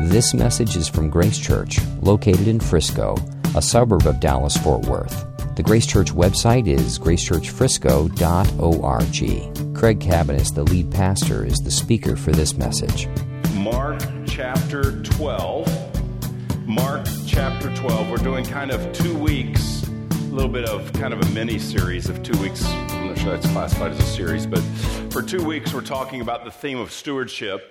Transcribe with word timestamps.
This 0.00 0.32
message 0.34 0.76
is 0.76 0.88
from 0.88 1.10
Grace 1.10 1.38
Church, 1.38 1.78
located 2.00 2.48
in 2.48 2.58
Frisco, 2.58 3.14
a 3.54 3.62
suburb 3.62 4.06
of 4.06 4.18
Dallas 4.20 4.56
Fort 4.56 4.86
Worth. 4.86 5.26
The 5.54 5.62
Grace 5.62 5.86
Church 5.86 6.12
website 6.12 6.66
is 6.66 6.98
gracechurchfrisco.org. 6.98 9.76
Craig 9.76 10.00
Cabaniss, 10.00 10.54
the 10.54 10.64
lead 10.64 10.90
pastor, 10.90 11.44
is 11.44 11.58
the 11.60 11.70
speaker 11.70 12.16
for 12.16 12.32
this 12.32 12.56
message. 12.56 13.06
Mark 13.54 14.02
chapter 14.26 15.00
12. 15.02 16.66
Mark 16.66 17.06
chapter 17.26 17.74
12. 17.76 18.10
We're 18.10 18.16
doing 18.16 18.44
kind 18.44 18.70
of 18.72 18.92
two 18.92 19.16
weeks, 19.16 19.84
a 19.84 20.34
little 20.34 20.50
bit 20.50 20.68
of 20.68 20.92
kind 20.94 21.14
of 21.14 21.20
a 21.20 21.26
mini 21.30 21.58
series 21.58 22.08
of 22.08 22.22
two 22.22 22.38
weeks. 22.40 22.64
I'm 22.64 23.08
not 23.08 23.18
sure 23.18 23.32
that's 23.32 23.46
classified 23.52 23.92
as 23.92 24.00
a 24.00 24.04
series, 24.04 24.46
but 24.46 24.60
for 25.10 25.22
two 25.22 25.44
weeks 25.44 25.72
we're 25.72 25.82
talking 25.82 26.20
about 26.22 26.44
the 26.44 26.50
theme 26.50 26.78
of 26.78 26.90
stewardship. 26.90 27.68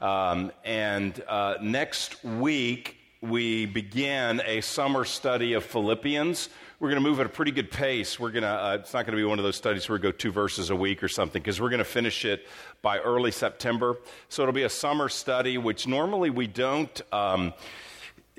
Um, 0.00 0.52
and 0.64 1.20
uh, 1.26 1.56
next 1.60 2.22
week, 2.24 2.96
we 3.20 3.66
begin 3.66 4.40
a 4.46 4.60
summer 4.60 5.04
study 5.04 5.54
of 5.54 5.64
Philippians. 5.64 6.48
We're 6.78 6.90
going 6.90 7.02
to 7.02 7.08
move 7.08 7.18
at 7.18 7.26
a 7.26 7.30
pretty 7.30 7.50
good 7.50 7.68
pace. 7.68 8.20
We're 8.20 8.30
going 8.30 8.44
to, 8.44 8.48
uh, 8.48 8.76
it's 8.80 8.94
not 8.94 9.06
going 9.06 9.16
to 9.16 9.20
be 9.20 9.24
one 9.24 9.40
of 9.40 9.44
those 9.44 9.56
studies 9.56 9.88
where 9.88 9.98
we 9.98 10.02
go 10.02 10.12
two 10.12 10.30
verses 10.30 10.70
a 10.70 10.76
week 10.76 11.02
or 11.02 11.08
something, 11.08 11.42
because 11.42 11.60
we're 11.60 11.70
going 11.70 11.78
to 11.78 11.84
finish 11.84 12.24
it 12.24 12.46
by 12.80 13.00
early 13.00 13.32
September. 13.32 13.96
So 14.28 14.42
it'll 14.42 14.54
be 14.54 14.62
a 14.62 14.68
summer 14.70 15.08
study, 15.08 15.58
which 15.58 15.88
normally 15.88 16.30
we 16.30 16.46
don't. 16.46 17.00
Um, 17.12 17.52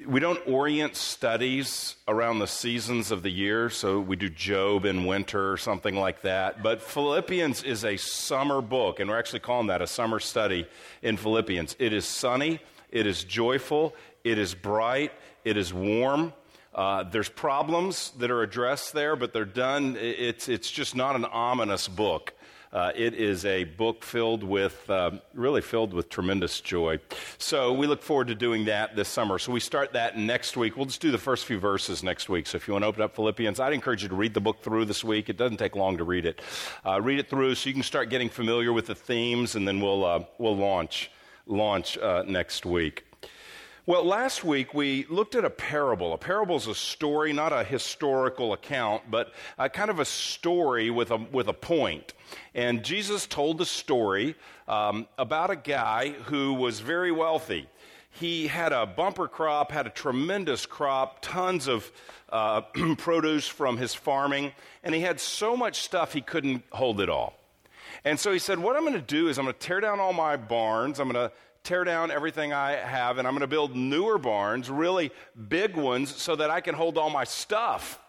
we 0.08 0.20
don't 0.20 0.40
orient 0.48 0.96
studies 0.96 1.96
around 2.08 2.40
the 2.40 2.48
seasons 2.48 3.12
of 3.12 3.24
the 3.24 3.30
year, 3.30 3.70
so 3.70 4.00
we 4.00 4.16
do 4.16 4.30
Job 4.30 4.86
in 4.86 5.06
winter 5.06 5.52
or 5.52 5.58
something 5.58 5.96
like 5.96 6.22
that. 6.22 6.64
But 6.64 6.82
Philippians 6.82 7.64
is 7.64 7.86
a 7.86 7.98
summer 7.98 8.62
book, 8.62 9.00
and 9.00 9.10
we're 9.10 9.20
actually 9.20 9.40
calling 9.42 9.68
that 9.68 9.82
a 9.82 9.88
summer 9.88 10.20
study 10.20 10.68
in 11.02 11.18
Philippians. 11.18 11.76
It 11.80 11.94
is 11.94 12.06
sunny, 12.06 12.60
it 12.92 13.08
is 13.08 13.24
joyful, 13.24 13.96
it 14.24 14.38
is 14.38 14.54
bright, 14.54 15.12
it 15.44 15.58
is 15.58 15.74
warm. 15.74 16.34
Uh, 16.74 17.04
there's 17.04 17.30
problems 17.30 18.12
that 18.20 18.32
are 18.32 18.44
addressed 18.44 18.94
there, 18.94 19.16
but 19.16 19.34
they're 19.34 19.46
done. 19.46 19.98
It's, 20.00 20.48
it's 20.48 20.70
just 20.70 20.96
not 20.96 21.16
an 21.16 21.26
ominous 21.26 21.88
book. 21.88 22.34
Uh, 22.72 22.92
it 22.96 23.16
is 23.16 23.46
a 23.46 23.64
book 23.64 24.04
filled 24.04 24.44
with, 24.44 24.88
uh, 24.90 25.12
really 25.34 25.62
filled 25.62 25.92
with 25.92 26.08
tremendous 26.08 26.62
joy. 26.62 27.00
So 27.40 27.74
we 27.74 27.88
look 27.88 28.04
forward 28.04 28.28
to 28.28 28.36
doing 28.36 28.66
that 28.66 28.96
this 28.96 29.10
summer. 29.10 29.40
So 29.40 29.52
we 29.52 29.60
start 29.60 29.94
that 29.94 30.18
next 30.18 30.56
week. 30.56 30.78
We'll 30.78 30.86
just 30.86 31.02
do 31.02 31.10
the 31.10 31.18
first 31.18 31.46
few 31.46 31.58
verses 31.60 32.04
next 32.04 32.30
week. 32.30 32.46
So 32.46 32.58
if 32.58 32.68
you 32.68 32.74
want 32.74 32.84
to 32.84 32.88
open 32.88 33.02
up 33.02 33.16
Philippians, 33.16 33.60
I'd 33.60 33.74
encourage 33.74 34.04
you 34.04 34.10
to 34.10 34.16
read 34.16 34.36
the 34.36 34.42
book 34.42 34.62
through 34.62 34.86
this 34.86 35.04
week. 35.04 35.30
It 35.30 35.38
doesn't 35.38 35.58
take 35.58 35.76
long 35.76 35.98
to 35.98 36.04
read 36.04 36.28
it. 36.28 36.42
Uh, 36.86 37.02
read 37.02 37.18
it 37.18 37.28
through 37.28 37.56
so 37.56 37.70
you 37.70 37.74
can 37.74 37.84
start 37.84 38.10
getting 38.10 38.30
familiar 38.30 38.72
with 38.72 38.86
the 38.86 38.96
themes, 38.96 39.56
and 39.56 39.68
then 39.68 39.82
we'll, 39.82 40.06
uh, 40.06 40.24
we'll 40.38 40.58
launch, 40.58 41.10
launch 41.48 41.98
uh, 41.98 42.24
next 42.28 42.68
week. 42.68 43.09
Well, 43.90 44.06
last 44.06 44.44
week 44.44 44.76
we 44.76 45.08
looked 45.10 45.34
at 45.34 45.44
a 45.44 45.50
parable. 45.50 46.14
A 46.14 46.18
parable 46.20 46.58
is 46.58 46.68
a 46.68 46.76
story, 46.76 47.34
not 47.34 47.52
a 47.52 47.64
historical 47.64 48.54
account, 48.54 49.10
but 49.10 49.34
kind 49.74 49.90
of 49.90 49.98
a 49.98 50.06
story 50.06 50.92
with 50.92 51.10
a, 51.10 51.18
with 51.18 51.48
a 51.48 51.54
point. 51.54 52.14
And 52.54 52.84
Jesus 52.84 53.26
told 53.26 53.58
the 53.58 53.66
story 53.66 54.36
um, 54.68 55.08
about 55.18 55.50
a 55.50 55.56
guy 55.56 56.10
who 56.26 56.54
was 56.54 56.82
very 56.82 57.12
wealthy. 57.12 57.68
He 58.12 58.46
had 58.46 58.74
a 58.74 58.86
bumper 58.86 59.28
crop, 59.28 59.72
had 59.72 59.88
a 59.88 59.90
tremendous 59.90 60.68
crop, 60.68 61.24
tons 61.24 61.68
of 61.68 61.92
uh, 62.32 62.62
produce 63.00 63.48
from 63.48 63.78
his 63.78 63.96
farming, 63.96 64.52
and 64.84 64.94
he 64.94 65.02
had 65.02 65.20
so 65.20 65.58
much 65.58 65.82
stuff 65.82 66.14
he 66.14 66.22
couldn't 66.22 66.64
hold 66.72 67.02
it 67.02 67.10
all. 67.10 67.40
And 68.06 68.20
so 68.20 68.32
he 68.32 68.40
said, 68.40 68.60
What 68.60 68.76
I'm 68.76 68.84
going 68.84 68.94
to 68.94 69.02
do 69.02 69.30
is 69.30 69.40
I'm 69.40 69.46
going 69.46 69.56
to 69.56 69.60
tear 69.60 69.80
down 69.80 70.00
all 70.00 70.14
my 70.14 70.38
barns. 70.38 71.00
I'm 71.00 71.12
going 71.12 71.30
to 71.30 71.36
tear 71.64 71.84
down 71.84 72.12
everything 72.12 72.54
I 72.54 72.72
have 72.72 73.18
and 73.18 73.28
I'm 73.28 73.34
going 73.34 73.42
to 73.42 73.48
build 73.48 73.76
newer 73.76 74.18
barns, 74.18 74.70
really 74.70 75.12
big 75.48 75.76
ones, 75.76 76.16
so 76.16 76.36
that 76.36 76.50
I 76.50 76.62
can 76.62 76.76
hold 76.76 76.98
all 76.98 77.10
my 77.10 77.24
stuff. 77.24 78.00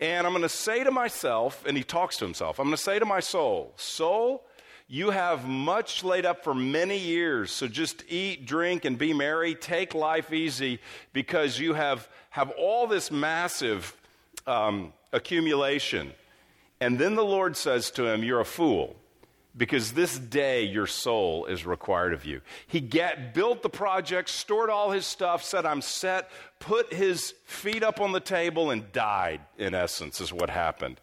And 0.00 0.26
I'm 0.26 0.32
going 0.32 0.42
to 0.42 0.48
say 0.48 0.84
to 0.84 0.90
myself, 0.90 1.64
and 1.66 1.76
he 1.76 1.82
talks 1.82 2.16
to 2.18 2.24
himself, 2.24 2.58
I'm 2.58 2.66
going 2.66 2.76
to 2.76 2.82
say 2.82 2.98
to 2.98 3.04
my 3.04 3.20
soul, 3.20 3.72
Soul, 3.76 4.44
you 4.86 5.10
have 5.10 5.46
much 5.46 6.02
laid 6.02 6.24
up 6.24 6.44
for 6.44 6.54
many 6.54 6.98
years, 6.98 7.50
so 7.50 7.66
just 7.66 8.04
eat, 8.08 8.46
drink, 8.46 8.84
and 8.84 8.96
be 8.96 9.12
merry. 9.12 9.54
Take 9.54 9.94
life 9.94 10.32
easy 10.32 10.80
because 11.12 11.58
you 11.58 11.74
have, 11.74 12.08
have 12.30 12.50
all 12.52 12.86
this 12.86 13.10
massive 13.10 13.94
um, 14.46 14.92
accumulation. 15.12 16.12
And 16.80 16.98
then 16.98 17.16
the 17.16 17.24
Lord 17.24 17.56
says 17.56 17.90
to 17.92 18.06
him, 18.06 18.22
You're 18.22 18.40
a 18.40 18.46
fool 18.46 18.96
because 19.58 19.92
this 19.92 20.18
day 20.18 20.62
your 20.62 20.86
soul 20.86 21.44
is 21.46 21.66
required 21.66 22.14
of 22.14 22.24
you. 22.24 22.40
He 22.66 22.80
get, 22.80 23.34
built 23.34 23.62
the 23.62 23.68
project, 23.68 24.30
stored 24.30 24.70
all 24.70 24.92
his 24.92 25.04
stuff, 25.04 25.42
said, 25.42 25.66
I'm 25.66 25.82
set, 25.82 26.30
put 26.60 26.94
his 26.94 27.34
feet 27.44 27.82
up 27.82 28.00
on 28.00 28.12
the 28.12 28.20
table, 28.20 28.70
and 28.70 28.90
died, 28.92 29.40
in 29.58 29.74
essence, 29.74 30.20
is 30.20 30.32
what 30.32 30.48
happened. 30.48 31.00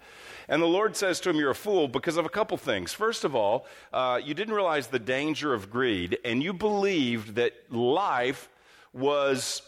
And 0.48 0.62
the 0.62 0.68
Lord 0.68 0.96
says 0.96 1.20
to 1.22 1.30
him, 1.30 1.36
You're 1.36 1.52
a 1.52 1.56
fool 1.56 1.88
because 1.88 2.18
of 2.18 2.26
a 2.26 2.30
couple 2.30 2.56
things. 2.58 2.94
First 2.94 3.26
of 3.26 3.36
all, 3.36 3.66
uh, 3.92 4.20
you 4.24 4.34
didn't 4.34 4.54
realize 4.54 4.88
the 4.88 5.00
danger 5.00 5.54
of 5.54 5.70
greed, 5.70 6.18
and 6.24 6.42
you 6.42 6.54
believed 6.54 7.36
that 7.36 7.54
life 7.70 8.50
was 8.94 9.62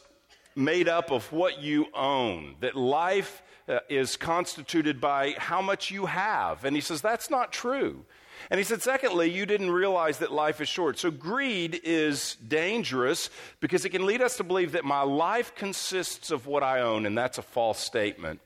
made 0.55 0.87
up 0.87 1.11
of 1.11 1.31
what 1.31 1.59
you 1.59 1.87
own, 1.93 2.55
that 2.61 2.75
life 2.75 3.43
uh, 3.67 3.79
is 3.89 4.15
constituted 4.15 5.01
by 5.01 5.35
how 5.37 5.61
much 5.61 5.91
you 5.91 6.05
have. 6.05 6.63
And 6.63 6.75
he 6.75 6.81
says, 6.81 7.01
That's 7.01 7.29
not 7.29 7.51
true. 7.51 8.05
And 8.49 8.57
he 8.57 8.63
said, 8.63 8.81
secondly, 8.81 9.29
you 9.29 9.45
didn't 9.45 9.71
realize 9.71 10.19
that 10.19 10.31
life 10.31 10.61
is 10.61 10.69
short. 10.69 10.97
So 10.99 11.11
greed 11.11 11.81
is 11.83 12.35
dangerous 12.47 13.29
because 13.59 13.85
it 13.85 13.89
can 13.89 14.05
lead 14.05 14.21
us 14.21 14.37
to 14.37 14.43
believe 14.43 14.71
that 14.73 14.85
my 14.85 15.01
life 15.01 15.53
consists 15.55 16.31
of 16.31 16.47
what 16.47 16.63
I 16.63 16.81
own, 16.81 17.05
and 17.05 17.17
that's 17.17 17.37
a 17.37 17.41
false 17.41 17.79
statement. 17.79 18.39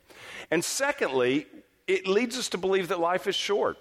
And 0.50 0.64
secondly, 0.64 1.48
it 1.88 2.08
leads 2.08 2.38
us 2.38 2.50
to 2.50 2.58
believe 2.58 2.88
that 2.90 3.00
life 3.00 3.28
is 3.28 3.36
short. 3.36 3.78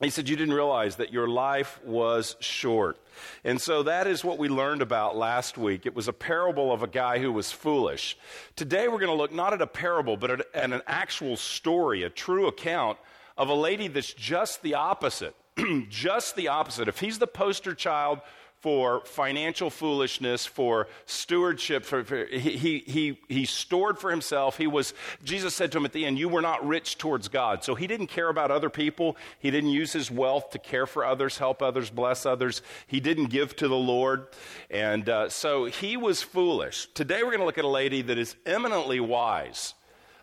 He 0.00 0.10
said, 0.10 0.28
You 0.28 0.36
didn't 0.36 0.54
realize 0.54 0.96
that 0.96 1.12
your 1.12 1.28
life 1.28 1.78
was 1.84 2.36
short. 2.40 2.98
And 3.44 3.60
so 3.60 3.82
that 3.82 4.06
is 4.06 4.24
what 4.24 4.38
we 4.38 4.48
learned 4.48 4.80
about 4.80 5.16
last 5.16 5.58
week. 5.58 5.84
It 5.84 5.94
was 5.94 6.08
a 6.08 6.12
parable 6.12 6.72
of 6.72 6.82
a 6.82 6.86
guy 6.86 7.18
who 7.18 7.30
was 7.30 7.52
foolish. 7.52 8.16
Today 8.56 8.88
we're 8.88 8.98
going 8.98 9.10
to 9.10 9.14
look 9.14 9.32
not 9.32 9.52
at 9.52 9.60
a 9.60 9.66
parable, 9.66 10.16
but 10.16 10.30
at 10.54 10.72
an 10.72 10.80
actual 10.86 11.36
story, 11.36 12.02
a 12.02 12.10
true 12.10 12.46
account 12.46 12.98
of 13.40 13.48
a 13.48 13.54
lady 13.54 13.88
that's 13.88 14.12
just 14.12 14.62
the 14.62 14.74
opposite. 14.74 15.34
just 15.88 16.36
the 16.36 16.48
opposite. 16.48 16.88
If 16.88 17.00
he's 17.00 17.18
the 17.18 17.26
poster 17.26 17.74
child 17.74 18.20
for 18.58 19.00
financial 19.06 19.70
foolishness, 19.70 20.44
for 20.44 20.88
stewardship, 21.06 21.86
for, 21.86 22.04
for, 22.04 22.26
he, 22.26 22.80
he, 22.80 23.18
he 23.30 23.46
stored 23.46 23.98
for 23.98 24.10
himself. 24.10 24.58
He 24.58 24.66
was, 24.66 24.92
Jesus 25.24 25.54
said 25.54 25.72
to 25.72 25.78
him 25.78 25.86
at 25.86 25.92
the 25.92 26.04
end, 26.04 26.18
You 26.18 26.28
were 26.28 26.42
not 26.42 26.66
rich 26.66 26.98
towards 26.98 27.28
God. 27.28 27.64
So 27.64 27.74
he 27.74 27.86
didn't 27.86 28.08
care 28.08 28.28
about 28.28 28.50
other 28.50 28.68
people. 28.68 29.16
He 29.38 29.50
didn't 29.50 29.70
use 29.70 29.94
his 29.94 30.10
wealth 30.10 30.50
to 30.50 30.58
care 30.58 30.84
for 30.84 31.02
others, 31.02 31.38
help 31.38 31.62
others, 31.62 31.88
bless 31.88 32.26
others. 32.26 32.60
He 32.86 33.00
didn't 33.00 33.30
give 33.30 33.56
to 33.56 33.68
the 33.68 33.74
Lord. 33.74 34.26
And 34.70 35.08
uh, 35.08 35.30
so 35.30 35.64
he 35.64 35.96
was 35.96 36.22
foolish. 36.22 36.88
Today 36.92 37.22
we're 37.22 37.30
going 37.30 37.38
to 37.38 37.46
look 37.46 37.56
at 37.56 37.64
a 37.64 37.68
lady 37.68 38.02
that 38.02 38.18
is 38.18 38.36
eminently 38.44 39.00
wise 39.00 39.72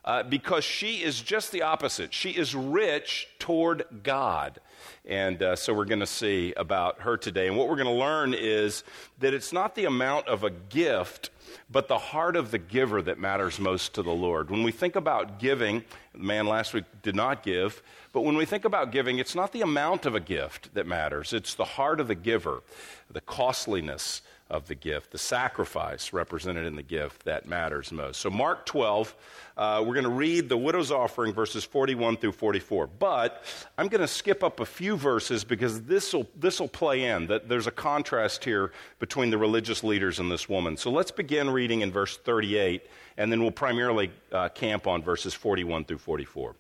uh, 0.08 0.24
because 0.24 0.64
she 0.64 1.04
is 1.04 1.20
just 1.20 1.52
the 1.52 1.64
opposite. 1.64 2.14
She 2.14 2.30
is 2.30 2.56
rich 2.56 3.28
toward 3.40 3.84
God. 4.04 4.62
And 5.06 5.44
uh, 5.44 5.58
so 5.58 5.74
we're 5.74 5.84
going 5.84 6.00
to 6.00 6.08
see 6.08 6.54
about 6.56 7.02
her 7.02 7.18
today. 7.18 7.48
And 7.48 7.58
what 7.58 7.68
we're 7.68 7.76
going 7.76 7.88
to 7.88 7.92
learn 7.92 8.34
is 8.34 8.86
that 9.20 9.34
it's 9.34 9.52
not 9.52 9.76
the 9.76 9.84
amount 9.84 10.30
of 10.30 10.46
a 10.46 10.50
gift, 10.50 11.30
but 11.70 11.90
the 11.90 11.98
heart 11.98 12.38
of 12.38 12.52
the 12.52 12.58
giver 12.58 13.02
that 13.02 13.20
matters 13.20 13.60
most 13.60 13.96
to 13.96 14.02
the 14.02 14.12
Lord. 14.12 14.50
When 14.50 14.64
we 14.64 14.72
think 14.72 14.96
about 14.96 15.40
giving, 15.40 15.84
the 16.14 16.20
man 16.20 16.48
last 16.48 16.74
week 16.74 16.86
did 17.04 17.16
not 17.16 17.44
give, 17.44 17.84
but 18.14 18.22
when 18.22 18.38
we 18.38 18.46
think 18.46 18.64
about 18.64 18.94
giving, 18.94 19.20
it's 19.20 19.36
not 19.36 19.52
the 19.52 19.62
amount 19.62 20.06
of 20.06 20.16
a 20.16 20.22
gift 20.22 20.74
that 20.74 20.88
matters, 20.88 21.34
it's 21.34 21.54
the 21.54 21.66
heart 21.66 22.00
of 22.00 22.08
the 22.08 22.16
giver, 22.16 22.64
the 23.12 23.22
costliness 23.22 24.22
of 24.50 24.68
the 24.68 24.76
gift, 24.76 25.12
the 25.12 25.18
sacrifice 25.18 26.14
represented 26.14 26.66
in 26.66 26.76
the 26.76 26.84
gift 26.84 27.26
that 27.26 27.46
matters 27.46 27.92
most. 27.92 28.22
So, 28.22 28.30
Mark 28.30 28.66
12, 28.66 29.16
uh, 29.58 29.84
we're 29.86 29.94
going 29.94 30.06
to 30.06 30.10
read 30.10 30.48
the 30.48 30.58
widow's 30.58 30.92
offering, 30.92 31.34
verses 31.34 31.66
41 31.66 32.18
through 32.18 32.32
44. 32.32 32.88
But 32.88 33.44
I'm 33.78 33.88
going 33.90 34.02
to 34.02 34.08
skip 34.08 34.44
up 34.44 34.60
a 34.60 34.66
few 34.66 34.96
verses 34.96 35.44
because 35.44 35.82
this 35.84 36.14
will 36.14 36.68
play 36.68 37.04
in. 37.04 37.28
That 37.28 37.50
there's 37.50 37.68
a 37.68 37.72
contrast 37.72 38.46
here 38.46 38.72
between 39.00 39.30
the 39.30 39.38
religious 39.38 39.84
leaders 39.84 40.20
and 40.20 40.32
this 40.32 40.48
woman. 40.48 40.78
So, 40.78 40.92
let's 40.92 41.12
begin 41.12 41.50
reading 41.50 41.82
in 41.82 41.92
verse 41.92 42.16
38, 42.18 42.84
and 43.18 43.32
then 43.32 43.42
we'll 43.42 43.52
primarily 43.52 44.12
uh, 44.32 44.50
camp 44.50 44.88
on 44.88 45.02
verses 45.02 45.34
41 45.34 45.86
through 45.86 45.98
44. 45.98 46.56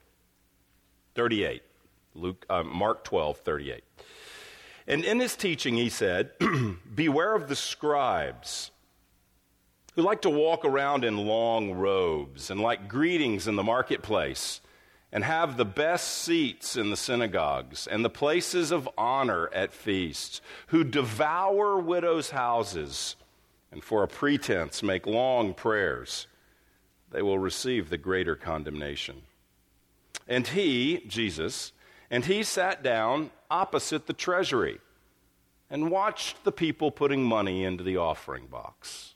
38, 1.15 1.63
Luke, 2.13 2.45
uh, 2.49 2.63
Mark 2.63 3.03
12, 3.03 3.37
38. 3.37 3.83
And 4.87 5.03
in 5.03 5.19
his 5.19 5.35
teaching, 5.35 5.75
he 5.75 5.89
said, 5.89 6.31
Beware 6.95 7.35
of 7.35 7.49
the 7.49 7.55
scribes 7.55 8.71
who 9.95 10.01
like 10.01 10.21
to 10.21 10.29
walk 10.29 10.63
around 10.63 11.03
in 11.03 11.17
long 11.17 11.71
robes 11.71 12.49
and 12.49 12.61
like 12.61 12.87
greetings 12.87 13.47
in 13.47 13.55
the 13.55 13.63
marketplace 13.63 14.61
and 15.11 15.23
have 15.23 15.57
the 15.57 15.65
best 15.65 16.07
seats 16.07 16.77
in 16.77 16.89
the 16.89 16.97
synagogues 16.97 17.87
and 17.87 18.05
the 18.05 18.09
places 18.09 18.71
of 18.71 18.87
honor 18.97 19.49
at 19.53 19.73
feasts, 19.73 20.41
who 20.67 20.83
devour 20.83 21.77
widows' 21.77 22.29
houses 22.29 23.15
and 23.71 23.83
for 23.83 24.03
a 24.03 24.07
pretense 24.07 24.83
make 24.83 25.05
long 25.05 25.53
prayers, 25.53 26.27
they 27.11 27.21
will 27.21 27.39
receive 27.39 27.89
the 27.89 27.97
greater 27.97 28.35
condemnation. 28.35 29.23
And 30.27 30.47
he, 30.47 31.03
Jesus, 31.07 31.71
and 32.09 32.25
he 32.25 32.43
sat 32.43 32.83
down 32.83 33.31
opposite 33.49 34.07
the 34.07 34.13
treasury 34.13 34.79
and 35.69 35.91
watched 35.91 36.43
the 36.43 36.51
people 36.51 36.91
putting 36.91 37.23
money 37.23 37.63
into 37.63 37.83
the 37.83 37.97
offering 37.97 38.47
box. 38.47 39.15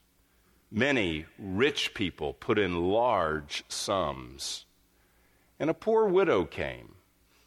Many 0.70 1.26
rich 1.38 1.94
people 1.94 2.34
put 2.34 2.58
in 2.58 2.90
large 2.90 3.64
sums. 3.68 4.66
And 5.60 5.70
a 5.70 5.74
poor 5.74 6.06
widow 6.06 6.46
came 6.46 6.96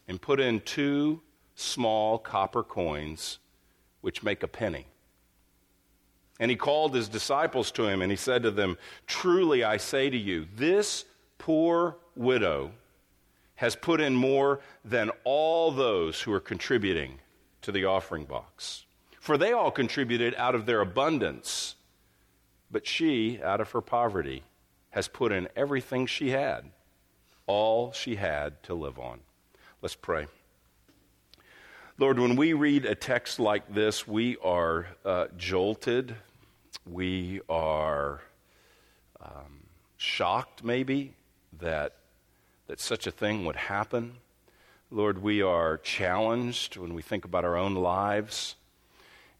and 0.06 0.20
put 0.20 0.40
in 0.40 0.60
two 0.60 1.20
small 1.54 2.18
copper 2.18 2.62
coins, 2.62 3.38
which 4.00 4.22
make 4.22 4.42
a 4.42 4.48
penny. 4.48 4.86
And 6.40 6.50
he 6.50 6.56
called 6.56 6.94
his 6.94 7.08
disciples 7.08 7.70
to 7.72 7.86
him 7.86 8.02
and 8.02 8.10
he 8.10 8.16
said 8.16 8.42
to 8.42 8.50
them, 8.50 8.76
Truly 9.06 9.64
I 9.64 9.76
say 9.76 10.10
to 10.10 10.16
you, 10.16 10.46
this 10.56 11.04
poor 11.38 11.96
widow 12.16 12.72
has 13.56 13.76
put 13.76 14.00
in 14.00 14.14
more 14.14 14.60
than 14.84 15.10
all 15.24 15.70
those 15.70 16.22
who 16.22 16.32
are 16.32 16.40
contributing 16.40 17.20
to 17.62 17.72
the 17.72 17.84
offering 17.84 18.24
box. 18.24 18.84
For 19.20 19.38
they 19.38 19.52
all 19.52 19.70
contributed 19.70 20.34
out 20.36 20.54
of 20.54 20.66
their 20.66 20.80
abundance, 20.80 21.76
but 22.70 22.86
she, 22.86 23.40
out 23.42 23.60
of 23.60 23.70
her 23.70 23.80
poverty, 23.80 24.42
has 24.90 25.08
put 25.08 25.32
in 25.32 25.48
everything 25.56 26.06
she 26.06 26.30
had, 26.30 26.70
all 27.46 27.92
she 27.92 28.16
had 28.16 28.62
to 28.64 28.74
live 28.74 28.98
on. 28.98 29.20
Let's 29.80 29.94
pray. 29.94 30.26
Lord, 31.96 32.18
when 32.18 32.36
we 32.36 32.52
read 32.54 32.86
a 32.86 32.94
text 32.94 33.38
like 33.38 33.72
this, 33.72 34.06
we 34.06 34.36
are 34.42 34.88
uh, 35.04 35.26
jolted. 35.36 36.16
We 36.84 37.40
are 37.48 38.20
um, 39.20 39.64
shocked, 39.96 40.64
maybe, 40.64 41.14
that, 41.60 41.94
that 42.74 42.80
such 42.80 43.06
a 43.06 43.10
thing 43.12 43.44
would 43.44 43.54
happen. 43.54 44.16
Lord, 44.90 45.22
we 45.22 45.40
are 45.40 45.78
challenged 45.78 46.76
when 46.76 46.92
we 46.92 47.02
think 47.02 47.24
about 47.24 47.44
our 47.44 47.56
own 47.56 47.76
lives. 47.76 48.56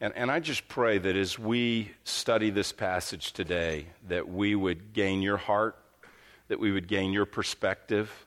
And, 0.01 0.15
and 0.15 0.31
I 0.31 0.39
just 0.39 0.69
pray 0.69 0.99
that 0.99 1.17
as 1.17 1.37
we 1.37 1.91
study 2.05 2.51
this 2.51 2.71
passage 2.71 3.33
today, 3.33 3.87
that 4.07 4.29
we 4.29 4.55
would 4.55 4.93
gain 4.93 5.21
your 5.21 5.37
heart, 5.37 5.77
that 6.47 6.61
we 6.61 6.71
would 6.71 6.87
gain 6.87 7.13
your 7.13 7.27
perspective, 7.27 8.25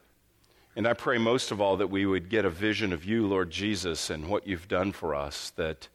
and 0.75 0.85
I 0.85 0.91
pray 0.91 1.17
most 1.17 1.51
of 1.51 1.61
all 1.61 1.77
that 1.77 1.87
we 1.87 2.05
would 2.05 2.27
get 2.27 2.43
a 2.43 2.49
vision 2.49 2.91
of 2.91 3.05
you, 3.05 3.27
Lord 3.27 3.49
Jesus, 3.49 4.09
and 4.09 4.27
what 4.27 4.45
you've 4.45 4.67
done 4.67 4.91
for 4.91 5.15
us, 5.15 5.51
that, 5.51 5.87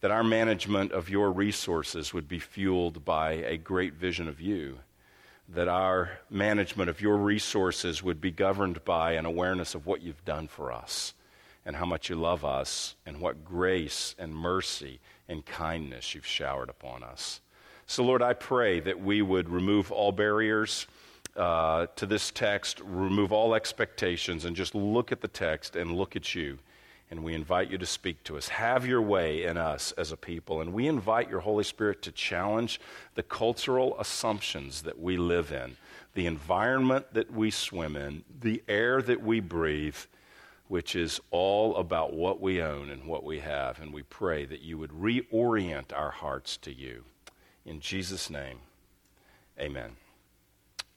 that 0.00 0.10
our 0.10 0.24
management 0.24 0.90
of 0.90 1.08
your 1.08 1.30
resources 1.30 2.12
would 2.12 2.26
be 2.26 2.40
fueled 2.40 3.04
by 3.04 3.34
a 3.34 3.58
great 3.58 3.94
vision 3.94 4.26
of 4.26 4.40
you, 4.40 4.80
that 5.48 5.68
our 5.68 6.18
management 6.28 6.90
of 6.90 7.00
your 7.00 7.16
resources 7.16 8.02
would 8.02 8.20
be 8.20 8.30
governed 8.30 8.84
by 8.84 9.12
an 9.12 9.26
awareness 9.26 9.74
of 9.74 9.86
what 9.86 10.02
you've 10.02 10.24
done 10.24 10.48
for 10.48 10.72
us 10.72 11.14
and 11.64 11.76
how 11.76 11.86
much 11.86 12.08
you 12.08 12.16
love 12.16 12.44
us 12.44 12.96
and 13.06 13.20
what 13.20 13.44
grace 13.44 14.14
and 14.18 14.34
mercy 14.34 15.00
and 15.28 15.44
kindness 15.46 16.14
you've 16.14 16.26
showered 16.26 16.68
upon 16.68 17.02
us. 17.02 17.40
So, 17.86 18.02
Lord, 18.02 18.22
I 18.22 18.32
pray 18.32 18.80
that 18.80 19.00
we 19.00 19.22
would 19.22 19.48
remove 19.48 19.92
all 19.92 20.10
barriers 20.12 20.86
uh, 21.36 21.86
to 21.96 22.06
this 22.06 22.30
text, 22.30 22.80
remove 22.84 23.32
all 23.32 23.54
expectations, 23.54 24.44
and 24.44 24.56
just 24.56 24.74
look 24.74 25.12
at 25.12 25.20
the 25.20 25.28
text 25.28 25.76
and 25.76 25.92
look 25.92 26.16
at 26.16 26.34
you. 26.34 26.58
And 27.10 27.22
we 27.22 27.34
invite 27.34 27.70
you 27.70 27.78
to 27.78 27.86
speak 27.86 28.24
to 28.24 28.36
us. 28.36 28.48
Have 28.48 28.84
your 28.84 29.00
way 29.00 29.44
in 29.44 29.56
us 29.56 29.92
as 29.92 30.10
a 30.10 30.16
people. 30.16 30.60
And 30.60 30.72
we 30.72 30.88
invite 30.88 31.30
your 31.30 31.40
Holy 31.40 31.62
Spirit 31.62 32.02
to 32.02 32.12
challenge 32.12 32.80
the 33.14 33.22
cultural 33.22 33.96
assumptions 34.00 34.82
that 34.82 34.98
we 34.98 35.16
live 35.16 35.52
in, 35.52 35.76
the 36.14 36.26
environment 36.26 37.06
that 37.12 37.32
we 37.32 37.50
swim 37.50 37.94
in, 37.94 38.24
the 38.40 38.62
air 38.66 39.00
that 39.02 39.22
we 39.22 39.38
breathe, 39.38 39.96
which 40.66 40.96
is 40.96 41.20
all 41.30 41.76
about 41.76 42.12
what 42.12 42.40
we 42.40 42.60
own 42.60 42.90
and 42.90 43.04
what 43.04 43.22
we 43.22 43.38
have. 43.38 43.80
And 43.80 43.92
we 43.92 44.02
pray 44.02 44.44
that 44.44 44.62
you 44.62 44.76
would 44.78 44.90
reorient 44.90 45.96
our 45.96 46.10
hearts 46.10 46.56
to 46.58 46.72
you. 46.72 47.04
In 47.64 47.78
Jesus' 47.78 48.30
name, 48.30 48.58
amen. 49.60 49.96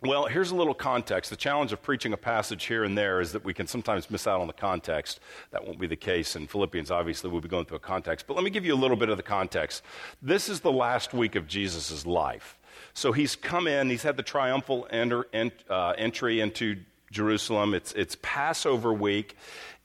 Well, 0.01 0.27
here's 0.27 0.51
a 0.51 0.55
little 0.55 0.73
context. 0.73 1.29
The 1.29 1.35
challenge 1.35 1.73
of 1.73 1.81
preaching 1.81 2.13
a 2.13 2.17
passage 2.17 2.63
here 2.65 2.85
and 2.85 2.97
there 2.97 3.19
is 3.19 3.33
that 3.33 3.43
we 3.43 3.53
can 3.53 3.67
sometimes 3.67 4.09
miss 4.09 4.27
out 4.27 4.39
on 4.39 4.47
the 4.47 4.53
context. 4.53 5.19
That 5.51 5.65
won't 5.65 5.77
be 5.77 5.87
the 5.87 5.97
case 5.97 6.37
in 6.37 6.47
Philippians. 6.47 6.89
Obviously, 6.89 7.29
we'll 7.29 7.41
be 7.41 7.49
going 7.49 7.65
through 7.65 7.77
a 7.77 7.81
context. 7.81 8.25
But 8.25 8.35
let 8.35 8.45
me 8.45 8.49
give 8.49 8.65
you 8.65 8.73
a 8.73 8.79
little 8.79 8.95
bit 8.95 9.09
of 9.09 9.17
the 9.17 9.23
context. 9.23 9.83
This 10.21 10.47
is 10.47 10.61
the 10.61 10.71
last 10.71 11.13
week 11.13 11.35
of 11.35 11.47
Jesus' 11.47 12.05
life. 12.05 12.57
So 12.93 13.11
he's 13.11 13.35
come 13.35 13.67
in, 13.67 13.89
he's 13.89 14.03
had 14.03 14.15
the 14.15 14.23
triumphal 14.23 14.87
enter, 14.89 15.27
uh, 15.69 15.93
entry 15.97 16.39
into 16.39 16.77
Jerusalem. 17.11 17.73
It's, 17.73 17.91
it's 17.94 18.17
Passover 18.21 18.94
week. 18.94 19.35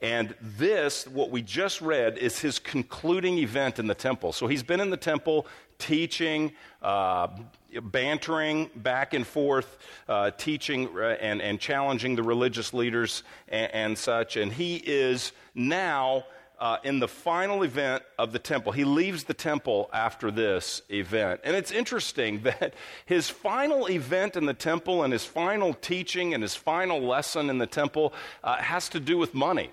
And 0.00 0.34
this, 0.40 1.06
what 1.06 1.30
we 1.30 1.40
just 1.40 1.80
read, 1.80 2.18
is 2.18 2.38
his 2.38 2.58
concluding 2.58 3.38
event 3.38 3.78
in 3.78 3.86
the 3.86 3.94
temple. 3.94 4.32
So 4.32 4.46
he's 4.46 4.62
been 4.62 4.80
in 4.80 4.90
the 4.90 4.96
temple 4.98 5.46
teaching, 5.78 6.52
uh, 6.82 7.28
bantering 7.82 8.70
back 8.76 9.14
and 9.14 9.26
forth, 9.26 9.78
uh, 10.08 10.30
teaching 10.32 10.88
uh, 10.96 11.16
and, 11.20 11.40
and 11.40 11.58
challenging 11.58 12.16
the 12.16 12.22
religious 12.22 12.74
leaders 12.74 13.22
and, 13.48 13.72
and 13.72 13.98
such. 13.98 14.36
And 14.36 14.52
he 14.52 14.76
is 14.76 15.32
now 15.54 16.24
uh, 16.64 16.78
in 16.82 16.98
the 16.98 17.06
final 17.06 17.62
event 17.62 18.02
of 18.18 18.32
the 18.32 18.38
temple. 18.38 18.72
He 18.72 18.84
leaves 18.84 19.24
the 19.24 19.34
temple 19.34 19.90
after 19.92 20.30
this 20.30 20.80
event. 20.88 21.42
And 21.44 21.54
it's 21.54 21.70
interesting 21.70 22.42
that 22.44 22.72
his 23.04 23.28
final 23.28 23.86
event 23.90 24.34
in 24.34 24.46
the 24.46 24.54
temple 24.54 25.02
and 25.02 25.12
his 25.12 25.26
final 25.26 25.74
teaching 25.74 26.32
and 26.32 26.42
his 26.42 26.54
final 26.54 27.02
lesson 27.02 27.50
in 27.50 27.58
the 27.58 27.66
temple 27.66 28.14
uh, 28.42 28.56
has 28.56 28.88
to 28.88 28.98
do 28.98 29.18
with 29.18 29.34
money. 29.34 29.70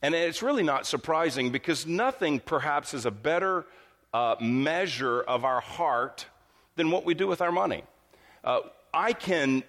And 0.00 0.14
it's 0.14 0.42
really 0.42 0.62
not 0.62 0.86
surprising 0.86 1.50
because 1.50 1.86
nothing 1.86 2.40
perhaps 2.40 2.94
is 2.94 3.04
a 3.04 3.10
better 3.10 3.66
uh, 4.14 4.36
measure 4.40 5.20
of 5.20 5.44
our 5.44 5.60
heart 5.60 6.24
than 6.76 6.90
what 6.90 7.04
we 7.04 7.12
do 7.12 7.26
with 7.26 7.42
our 7.42 7.52
money. 7.52 7.84
Uh, 8.42 8.60
I 8.94 9.12
can 9.12 9.64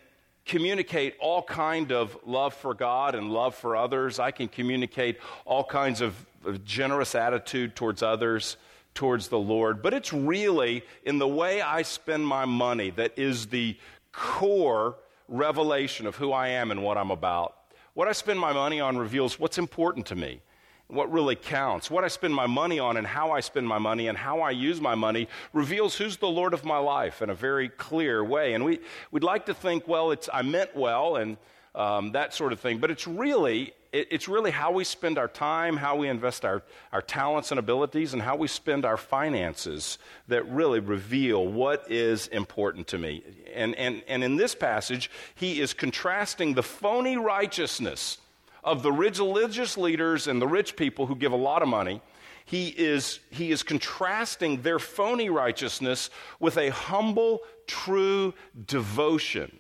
communicate 0.48 1.16
all 1.20 1.44
kind 1.44 1.92
of 1.92 2.18
love 2.26 2.54
for 2.54 2.74
God 2.74 3.14
and 3.16 3.32
love 3.32 3.54
for 3.54 3.76
others. 3.76 4.20
I 4.20 4.32
can 4.32 4.48
communicate 4.48 5.20
all 5.46 5.64
kinds 5.64 6.02
of, 6.02 6.16
generous 6.64 7.14
attitude 7.14 7.76
towards 7.76 8.02
others, 8.02 8.56
towards 8.94 9.28
the 9.28 9.38
Lord. 9.38 9.82
But 9.82 9.94
it's 9.94 10.14
really 10.14 10.84
in 11.04 11.20
the 11.20 11.28
way 11.28 11.62
I 11.62 11.82
spend 11.82 12.26
my 12.26 12.46
money 12.46 12.92
that 12.92 13.20
is 13.20 13.48
the 13.48 13.76
core 14.14 14.96
revelation 15.28 16.08
of 16.08 16.16
who 16.16 16.32
I 16.32 16.50
am 16.50 16.72
and 16.72 16.84
what 16.84 16.98
I'm 16.98 17.12
about. 17.12 17.56
What 17.96 18.08
I 18.08 18.14
spend 18.14 18.40
my 18.40 18.54
money 18.54 18.80
on 18.80 18.98
reveals 18.98 19.38
what's 19.38 19.58
important 19.58 20.06
to 20.06 20.16
me 20.16 20.40
what 20.88 21.12
really 21.12 21.36
counts. 21.36 21.92
What 21.92 22.04
I 22.04 22.08
spend 22.08 22.34
my 22.34 22.48
money 22.48 22.80
on 22.80 22.98
and 22.98 23.06
how 23.06 23.32
I 23.32 23.42
spend 23.42 23.68
my 23.68 23.78
money 23.78 24.08
and 24.08 24.18
how 24.18 24.40
I 24.40 24.52
use 24.52 24.80
my 24.80 24.96
money 24.96 25.28
reveals 25.52 25.98
who's 25.98 26.18
the 26.18 26.28
Lord 26.28 26.54
of 26.54 26.64
my 26.64 26.78
life 26.78 27.22
in 27.22 27.30
a 27.30 27.36
very 27.36 27.70
clear 27.70 28.24
way. 28.24 28.54
And 28.54 28.64
we, 28.64 28.80
we'd 29.12 29.24
like 29.24 29.48
to 29.48 29.54
think, 29.54 29.88
well, 29.88 30.12
it's, 30.12 30.30
I 30.32 30.44
meant 30.44 30.76
well 30.76 31.18
and 31.18 31.38
um, 31.76 32.14
that 32.14 32.34
sort 32.34 32.54
of 32.54 32.60
thing. 32.60 32.80
But 32.80 32.90
it's 32.90 33.06
really, 33.06 33.74
it, 33.92 34.08
it's 34.12 34.30
really 34.30 34.50
how 34.50 34.72
we 34.72 34.86
spend 34.86 35.18
our 35.18 35.28
time, 35.28 35.76
how 35.76 35.98
we 35.98 36.08
invest 36.08 36.46
our, 36.46 36.64
our 36.94 37.02
talents 37.02 37.52
and 37.52 37.60
abilities, 37.60 38.14
and 38.14 38.22
how 38.22 38.38
we 38.38 38.48
spend 38.48 38.86
our 38.86 38.98
finances 38.98 39.98
that 40.30 40.50
really 40.50 40.80
reveal 40.80 41.46
what 41.46 41.92
is 41.92 42.28
important 42.28 42.88
to 42.88 42.98
me. 42.98 43.24
And, 43.54 43.76
and, 43.76 44.04
and 44.08 44.24
in 44.24 44.38
this 44.38 44.56
passage, 44.56 45.12
he 45.36 45.60
is 45.60 45.74
contrasting 45.74 46.54
the 46.54 46.64
phony 46.64 47.18
righteousness 47.18 48.20
of 48.68 48.84
the 48.84 48.92
religious 48.92 49.78
leaders 49.78 50.28
and 50.28 50.42
the 50.42 50.48
rich 50.48 50.76
people 50.76 51.06
who 51.06 51.16
give 51.16 51.32
a 51.32 51.38
lot 51.38 51.62
of 51.62 51.70
money. 51.70 52.02
He 52.44 52.68
is, 52.68 53.20
he 53.32 53.52
is 53.52 53.64
contrasting 53.64 54.62
their 54.62 54.78
phony 54.78 55.30
righteousness 55.30 56.10
with 56.40 56.58
a 56.58 56.70
humble, 56.70 57.42
true 57.66 58.34
devotion 58.68 59.60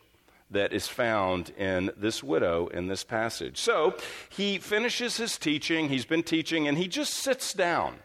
that 0.51 0.73
is 0.73 0.87
found 0.87 1.51
in 1.57 1.91
this 1.97 2.23
widow 2.23 2.67
in 2.67 2.87
this 2.87 3.03
passage. 3.03 3.57
So 3.57 3.95
he 4.29 4.57
finishes 4.57 5.17
his 5.17 5.37
teaching. 5.37 5.89
He's 5.89 6.05
been 6.05 6.23
teaching, 6.23 6.67
and 6.67 6.77
he 6.77 6.87
just 6.87 7.13
sits 7.13 7.53
down. 7.53 7.95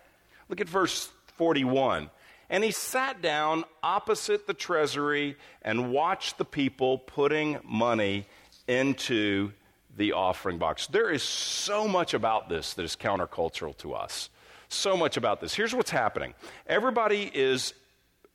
Look 0.48 0.60
at 0.60 0.68
verse 0.68 1.10
41. 1.36 2.10
And 2.50 2.62
he 2.62 2.70
sat 2.70 3.22
down 3.22 3.64
opposite 3.82 4.46
the 4.46 4.54
treasury 4.54 5.36
and 5.62 5.92
watched 5.92 6.38
the 6.38 6.44
people 6.44 6.98
putting 6.98 7.58
money 7.64 8.26
into 8.66 9.52
the 9.96 10.12
offering 10.12 10.58
box. 10.58 10.86
There 10.86 11.10
is 11.10 11.22
so 11.22 11.86
much 11.86 12.14
about 12.14 12.48
this 12.48 12.74
that 12.74 12.82
is 12.82 12.96
countercultural 12.96 13.76
to 13.78 13.94
us. 13.94 14.30
So 14.68 14.96
much 14.96 15.16
about 15.16 15.40
this. 15.40 15.54
Here's 15.54 15.74
what's 15.74 15.90
happening 15.90 16.34
everybody 16.66 17.30
is 17.34 17.74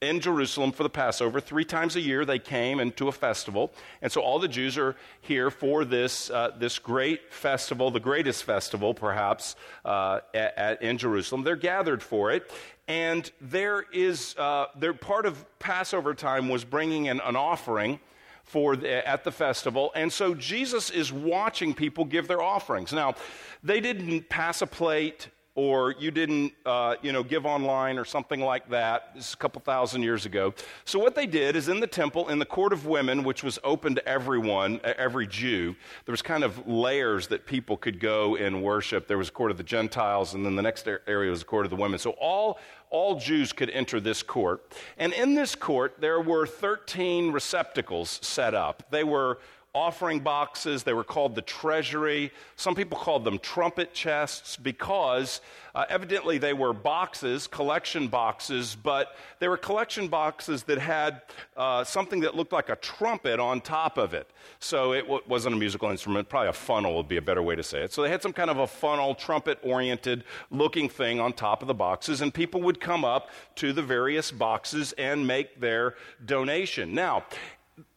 in 0.01 0.19
Jerusalem 0.19 0.71
for 0.71 0.83
the 0.83 0.89
Passover. 0.89 1.39
Three 1.39 1.65
times 1.65 1.95
a 1.95 2.01
year 2.01 2.23
they 2.25 2.37
came 2.37 2.79
into 2.79 3.07
a 3.07 3.11
festival. 3.11 3.73
And 4.01 4.11
so 4.11 4.21
all 4.21 4.37
the 4.37 4.47
Jews 4.47 4.77
are 4.77 4.95
here 5.21 5.49
for 5.49 5.85
this, 5.85 6.29
uh, 6.29 6.51
this 6.57 6.77
great 6.77 7.33
festival, 7.33 7.89
the 7.89 7.99
greatest 7.99 8.43
festival 8.43 8.93
perhaps 8.93 9.55
uh, 9.83 10.19
at, 10.33 10.57
at, 10.57 10.81
in 10.83 10.97
Jerusalem. 10.97 11.43
They're 11.43 11.55
gathered 11.55 12.03
for 12.03 12.31
it. 12.31 12.51
And 12.87 13.29
there 13.41 13.85
is, 13.91 14.35
uh, 14.37 14.67
part 15.01 15.25
of 15.25 15.43
Passover 15.59 16.13
time 16.13 16.47
was 16.47 16.63
bringing 16.63 17.07
in 17.07 17.19
an 17.19 17.35
offering 17.35 17.99
for 18.47 18.75
the, 18.75 19.07
at 19.07 19.23
the 19.23 19.31
festival. 19.31 19.91
And 19.93 20.11
so 20.11 20.33
Jesus 20.33 20.89
is 20.89 21.13
watching 21.13 21.73
people 21.73 22.05
give 22.05 22.27
their 22.27 22.41
offerings. 22.41 22.93
Now, 22.93 23.15
they 23.61 23.81
didn't 23.81 24.29
pass 24.29 24.61
a 24.61 24.67
plate 24.67 25.27
or 25.57 25.95
you 25.97 26.11
didn't, 26.11 26.53
uh, 26.67 26.95
you 27.01 27.11
know, 27.11 27.23
give 27.23 27.43
online 27.43 27.97
or 27.97 28.05
something 28.05 28.39
like 28.39 28.69
that. 28.69 29.15
This 29.15 29.29
is 29.29 29.33
a 29.33 29.37
couple 29.37 29.59
thousand 29.59 30.03
years 30.03 30.27
ago. 30.27 30.53
So 30.85 30.99
what 30.99 31.15
they 31.15 31.25
did 31.25 31.55
is 31.55 31.67
in 31.67 31.79
the 31.79 31.87
temple, 31.87 32.29
in 32.29 32.37
the 32.37 32.45
court 32.45 32.73
of 32.73 32.85
women, 32.85 33.23
which 33.23 33.43
was 33.43 33.57
open 33.63 33.95
to 33.95 34.07
everyone, 34.07 34.79
every 34.83 35.25
Jew, 35.25 35.75
there 36.05 36.13
was 36.13 36.21
kind 36.21 36.43
of 36.43 36.67
layers 36.67 37.25
that 37.29 37.47
people 37.47 37.75
could 37.75 37.99
go 37.99 38.35
and 38.35 38.61
worship. 38.61 39.07
There 39.07 39.17
was 39.17 39.29
a 39.29 39.31
court 39.31 39.49
of 39.49 39.57
the 39.57 39.63
Gentiles, 39.63 40.35
and 40.35 40.45
then 40.45 40.55
the 40.55 40.61
next 40.61 40.87
area 41.07 41.31
was 41.31 41.41
a 41.41 41.45
court 41.45 41.65
of 41.65 41.71
the 41.71 41.75
women. 41.75 41.97
So 41.97 42.11
all 42.11 42.59
all 42.89 43.19
Jews 43.19 43.53
could 43.53 43.69
enter 43.69 43.99
this 43.99 44.23
court. 44.23 44.63
And 44.97 45.13
in 45.13 45.35
this 45.35 45.55
court, 45.55 45.95
there 45.99 46.21
were 46.21 46.47
13 46.47 47.31
receptacles 47.31 48.19
set 48.21 48.53
up. 48.53 48.83
They 48.89 49.03
were 49.03 49.39
offering 49.73 50.19
boxes. 50.19 50.83
They 50.83 50.93
were 50.93 51.03
called 51.03 51.35
the 51.35 51.41
treasury. 51.41 52.31
Some 52.55 52.73
people 52.73 52.97
called 52.97 53.23
them 53.23 53.37
trumpet 53.39 53.93
chests 53.93 54.57
because 54.57 55.41
uh, 55.75 55.85
evidently 55.89 56.39
they 56.39 56.53
were 56.53 56.73
boxes, 56.73 57.45
collection 57.45 58.07
boxes, 58.07 58.75
but 58.75 59.15
they 59.39 59.47
were 59.47 59.57
collection 59.57 60.07
boxes 60.07 60.63
that 60.63 60.79
had 60.79 61.21
uh, 61.55 61.83
something 61.83 62.21
that 62.21 62.35
looked 62.35 62.51
like 62.51 62.69
a 62.69 62.75
trumpet 62.77 63.39
on 63.39 63.61
top 63.61 63.99
of 63.99 64.15
it. 64.15 64.27
So 64.59 64.93
it 64.93 65.01
w- 65.01 65.21
wasn't 65.27 65.53
a 65.53 65.57
musical 65.57 65.91
instrument, 65.91 66.27
probably 66.29 66.49
a 66.49 66.53
funnel 66.53 66.95
would 66.97 67.07
be 67.07 67.17
a 67.17 67.21
better 67.21 67.43
way 67.43 67.55
to 67.55 67.63
say 67.63 67.83
it. 67.83 67.93
So 67.93 68.01
they 68.01 68.09
had 68.09 68.23
some 68.23 68.33
kind 68.33 68.49
of 68.49 68.57
a 68.57 68.65
funnel, 68.67 69.13
trumpet 69.13 69.59
oriented 69.61 70.23
looking 70.49 70.89
thing 70.89 71.19
on 71.19 71.33
top 71.33 71.61
of 71.61 71.67
the 71.67 71.75
boxes, 71.75 72.21
and 72.21 72.33
people 72.33 72.61
would 72.63 72.79
come 72.79 73.05
up 73.05 73.29
to 73.57 73.73
the 73.73 73.83
various 73.83 74.31
boxes 74.31 74.93
and 74.93 75.27
make 75.27 75.59
their 75.59 75.93
donation. 76.25 76.95
Now, 76.95 77.25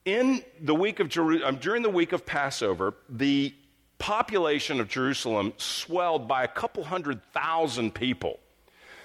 in 0.04 0.42
the 0.60 0.74
week 0.74 1.00
of 1.00 1.08
Jeru- 1.08 1.44
um, 1.44 1.56
during 1.56 1.82
the 1.82 1.90
week 1.90 2.12
of 2.12 2.26
Passover, 2.26 2.94
the 3.08 3.54
population 3.98 4.80
of 4.80 4.88
Jerusalem 4.88 5.52
swelled 5.56 6.26
by 6.26 6.44
a 6.44 6.48
couple 6.48 6.84
hundred 6.84 7.22
thousand 7.32 7.94
people. 7.94 8.40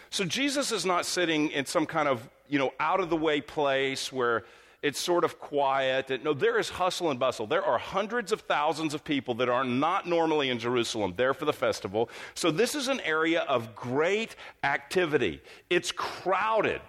So 0.10 0.24
Jesus 0.24 0.72
is 0.72 0.86
not 0.86 1.06
sitting 1.06 1.50
in 1.52 1.66
some 1.66 1.86
kind 1.86 2.08
of, 2.08 2.28
you 2.48 2.58
know, 2.58 2.72
out 2.80 3.00
of 3.00 3.10
the 3.10 3.18
way 3.18 3.42
place 3.42 4.12
where 4.12 4.46
it's 4.82 5.00
sort 5.00 5.24
of 5.24 5.40
quiet. 5.40 6.24
No, 6.24 6.34
there 6.34 6.60
is 6.60 6.70
hustle 6.70 7.10
and 7.10 7.20
bustle. 7.20 7.48
There 7.48 7.66
are 7.66 7.78
hundreds 7.78 8.32
of 8.32 8.42
thousands 8.42 8.94
of 8.94 9.04
people 9.04 9.34
that 9.36 9.50
are 9.50 9.64
not 9.64 10.08
normally 10.08 10.50
in 10.50 10.60
Jerusalem 10.60 11.16
there 11.18 11.34
for 11.34 11.46
the 11.46 11.54
festival. 11.54 12.10
So 12.36 12.52
this 12.52 12.76
is 12.76 12.88
an 12.88 13.00
area 13.02 13.42
of 13.42 13.76
great 13.76 14.36
activity. 14.64 15.42
It's 15.70 15.92
crowded. 15.92 16.82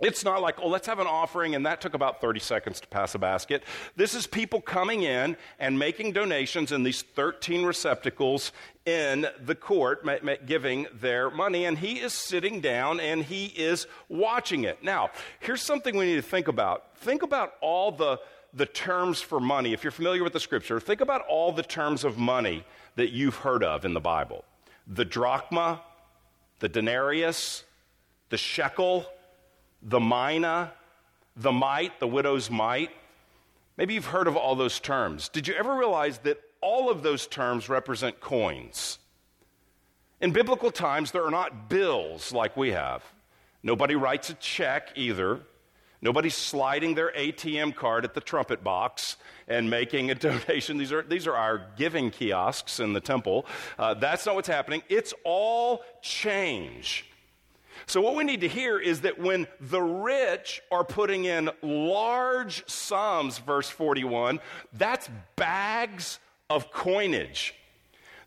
It's 0.00 0.24
not 0.24 0.40
like, 0.40 0.60
oh, 0.62 0.68
let's 0.68 0.86
have 0.86 1.00
an 1.00 1.08
offering, 1.08 1.56
and 1.56 1.66
that 1.66 1.80
took 1.80 1.92
about 1.92 2.20
30 2.20 2.38
seconds 2.38 2.78
to 2.80 2.86
pass 2.86 3.16
a 3.16 3.18
basket. 3.18 3.64
This 3.96 4.14
is 4.14 4.28
people 4.28 4.60
coming 4.60 5.02
in 5.02 5.36
and 5.58 5.76
making 5.76 6.12
donations 6.12 6.70
in 6.70 6.84
these 6.84 7.02
13 7.02 7.64
receptacles 7.64 8.52
in 8.86 9.26
the 9.44 9.56
court, 9.56 10.06
giving 10.46 10.86
their 10.94 11.30
money, 11.30 11.64
and 11.64 11.78
he 11.78 11.98
is 11.98 12.12
sitting 12.12 12.60
down 12.60 13.00
and 13.00 13.24
he 13.24 13.46
is 13.46 13.88
watching 14.08 14.62
it. 14.62 14.84
Now, 14.84 15.10
here's 15.40 15.62
something 15.62 15.96
we 15.96 16.06
need 16.06 16.16
to 16.16 16.22
think 16.22 16.46
about. 16.46 16.96
Think 16.98 17.24
about 17.24 17.54
all 17.60 17.90
the, 17.90 18.20
the 18.54 18.66
terms 18.66 19.20
for 19.20 19.40
money. 19.40 19.72
If 19.72 19.82
you're 19.82 19.90
familiar 19.90 20.22
with 20.22 20.32
the 20.32 20.40
scripture, 20.40 20.78
think 20.78 21.00
about 21.00 21.22
all 21.28 21.50
the 21.50 21.64
terms 21.64 22.04
of 22.04 22.16
money 22.16 22.64
that 22.94 23.10
you've 23.10 23.36
heard 23.36 23.64
of 23.64 23.84
in 23.84 23.94
the 23.94 24.00
Bible 24.00 24.44
the 24.86 25.04
drachma, 25.04 25.82
the 26.60 26.68
denarius, 26.68 27.64
the 28.30 28.38
shekel 28.38 29.04
the 29.82 30.00
mina, 30.00 30.72
the 31.36 31.52
mite, 31.52 32.00
the 32.00 32.08
widow's 32.08 32.50
mite. 32.50 32.90
Maybe 33.76 33.94
you've 33.94 34.06
heard 34.06 34.26
of 34.26 34.36
all 34.36 34.56
those 34.56 34.80
terms. 34.80 35.28
Did 35.28 35.46
you 35.46 35.54
ever 35.54 35.74
realize 35.74 36.18
that 36.18 36.40
all 36.60 36.90
of 36.90 37.02
those 37.02 37.26
terms 37.26 37.68
represent 37.68 38.20
coins? 38.20 38.98
In 40.20 40.32
biblical 40.32 40.72
times, 40.72 41.12
there 41.12 41.24
are 41.24 41.30
not 41.30 41.68
bills 41.68 42.32
like 42.32 42.56
we 42.56 42.72
have. 42.72 43.04
Nobody 43.62 43.94
writes 43.94 44.30
a 44.30 44.34
check 44.34 44.90
either. 44.96 45.40
Nobody's 46.00 46.36
sliding 46.36 46.94
their 46.94 47.12
ATM 47.12 47.74
card 47.74 48.04
at 48.04 48.14
the 48.14 48.20
trumpet 48.20 48.62
box 48.62 49.16
and 49.46 49.68
making 49.68 50.10
a 50.10 50.14
donation. 50.16 50.78
These 50.78 50.92
are, 50.92 51.02
these 51.02 51.26
are 51.26 51.34
our 51.34 51.66
giving 51.76 52.10
kiosks 52.10 52.80
in 52.80 52.92
the 52.92 53.00
temple. 53.00 53.46
Uh, 53.78 53.94
that's 53.94 54.26
not 54.26 54.34
what's 54.34 54.48
happening. 54.48 54.82
It's 54.88 55.14
all 55.24 55.82
change. 56.02 57.07
So, 57.86 58.00
what 58.00 58.14
we 58.14 58.24
need 58.24 58.40
to 58.42 58.48
hear 58.48 58.78
is 58.78 59.02
that 59.02 59.18
when 59.18 59.46
the 59.60 59.82
rich 59.82 60.60
are 60.70 60.84
putting 60.84 61.24
in 61.24 61.50
large 61.62 62.68
sums, 62.68 63.38
verse 63.38 63.68
41, 63.68 64.40
that's 64.72 65.08
bags 65.36 66.18
of 66.50 66.70
coinage. 66.70 67.54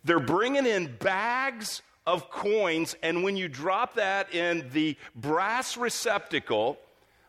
They're 0.04 0.20
bringing 0.20 0.66
in 0.66 0.96
bags 0.98 1.82
of 2.08 2.30
coins, 2.30 2.96
and 3.04 3.24
when 3.24 3.38
you 3.38 3.48
drop 3.48 3.96
that 3.96 4.34
in 4.34 4.70
the 4.74 4.98
brass 5.16 5.78
receptacle, 5.78 6.80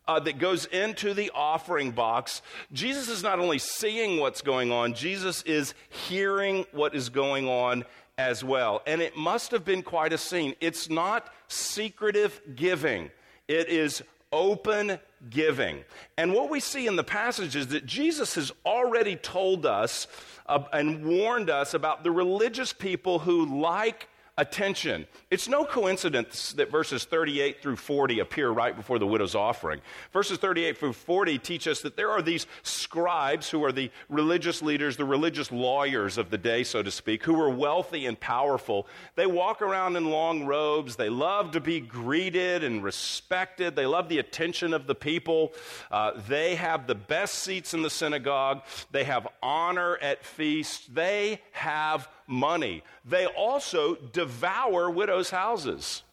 uh, 0.07 0.19
that 0.19 0.37
goes 0.37 0.65
into 0.65 1.13
the 1.13 1.31
offering 1.33 1.91
box, 1.91 2.41
Jesus 2.73 3.07
is 3.07 3.23
not 3.23 3.39
only 3.39 3.57
seeing 3.57 4.19
what's 4.19 4.41
going 4.41 4.71
on, 4.71 4.93
Jesus 4.93 5.43
is 5.43 5.73
hearing 5.89 6.65
what 6.71 6.93
is 6.93 7.09
going 7.09 7.47
on 7.47 7.85
as 8.17 8.43
well. 8.43 8.81
And 8.85 9.01
it 9.01 9.17
must 9.17 9.51
have 9.51 9.65
been 9.65 9.81
quite 9.81 10.13
a 10.13 10.17
scene. 10.17 10.55
It's 10.59 10.89
not 10.89 11.33
secretive 11.47 12.41
giving, 12.55 13.11
it 13.47 13.69
is 13.69 14.03
open 14.31 14.99
giving. 15.29 15.83
And 16.17 16.33
what 16.33 16.49
we 16.49 16.59
see 16.59 16.87
in 16.87 16.95
the 16.95 17.03
passage 17.03 17.55
is 17.55 17.67
that 17.67 17.85
Jesus 17.85 18.35
has 18.35 18.51
already 18.65 19.15
told 19.15 19.65
us 19.65 20.07
uh, 20.47 20.63
and 20.73 21.05
warned 21.05 21.49
us 21.49 21.73
about 21.73 22.03
the 22.03 22.11
religious 22.11 22.73
people 22.73 23.19
who 23.19 23.61
like 23.61 24.09
attention. 24.37 25.05
It's 25.29 25.47
no 25.47 25.63
coincidence 25.63 26.53
that 26.53 26.71
verses 26.71 27.05
38 27.05 27.61
through 27.61 27.75
40 27.75 28.19
appear 28.19 28.49
right 28.49 28.75
before 28.75 28.97
the 28.97 29.05
widow's 29.05 29.35
offering. 29.35 29.79
Verses 30.11 30.39
38 30.39 30.77
through 30.77 30.93
40 30.93 31.37
teach 31.37 31.67
us 31.67 31.81
that 31.81 31.95
there 31.95 32.09
are 32.09 32.21
these 32.21 32.47
scribes 32.63 33.51
who 33.51 33.63
are 33.63 33.71
the 33.71 33.91
religious 34.09 34.63
leaders, 34.63 34.97
the 34.97 35.05
religious 35.05 35.51
lawyers 35.51 36.17
of 36.17 36.31
the 36.31 36.37
day, 36.37 36.63
so 36.63 36.81
to 36.81 36.89
speak, 36.89 37.23
who 37.23 37.39
are 37.39 37.49
wealthy 37.49 38.07
and 38.07 38.19
powerful. 38.19 38.87
They 39.15 39.27
walk 39.27 39.61
around 39.61 39.97
in 39.97 40.09
long 40.09 40.47
robes. 40.47 40.95
They 40.95 41.09
love 41.09 41.51
to 41.51 41.59
be 41.59 41.79
greeted 41.79 42.63
and 42.63 42.83
respected. 42.83 43.75
They 43.75 43.85
love 43.85 44.09
the 44.09 44.17
attention 44.17 44.73
of 44.73 44.87
the 44.87 44.95
people. 44.95 45.53
Uh, 45.91 46.19
they 46.27 46.55
have 46.55 46.87
the 46.87 46.95
best 46.95 47.35
seats 47.35 47.75
in 47.75 47.83
the 47.83 47.89
synagogue. 47.89 48.63
They 48.89 49.03
have 49.03 49.27
honor 49.43 49.97
at 49.97 50.25
feasts. 50.25 50.87
They 50.87 51.39
have 51.51 52.07
money. 52.27 52.83
They 53.05 53.25
also 53.25 53.95
devour 53.95 54.89
widows' 54.89 55.29
houses. 55.29 56.03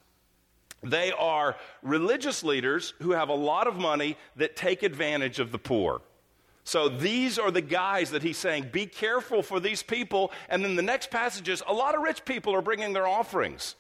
They 0.83 1.13
are 1.13 1.57
religious 1.83 2.43
leaders 2.43 2.95
who 3.03 3.13
have 3.13 3.29
a 3.29 3.35
lot 3.35 3.67
of 3.67 3.77
money 3.77 4.17
that 4.37 4.57
take 4.57 4.83
advantage 4.83 5.39
of 5.39 5.53
the 5.53 5.59
poor. 5.59 6.01
So 6.65 6.89
these 6.89 7.39
are 7.39 7.51
the 7.51 7.61
guys 7.61 8.11
that 8.11 8.23
he's 8.23 8.39
saying, 8.39 8.69
be 8.73 8.87
careful 8.87 9.43
for 9.43 9.61
these 9.61 9.83
people. 9.83 10.31
And 10.49 10.65
then 10.65 10.77
the 10.77 10.83
next 10.83 11.11
passage 11.11 11.49
is 11.49 11.63
a 11.67 11.73
lot 11.73 11.95
of 11.95 12.03
rich 12.03 12.25
people 12.25 12.55
are 12.55 12.63
bringing 12.63 12.93
their 12.93 13.07
offerings. 13.07 13.77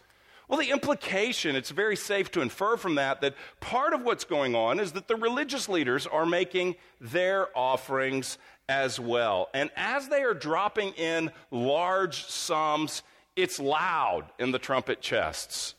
Well, 0.48 0.58
the 0.58 0.70
implication, 0.70 1.54
it's 1.54 1.70
very 1.70 1.94
safe 1.94 2.32
to 2.32 2.40
infer 2.40 2.76
from 2.76 2.96
that, 2.96 3.20
that 3.20 3.34
part 3.60 3.92
of 3.92 4.02
what's 4.02 4.24
going 4.24 4.56
on 4.56 4.80
is 4.80 4.92
that 4.92 5.06
the 5.06 5.14
religious 5.14 5.68
leaders 5.68 6.08
are 6.08 6.26
making 6.26 6.74
their 7.00 7.56
offerings 7.56 8.36
as 8.70 9.00
well. 9.00 9.48
And 9.52 9.68
as 9.74 10.08
they 10.08 10.22
are 10.22 10.32
dropping 10.32 10.92
in 10.92 11.32
large 11.50 12.24
sums, 12.26 13.02
it's 13.34 13.58
loud 13.58 14.26
in 14.38 14.52
the 14.52 14.60
trumpet 14.60 15.00
chests. 15.00 15.74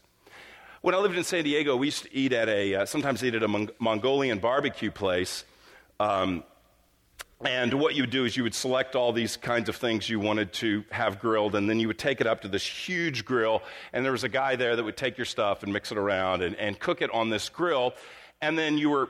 When 0.81 0.93
I 0.93 0.97
lived 0.97 1.15
in 1.15 1.23
San 1.23 1.45
Diego, 1.45 1.77
we 1.77 1.87
used 1.87 2.03
to 2.03 2.13
eat 2.13 2.33
at 2.33 2.49
a, 2.49 2.75
uh, 2.75 2.85
sometimes 2.85 3.23
eat 3.23 3.33
at 3.33 3.43
a 3.43 3.47
Mon- 3.47 3.69
Mongolian 3.79 4.39
barbecue 4.39 4.91
place. 4.91 5.45
Um, 6.01 6.43
and 7.45 7.73
what 7.75 7.95
you 7.95 8.03
would 8.03 8.09
do 8.09 8.25
is 8.25 8.35
you 8.35 8.43
would 8.43 8.53
select 8.53 8.95
all 8.95 9.13
these 9.13 9.37
kinds 9.37 9.69
of 9.69 9.77
things 9.77 10.09
you 10.09 10.19
wanted 10.19 10.51
to 10.53 10.83
have 10.91 11.19
grilled, 11.19 11.55
and 11.55 11.69
then 11.69 11.79
you 11.79 11.87
would 11.87 11.97
take 11.97 12.19
it 12.19 12.27
up 12.27 12.41
to 12.41 12.49
this 12.49 12.65
huge 12.65 13.23
grill. 13.23 13.63
And 13.93 14.03
there 14.03 14.11
was 14.11 14.25
a 14.25 14.29
guy 14.29 14.57
there 14.57 14.75
that 14.75 14.83
would 14.83 14.97
take 14.97 15.17
your 15.17 15.25
stuff 15.25 15.63
and 15.63 15.71
mix 15.71 15.93
it 15.93 15.97
around 15.97 16.41
and, 16.41 16.57
and 16.57 16.77
cook 16.77 17.01
it 17.01 17.09
on 17.13 17.29
this 17.29 17.47
grill. 17.47 17.93
And 18.41 18.59
then 18.59 18.77
you 18.77 18.89
were 18.89 19.09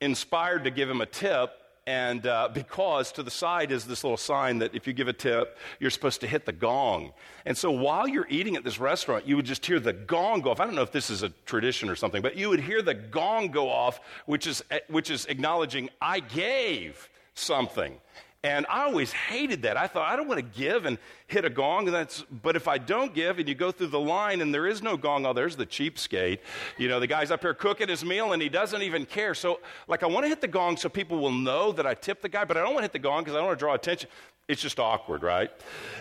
inspired 0.00 0.64
to 0.64 0.70
give 0.72 0.90
him 0.90 1.00
a 1.00 1.06
tip 1.06 1.59
and 1.86 2.26
uh, 2.26 2.48
because 2.52 3.12
to 3.12 3.22
the 3.22 3.30
side 3.30 3.72
is 3.72 3.84
this 3.84 4.04
little 4.04 4.16
sign 4.16 4.58
that 4.58 4.74
if 4.74 4.86
you 4.86 4.92
give 4.92 5.08
a 5.08 5.12
tip, 5.12 5.58
you're 5.78 5.90
supposed 5.90 6.20
to 6.20 6.26
hit 6.26 6.46
the 6.46 6.52
gong. 6.52 7.12
And 7.44 7.56
so 7.56 7.70
while 7.70 8.06
you're 8.06 8.28
eating 8.28 8.56
at 8.56 8.64
this 8.64 8.78
restaurant, 8.78 9.26
you 9.26 9.36
would 9.36 9.46
just 9.46 9.64
hear 9.64 9.80
the 9.80 9.92
gong 9.92 10.42
go 10.42 10.50
off. 10.50 10.60
I 10.60 10.66
don't 10.66 10.74
know 10.74 10.82
if 10.82 10.92
this 10.92 11.10
is 11.10 11.22
a 11.22 11.30
tradition 11.46 11.88
or 11.88 11.96
something, 11.96 12.22
but 12.22 12.36
you 12.36 12.48
would 12.50 12.60
hear 12.60 12.82
the 12.82 12.94
gong 12.94 13.48
go 13.48 13.68
off, 13.68 14.00
which 14.26 14.46
is, 14.46 14.62
which 14.88 15.10
is 15.10 15.26
acknowledging, 15.26 15.88
I 16.00 16.20
gave 16.20 17.08
something. 17.34 17.98
And 18.42 18.64
I 18.70 18.84
always 18.84 19.12
hated 19.12 19.62
that. 19.62 19.76
I 19.76 19.86
thought, 19.86 20.10
I 20.10 20.16
don't 20.16 20.26
want 20.26 20.38
to 20.38 20.58
give 20.58 20.86
and 20.86 20.96
hit 21.26 21.44
a 21.44 21.50
gong. 21.50 21.84
That's, 21.84 22.22
but 22.42 22.56
if 22.56 22.68
I 22.68 22.78
don't 22.78 23.12
give 23.12 23.38
and 23.38 23.46
you 23.46 23.54
go 23.54 23.70
through 23.70 23.88
the 23.88 24.00
line 24.00 24.40
and 24.40 24.52
there 24.52 24.66
is 24.66 24.82
no 24.82 24.96
gong, 24.96 25.26
oh, 25.26 25.34
there's 25.34 25.56
the 25.56 25.66
cheapskate. 25.66 26.38
You 26.78 26.88
know, 26.88 26.98
the 27.00 27.06
guy's 27.06 27.30
up 27.30 27.42
here 27.42 27.52
cooking 27.52 27.88
his 27.88 28.02
meal 28.02 28.32
and 28.32 28.40
he 28.40 28.48
doesn't 28.48 28.80
even 28.80 29.04
care. 29.04 29.34
So, 29.34 29.60
like, 29.88 30.02
I 30.02 30.06
want 30.06 30.24
to 30.24 30.28
hit 30.28 30.40
the 30.40 30.48
gong 30.48 30.78
so 30.78 30.88
people 30.88 31.18
will 31.18 31.32
know 31.32 31.70
that 31.72 31.86
I 31.86 31.92
tipped 31.92 32.22
the 32.22 32.30
guy, 32.30 32.46
but 32.46 32.56
I 32.56 32.60
don't 32.60 32.72
want 32.72 32.78
to 32.78 32.84
hit 32.84 32.92
the 32.92 32.98
gong 32.98 33.24
because 33.24 33.34
I 33.34 33.38
don't 33.38 33.48
want 33.48 33.58
to 33.58 33.62
draw 33.62 33.74
attention. 33.74 34.08
It's 34.48 34.62
just 34.62 34.80
awkward, 34.80 35.22
right? 35.22 35.50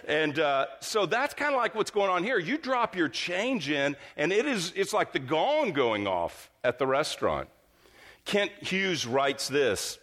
And 0.08 0.39
uh, 0.39 0.67
so 0.79 1.05
that's 1.05 1.34
kind 1.34 1.53
of 1.53 1.60
like 1.60 1.75
what's 1.75 1.91
going 1.91 2.10
on 2.10 2.24
here. 2.24 2.39
You 2.39 2.58
drop 2.58 2.96
your 2.96 3.10
change 3.10 3.69
in, 3.69 3.98
and 4.15 4.31
it 4.31 4.46
is, 4.46 4.72
it's 4.77 4.93
like 4.93 5.12
the 5.12 5.19
gong 5.19 5.74
going 5.74 6.08
off 6.08 6.50
at 6.63 6.79
the 6.79 6.88
restaurant. 6.88 7.50
Kent 8.24 8.51
Hughes 8.62 9.05
writes 9.05 9.50
this 9.50 10.00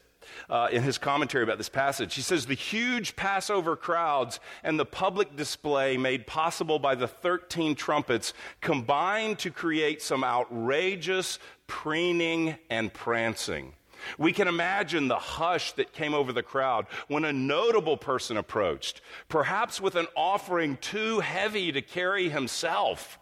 uh, 0.48 0.68
in 0.70 0.82
his 0.82 0.98
commentary 0.98 1.44
about 1.44 1.58
this 1.58 1.68
passage. 1.68 2.14
He 2.14 2.22
says, 2.22 2.46
The 2.46 2.54
huge 2.54 3.16
Passover 3.16 3.76
crowds 3.76 4.40
and 4.62 4.78
the 4.78 4.84
public 4.84 5.36
display 5.36 5.96
made 5.96 6.26
possible 6.26 6.78
by 6.78 6.94
the 6.94 7.08
13 7.08 7.74
trumpets 7.74 8.32
combined 8.60 9.38
to 9.40 9.50
create 9.50 10.02
some 10.02 10.24
outrageous 10.24 11.38
preening 11.66 12.56
and 12.70 12.92
prancing. 12.92 13.72
We 14.18 14.32
can 14.32 14.48
imagine 14.48 15.08
the 15.08 15.18
hush 15.18 15.72
that 15.72 15.92
came 15.92 16.14
over 16.14 16.32
the 16.32 16.42
crowd 16.42 16.86
when 17.08 17.24
a 17.24 17.32
notable 17.32 17.96
person 17.96 18.36
approached, 18.36 19.00
perhaps 19.28 19.80
with 19.80 19.96
an 19.96 20.06
offering 20.16 20.76
too 20.76 21.20
heavy 21.20 21.72
to 21.72 21.82
carry 21.82 22.28
himself 22.28 23.18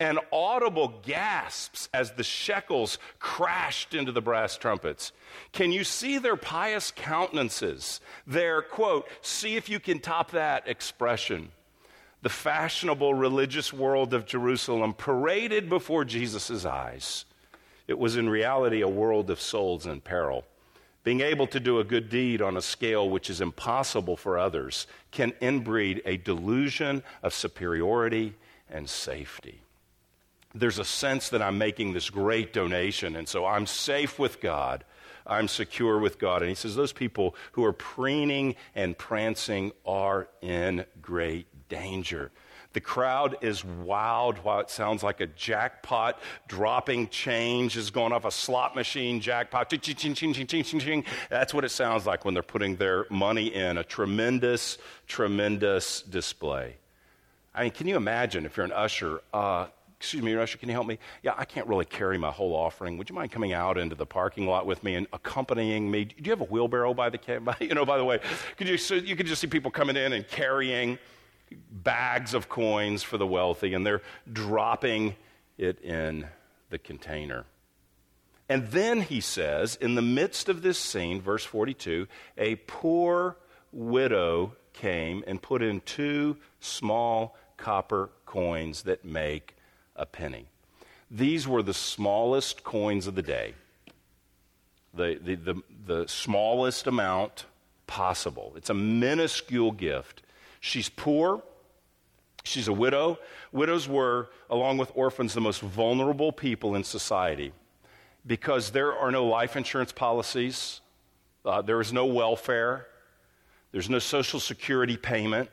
and 0.00 0.18
audible 0.32 1.00
gasps 1.02 1.88
as 1.92 2.12
the 2.12 2.24
shekels 2.24 2.98
crashed 3.18 3.94
into 3.94 4.12
the 4.12 4.20
brass 4.20 4.56
trumpets. 4.56 5.12
Can 5.52 5.72
you 5.72 5.84
see 5.84 6.18
their 6.18 6.36
pious 6.36 6.92
countenances? 6.94 8.00
Their, 8.26 8.62
quote, 8.62 9.08
see 9.22 9.56
if 9.56 9.68
you 9.68 9.80
can 9.80 10.00
top 10.00 10.30
that 10.32 10.68
expression. 10.68 11.50
The 12.22 12.28
fashionable 12.28 13.14
religious 13.14 13.72
world 13.72 14.12
of 14.12 14.26
Jerusalem 14.26 14.92
paraded 14.92 15.68
before 15.68 16.04
Jesus' 16.04 16.64
eyes. 16.64 17.24
It 17.86 17.98
was 17.98 18.16
in 18.16 18.28
reality 18.28 18.80
a 18.80 18.88
world 18.88 19.30
of 19.30 19.40
souls 19.40 19.86
in 19.86 20.00
peril. 20.00 20.44
Being 21.04 21.20
able 21.20 21.46
to 21.46 21.60
do 21.60 21.78
a 21.78 21.84
good 21.84 22.10
deed 22.10 22.42
on 22.42 22.56
a 22.56 22.62
scale 22.62 23.08
which 23.08 23.30
is 23.30 23.40
impossible 23.40 24.16
for 24.16 24.36
others 24.36 24.86
can 25.10 25.32
inbreed 25.40 26.02
a 26.04 26.18
delusion 26.18 27.02
of 27.22 27.32
superiority 27.32 28.34
and 28.68 28.90
safety 28.90 29.62
there's 30.54 30.78
a 30.78 30.84
sense 30.84 31.28
that 31.30 31.42
I'm 31.42 31.58
making 31.58 31.92
this 31.92 32.10
great 32.10 32.52
donation, 32.52 33.16
and 33.16 33.28
so 33.28 33.44
I'm 33.44 33.66
safe 33.66 34.18
with 34.18 34.40
God. 34.40 34.84
I'm 35.28 35.46
secure 35.46 35.98
with 35.98 36.18
God. 36.18 36.40
And 36.42 36.48
he 36.48 36.54
says 36.54 36.74
those 36.74 36.92
people 36.92 37.36
who 37.52 37.64
are 37.64 37.72
preening 37.72 38.56
and 38.74 38.96
prancing 38.96 39.72
are 39.84 40.28
in 40.40 40.86
great 41.02 41.46
danger. 41.68 42.30
The 42.72 42.80
crowd 42.80 43.36
is 43.40 43.64
wild 43.64 44.38
while 44.38 44.60
it 44.60 44.70
sounds 44.70 45.02
like 45.02 45.20
a 45.20 45.26
jackpot 45.26 46.20
dropping 46.48 47.08
change 47.08 47.76
is 47.76 47.90
going 47.90 48.12
off 48.12 48.24
a 48.24 48.30
slot 48.30 48.76
machine 48.76 49.20
jackpot. 49.20 49.70
That's 49.70 51.54
what 51.54 51.64
it 51.64 51.70
sounds 51.70 52.06
like 52.06 52.24
when 52.24 52.34
they're 52.34 52.42
putting 52.42 52.76
their 52.76 53.06
money 53.10 53.46
in. 53.46 53.78
A 53.78 53.84
tremendous, 53.84 54.78
tremendous 55.06 56.02
display. 56.02 56.76
I 57.54 57.62
mean, 57.64 57.72
can 57.72 57.88
you 57.88 57.96
imagine 57.96 58.44
if 58.44 58.56
you're 58.56 58.66
an 58.66 58.72
usher? 58.72 59.22
Uh, 59.32 59.66
excuse 59.98 60.22
me, 60.22 60.34
usher, 60.36 60.58
can 60.58 60.68
you 60.68 60.74
help 60.74 60.86
me? 60.86 60.98
Yeah, 61.24 61.34
I 61.36 61.44
can't 61.44 61.66
really 61.66 61.84
carry 61.84 62.18
my 62.18 62.30
whole 62.30 62.54
offering. 62.54 62.98
Would 62.98 63.08
you 63.10 63.16
mind 63.16 63.32
coming 63.32 63.52
out 63.52 63.76
into 63.76 63.96
the 63.96 64.06
parking 64.06 64.46
lot 64.46 64.64
with 64.64 64.84
me 64.84 64.94
and 64.94 65.08
accompanying 65.12 65.90
me? 65.90 66.04
Do 66.04 66.14
you 66.22 66.30
have 66.30 66.40
a 66.40 66.44
wheelbarrow 66.44 66.94
by 66.94 67.10
the, 67.10 67.40
by, 67.44 67.56
you 67.60 67.74
know, 67.74 67.84
by 67.84 67.98
the 67.98 68.04
way? 68.04 68.20
Could 68.56 68.68
you, 68.68 68.78
so 68.78 68.94
you 68.94 69.16
could 69.16 69.26
just 69.26 69.40
see 69.40 69.48
people 69.48 69.72
coming 69.72 69.96
in 69.96 70.12
and 70.12 70.26
carrying 70.26 70.98
bags 71.70 72.32
of 72.32 72.48
coins 72.48 73.02
for 73.02 73.18
the 73.18 73.26
wealthy, 73.26 73.74
and 73.74 73.84
they're 73.84 74.02
dropping 74.32 75.16
it 75.56 75.80
in 75.80 76.26
the 76.70 76.78
container. 76.78 77.44
And 78.48 78.68
then 78.68 79.02
he 79.02 79.20
says, 79.20 79.76
in 79.76 79.94
the 79.94 80.02
midst 80.02 80.48
of 80.48 80.62
this 80.62 80.78
scene, 80.78 81.20
verse 81.20 81.44
42, 81.44 82.06
a 82.36 82.54
poor 82.54 83.36
widow 83.72 84.54
came 84.72 85.24
and 85.26 85.42
put 85.42 85.60
in 85.60 85.80
two 85.80 86.36
small 86.60 87.36
copper 87.56 88.10
coins 88.24 88.82
that 88.82 89.04
make 89.04 89.56
a 89.98 90.06
penny. 90.06 90.46
These 91.10 91.46
were 91.46 91.62
the 91.62 91.74
smallest 91.74 92.64
coins 92.64 93.06
of 93.06 93.14
the 93.14 93.22
day, 93.22 93.54
the, 94.94 95.18
the, 95.22 95.34
the, 95.36 95.62
the 95.86 96.08
smallest 96.08 96.86
amount 96.86 97.46
possible. 97.86 98.52
It's 98.56 98.70
a 98.70 98.74
minuscule 98.74 99.72
gift. 99.72 100.22
She's 100.60 100.88
poor. 100.88 101.42
She's 102.44 102.68
a 102.68 102.72
widow. 102.72 103.18
Widows 103.52 103.88
were, 103.88 104.30
along 104.48 104.78
with 104.78 104.90
orphans, 104.94 105.34
the 105.34 105.40
most 105.40 105.60
vulnerable 105.60 106.32
people 106.32 106.74
in 106.74 106.84
society 106.84 107.52
because 108.26 108.70
there 108.70 108.92
are 108.92 109.10
no 109.10 109.26
life 109.26 109.56
insurance 109.56 109.90
policies, 109.90 110.80
uh, 111.44 111.62
there 111.62 111.80
is 111.80 111.92
no 111.92 112.06
welfare, 112.06 112.86
there's 113.72 113.90
no 113.90 113.98
social 113.98 114.38
security 114.38 114.96
payment. 114.96 115.48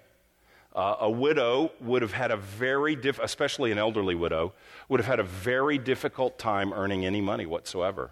Uh, 0.75 0.97
a 0.99 1.09
widow 1.09 1.71
would 1.79 2.01
have 2.01 2.11
had 2.11 2.31
a 2.31 2.38
very, 2.38 2.95
diff- 2.97 3.19
especially 3.19 3.71
an 3.71 3.77
elderly 3.77 4.13
widow, 4.13 4.51
would 4.89 4.99
have 4.99 5.07
had 5.07 5.19
a 5.21 5.23
very 5.23 5.77
difficult 5.77 6.38
time 6.38 6.73
earning 6.73 7.05
any 7.05 7.21
money 7.21 7.45
whatsoever. 7.45 8.11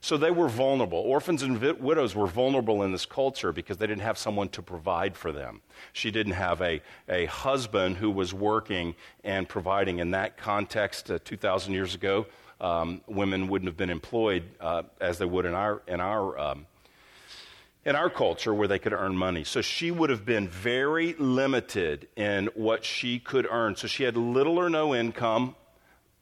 So 0.00 0.16
they 0.16 0.30
were 0.30 0.48
vulnerable. 0.48 0.98
Orphans 0.98 1.42
and 1.42 1.58
vi- 1.58 1.72
widows 1.72 2.14
were 2.14 2.28
vulnerable 2.28 2.84
in 2.84 2.92
this 2.92 3.06
culture 3.06 3.50
because 3.50 3.78
they 3.78 3.88
didn't 3.88 4.02
have 4.02 4.18
someone 4.18 4.48
to 4.50 4.62
provide 4.62 5.16
for 5.16 5.32
them. 5.32 5.62
She 5.92 6.12
didn't 6.12 6.34
have 6.34 6.62
a, 6.62 6.80
a 7.08 7.24
husband 7.24 7.96
who 7.96 8.12
was 8.12 8.32
working 8.32 8.94
and 9.24 9.48
providing. 9.48 9.98
In 9.98 10.12
that 10.12 10.36
context, 10.36 11.10
uh, 11.10 11.18
2,000 11.24 11.72
years 11.72 11.96
ago, 11.96 12.26
um, 12.60 13.00
women 13.08 13.48
wouldn't 13.48 13.66
have 13.66 13.76
been 13.76 13.90
employed 13.90 14.44
uh, 14.60 14.84
as 15.00 15.18
they 15.18 15.26
would 15.26 15.44
in 15.44 15.54
our, 15.54 15.82
in 15.88 16.00
our 16.00 16.38
um, 16.38 16.66
in 17.86 17.94
our 17.94 18.10
culture 18.10 18.52
where 18.52 18.66
they 18.66 18.80
could 18.80 18.92
earn 18.92 19.16
money. 19.16 19.44
So 19.44 19.62
she 19.62 19.92
would 19.92 20.10
have 20.10 20.26
been 20.26 20.48
very 20.48 21.14
limited 21.14 22.08
in 22.16 22.46
what 22.54 22.84
she 22.84 23.20
could 23.20 23.46
earn. 23.48 23.76
So 23.76 23.86
she 23.86 24.02
had 24.02 24.16
little 24.16 24.58
or 24.58 24.68
no 24.68 24.92
income. 24.92 25.54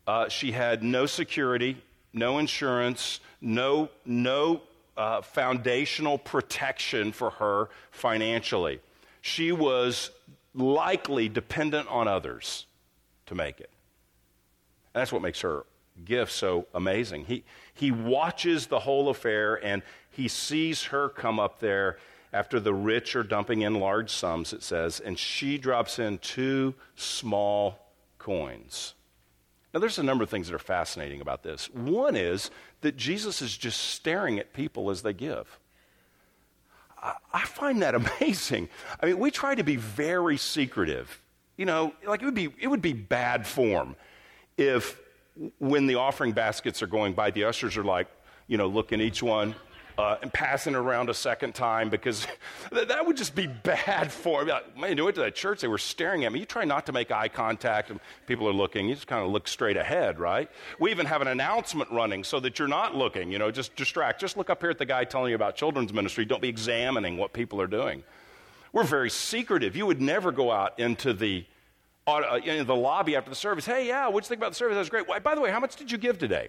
Uh, 0.06 0.28
she 0.28 0.52
had 0.52 0.82
no 0.82 1.06
security, 1.06 1.78
no 2.12 2.38
insurance, 2.38 3.20
no, 3.40 3.88
no 4.04 4.60
uh, 4.98 5.22
foundational 5.22 6.18
protection 6.18 7.12
for 7.12 7.30
her 7.30 7.70
financially. 7.90 8.78
She 9.22 9.50
was 9.50 10.10
likely 10.54 11.30
dependent 11.30 11.88
on 11.88 12.06
others 12.06 12.66
to 13.24 13.34
make 13.34 13.58
it. 13.58 13.70
And 14.92 15.00
that's 15.00 15.12
what 15.12 15.22
makes 15.22 15.40
her 15.40 15.64
gift 16.04 16.32
so 16.32 16.66
amazing. 16.74 17.24
He, 17.24 17.44
he 17.72 17.90
watches 17.90 18.66
the 18.66 18.80
whole 18.80 19.08
affair 19.08 19.64
and 19.64 19.82
he 20.14 20.28
sees 20.28 20.84
her 20.84 21.08
come 21.08 21.40
up 21.40 21.60
there 21.60 21.98
after 22.32 22.58
the 22.58 22.74
rich 22.74 23.14
are 23.14 23.22
dumping 23.22 23.62
in 23.62 23.78
large 23.78 24.10
sums, 24.10 24.52
it 24.52 24.62
says, 24.62 25.00
and 25.00 25.18
she 25.18 25.58
drops 25.58 25.98
in 25.98 26.18
two 26.18 26.74
small 26.96 27.78
coins. 28.18 28.94
Now, 29.72 29.80
there's 29.80 29.98
a 29.98 30.02
number 30.04 30.24
of 30.24 30.30
things 30.30 30.48
that 30.48 30.54
are 30.54 30.58
fascinating 30.58 31.20
about 31.20 31.42
this. 31.42 31.66
One 31.72 32.16
is 32.16 32.50
that 32.82 32.96
Jesus 32.96 33.42
is 33.42 33.56
just 33.56 33.80
staring 33.80 34.38
at 34.38 34.52
people 34.52 34.90
as 34.90 35.02
they 35.02 35.12
give. 35.12 35.58
I, 37.32 37.44
find 37.44 37.82
that 37.82 37.94
amazing. 38.20 38.68
I 39.00 39.06
mean, 39.06 39.18
we 39.18 39.30
try 39.30 39.54
to 39.54 39.64
be 39.64 39.76
very 39.76 40.36
secretive. 40.36 41.20
You 41.56 41.66
know, 41.66 41.92
like 42.06 42.22
it 42.22 42.24
would 42.24 42.34
be, 42.34 42.48
it 42.60 42.68
would 42.68 42.82
be 42.82 42.92
bad 42.92 43.46
form 43.46 43.94
if 44.56 45.00
when 45.58 45.86
the 45.86 45.96
offering 45.96 46.32
baskets 46.32 46.82
are 46.82 46.86
going 46.86 47.12
by, 47.12 47.30
the 47.30 47.44
ushers 47.44 47.76
are 47.76 47.84
like, 47.84 48.08
you 48.46 48.56
know, 48.56 48.66
looking 48.66 49.00
each 49.00 49.22
one 49.22 49.54
uh, 49.96 50.16
and 50.22 50.32
passing 50.32 50.74
around 50.74 51.08
a 51.08 51.14
second 51.14 51.54
time 51.54 51.88
because 51.88 52.26
that 52.72 53.06
would 53.06 53.16
just 53.16 53.34
be 53.34 53.46
bad 53.46 54.10
for 54.10 54.44
me. 54.44 54.52
Man, 54.76 54.96
you 54.96 55.04
went 55.04 55.14
to 55.16 55.22
that 55.22 55.34
church, 55.34 55.60
they 55.60 55.68
were 55.68 55.78
staring 55.78 56.24
at 56.24 56.32
me. 56.32 56.40
You 56.40 56.46
try 56.46 56.64
not 56.64 56.86
to 56.86 56.92
make 56.92 57.10
eye 57.10 57.28
contact 57.28 57.90
and 57.90 58.00
people 58.26 58.48
are 58.48 58.52
looking. 58.52 58.88
You 58.88 58.94
just 58.94 59.06
kind 59.06 59.24
of 59.24 59.30
look 59.30 59.46
straight 59.46 59.76
ahead, 59.76 60.18
right? 60.18 60.50
We 60.80 60.90
even 60.90 61.06
have 61.06 61.22
an 61.22 61.28
announcement 61.28 61.90
running 61.90 62.24
so 62.24 62.40
that 62.40 62.58
you're 62.58 62.68
not 62.68 62.94
looking, 62.94 63.30
you 63.30 63.38
know, 63.38 63.50
just 63.50 63.76
distract. 63.76 64.20
Just 64.20 64.36
look 64.36 64.50
up 64.50 64.60
here 64.60 64.70
at 64.70 64.78
the 64.78 64.86
guy 64.86 65.04
telling 65.04 65.30
you 65.30 65.36
about 65.36 65.54
children's 65.54 65.92
ministry. 65.92 66.24
Don't 66.24 66.42
be 66.42 66.48
examining 66.48 67.16
what 67.16 67.32
people 67.32 67.60
are 67.60 67.66
doing. 67.68 68.02
We're 68.72 68.84
very 68.84 69.10
secretive. 69.10 69.76
You 69.76 69.86
would 69.86 70.00
never 70.00 70.32
go 70.32 70.50
out 70.50 70.78
into 70.80 71.12
the 71.12 71.44
uh, 72.06 72.38
in 72.44 72.66
the 72.66 72.76
lobby 72.76 73.16
after 73.16 73.30
the 73.30 73.36
service. 73.36 73.64
Hey, 73.64 73.86
yeah, 73.88 74.08
what'd 74.08 74.26
you 74.26 74.28
think 74.28 74.40
about 74.40 74.50
the 74.50 74.56
service? 74.56 74.74
That 74.74 74.80
was 74.80 74.90
great. 74.90 75.06
By 75.22 75.34
the 75.34 75.40
way, 75.40 75.50
how 75.50 75.60
much 75.60 75.76
did 75.76 75.90
you 75.90 75.96
give 75.96 76.18
today? 76.18 76.48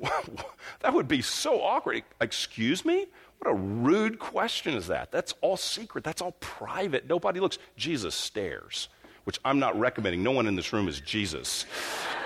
that 0.80 0.94
would 0.94 1.08
be 1.08 1.22
so 1.22 1.62
awkward. 1.62 2.02
Excuse 2.20 2.84
me? 2.84 3.06
What 3.38 3.50
a 3.52 3.54
rude 3.54 4.18
question 4.18 4.74
is 4.74 4.88
that? 4.88 5.10
That's 5.10 5.34
all 5.40 5.56
secret. 5.56 6.04
That's 6.04 6.20
all 6.22 6.32
private. 6.40 7.06
Nobody 7.08 7.40
looks. 7.40 7.58
Jesus 7.76 8.14
stares, 8.14 8.88
which 9.24 9.38
I'm 9.44 9.58
not 9.58 9.78
recommending. 9.78 10.22
No 10.22 10.32
one 10.32 10.46
in 10.46 10.56
this 10.56 10.72
room 10.72 10.88
is 10.88 11.00
Jesus. 11.00 11.66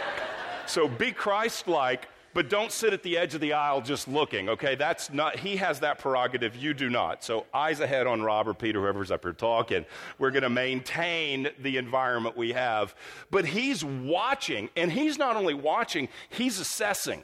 so 0.66 0.88
be 0.88 1.12
Christ 1.12 1.68
like, 1.68 2.08
but 2.34 2.48
don't 2.48 2.72
sit 2.72 2.94
at 2.94 3.02
the 3.02 3.18
edge 3.18 3.34
of 3.34 3.42
the 3.42 3.52
aisle 3.52 3.82
just 3.82 4.08
looking, 4.08 4.48
okay? 4.48 4.74
That's 4.74 5.12
not, 5.12 5.38
he 5.38 5.56
has 5.56 5.80
that 5.80 5.98
prerogative. 5.98 6.56
You 6.56 6.72
do 6.72 6.88
not. 6.88 7.22
So 7.22 7.44
eyes 7.52 7.80
ahead 7.80 8.06
on 8.06 8.22
Robert, 8.22 8.58
Peter, 8.58 8.80
whoever's 8.80 9.10
up 9.10 9.22
here 9.22 9.34
talking. 9.34 9.84
We're 10.18 10.30
going 10.30 10.42
to 10.42 10.50
maintain 10.50 11.48
the 11.58 11.76
environment 11.76 12.36
we 12.36 12.52
have. 12.52 12.94
But 13.30 13.44
he's 13.44 13.84
watching, 13.84 14.70
and 14.76 14.90
he's 14.90 15.18
not 15.18 15.36
only 15.36 15.52
watching, 15.52 16.08
he's 16.30 16.58
assessing 16.58 17.22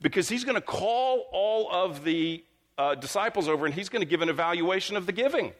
because 0.00 0.28
he's 0.28 0.44
going 0.44 0.54
to 0.54 0.60
call 0.60 1.26
all 1.32 1.70
of 1.70 2.04
the 2.04 2.44
uh, 2.78 2.94
disciples 2.94 3.48
over 3.48 3.66
and 3.66 3.74
he's 3.74 3.88
going 3.88 4.02
to 4.02 4.08
give 4.08 4.22
an 4.22 4.28
evaluation 4.28 4.96
of 4.96 5.06
the 5.06 5.12
giving. 5.12 5.52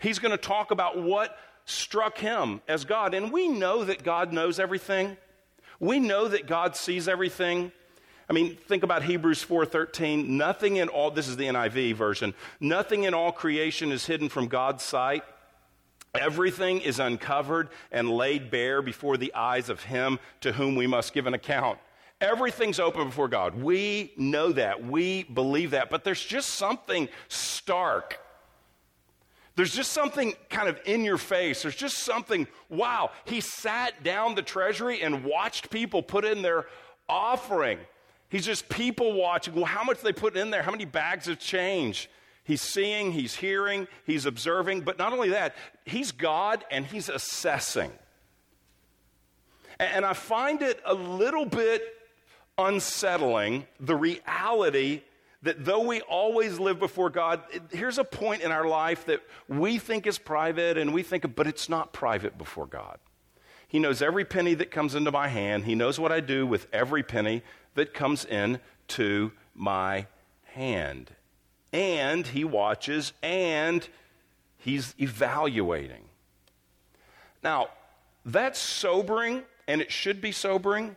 He's 0.00 0.18
going 0.18 0.32
to 0.32 0.38
talk 0.38 0.70
about 0.70 1.00
what 1.00 1.36
struck 1.64 2.18
him 2.18 2.60
as 2.68 2.84
God. 2.84 3.14
And 3.14 3.32
we 3.32 3.48
know 3.48 3.84
that 3.84 4.02
God 4.02 4.32
knows 4.32 4.58
everything. 4.58 5.16
We 5.80 5.98
know 5.98 6.28
that 6.28 6.46
God 6.46 6.76
sees 6.76 7.08
everything. 7.08 7.72
I 8.28 8.32
mean, 8.32 8.56
think 8.56 8.82
about 8.82 9.02
Hebrews 9.02 9.44
4:13, 9.44 10.28
nothing 10.28 10.76
in 10.76 10.88
all 10.88 11.10
this 11.10 11.28
is 11.28 11.36
the 11.36 11.46
NIV 11.46 11.94
version. 11.94 12.34
Nothing 12.60 13.04
in 13.04 13.14
all 13.14 13.32
creation 13.32 13.92
is 13.92 14.06
hidden 14.06 14.28
from 14.28 14.48
God's 14.48 14.82
sight. 14.82 15.24
Everything 16.14 16.80
is 16.80 17.00
uncovered 17.00 17.70
and 17.90 18.08
laid 18.08 18.50
bare 18.50 18.80
before 18.82 19.16
the 19.16 19.34
eyes 19.34 19.68
of 19.68 19.84
him 19.84 20.20
to 20.40 20.52
whom 20.52 20.76
we 20.76 20.86
must 20.86 21.12
give 21.12 21.26
an 21.26 21.34
account. 21.34 21.78
Everything's 22.24 22.80
open 22.80 23.08
before 23.08 23.28
God. 23.28 23.54
We 23.54 24.12
know 24.16 24.50
that. 24.52 24.82
We 24.82 25.24
believe 25.24 25.72
that. 25.72 25.90
But 25.90 26.04
there's 26.04 26.24
just 26.24 26.50
something 26.50 27.10
stark. 27.28 28.18
There's 29.56 29.74
just 29.74 29.92
something 29.92 30.32
kind 30.48 30.68
of 30.68 30.80
in 30.86 31.04
your 31.04 31.18
face. 31.18 31.62
There's 31.62 31.76
just 31.76 31.98
something, 31.98 32.48
wow. 32.70 33.10
He 33.26 33.42
sat 33.42 34.02
down 34.02 34.34
the 34.34 34.42
treasury 34.42 35.02
and 35.02 35.22
watched 35.22 35.70
people 35.70 36.02
put 36.02 36.24
in 36.24 36.40
their 36.40 36.64
offering. 37.10 37.78
He's 38.30 38.46
just 38.46 38.70
people 38.70 39.12
watching. 39.12 39.54
Well, 39.54 39.66
how 39.66 39.84
much 39.84 40.00
they 40.00 40.12
put 40.12 40.34
in 40.34 40.50
there? 40.50 40.62
How 40.62 40.72
many 40.72 40.86
bags 40.86 41.28
of 41.28 41.38
change? 41.38 42.08
He's 42.42 42.62
seeing, 42.62 43.12
he's 43.12 43.36
hearing, 43.36 43.86
he's 44.06 44.24
observing. 44.24 44.80
But 44.80 44.98
not 44.98 45.12
only 45.12 45.28
that, 45.28 45.54
he's 45.84 46.10
God 46.10 46.64
and 46.70 46.86
he's 46.86 47.10
assessing. 47.10 47.92
And 49.78 50.06
I 50.06 50.14
find 50.14 50.62
it 50.62 50.80
a 50.86 50.94
little 50.94 51.44
bit 51.44 51.82
unsettling 52.58 53.66
the 53.80 53.96
reality 53.96 55.02
that 55.42 55.64
though 55.64 55.80
we 55.86 56.00
always 56.02 56.58
live 56.58 56.78
before 56.78 57.10
God, 57.10 57.42
here's 57.70 57.98
a 57.98 58.04
point 58.04 58.42
in 58.42 58.50
our 58.50 58.66
life 58.66 59.06
that 59.06 59.22
we 59.48 59.78
think 59.78 60.06
is 60.06 60.18
private 60.18 60.78
and 60.78 60.94
we 60.94 61.02
think, 61.02 61.34
but 61.34 61.46
it's 61.46 61.68
not 61.68 61.92
private 61.92 62.38
before 62.38 62.66
God. 62.66 62.98
He 63.68 63.78
knows 63.78 64.00
every 64.00 64.24
penny 64.24 64.54
that 64.54 64.70
comes 64.70 64.94
into 64.94 65.10
my 65.10 65.28
hand. 65.28 65.64
He 65.64 65.74
knows 65.74 65.98
what 65.98 66.12
I 66.12 66.20
do 66.20 66.46
with 66.46 66.66
every 66.72 67.02
penny 67.02 67.42
that 67.74 67.92
comes 67.92 68.24
into 68.24 69.32
my 69.54 70.06
hand. 70.44 71.10
And 71.72 72.26
He 72.26 72.44
watches 72.44 73.12
and 73.22 73.86
He's 74.56 74.94
evaluating. 74.98 76.04
Now, 77.42 77.68
that's 78.24 78.58
sobering, 78.58 79.42
and 79.68 79.82
it 79.82 79.92
should 79.92 80.22
be 80.22 80.32
sobering 80.32 80.96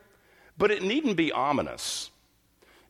but 0.58 0.70
it 0.70 0.82
needn't 0.82 1.16
be 1.16 1.32
ominous. 1.32 2.10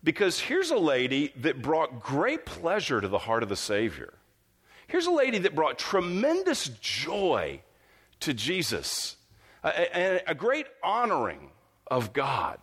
Because 0.02 0.40
here's 0.40 0.70
a 0.70 0.78
lady 0.78 1.32
that 1.36 1.60
brought 1.60 2.00
great 2.00 2.46
pleasure 2.46 3.00
to 3.00 3.08
the 3.08 3.18
heart 3.18 3.42
of 3.42 3.48
the 3.48 3.56
Savior. 3.56 4.14
Here's 4.86 5.06
a 5.06 5.12
lady 5.12 5.38
that 5.38 5.54
brought 5.54 5.78
tremendous 5.78 6.68
joy 6.80 7.60
to 8.20 8.32
Jesus, 8.32 9.16
a, 9.62 9.96
a, 9.96 10.22
a 10.28 10.34
great 10.34 10.66
honoring 10.82 11.50
of 11.88 12.12
God. 12.12 12.58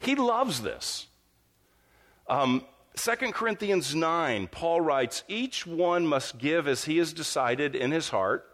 He 0.00 0.16
loves 0.16 0.62
this. 0.62 1.06
Um, 2.26 2.64
2 2.96 3.32
Corinthians 3.32 3.94
9, 3.94 4.48
Paul 4.48 4.80
writes, 4.80 5.22
Each 5.28 5.66
one 5.66 6.06
must 6.06 6.38
give 6.38 6.66
as 6.66 6.84
he 6.84 6.98
has 6.98 7.12
decided 7.12 7.76
in 7.76 7.92
his 7.92 8.08
heart, 8.08 8.46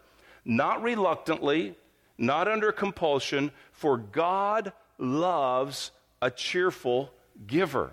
not 0.45 0.83
reluctantly, 0.83 1.75
not 2.17 2.47
under 2.47 2.71
compulsion, 2.71 3.51
for 3.71 3.97
God 3.97 4.71
loves 4.97 5.91
a 6.21 6.31
cheerful 6.31 7.11
giver. 7.45 7.91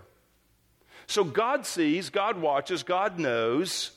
So 1.06 1.24
God 1.24 1.66
sees, 1.66 2.10
God 2.10 2.40
watches, 2.40 2.82
God 2.82 3.18
knows 3.18 3.90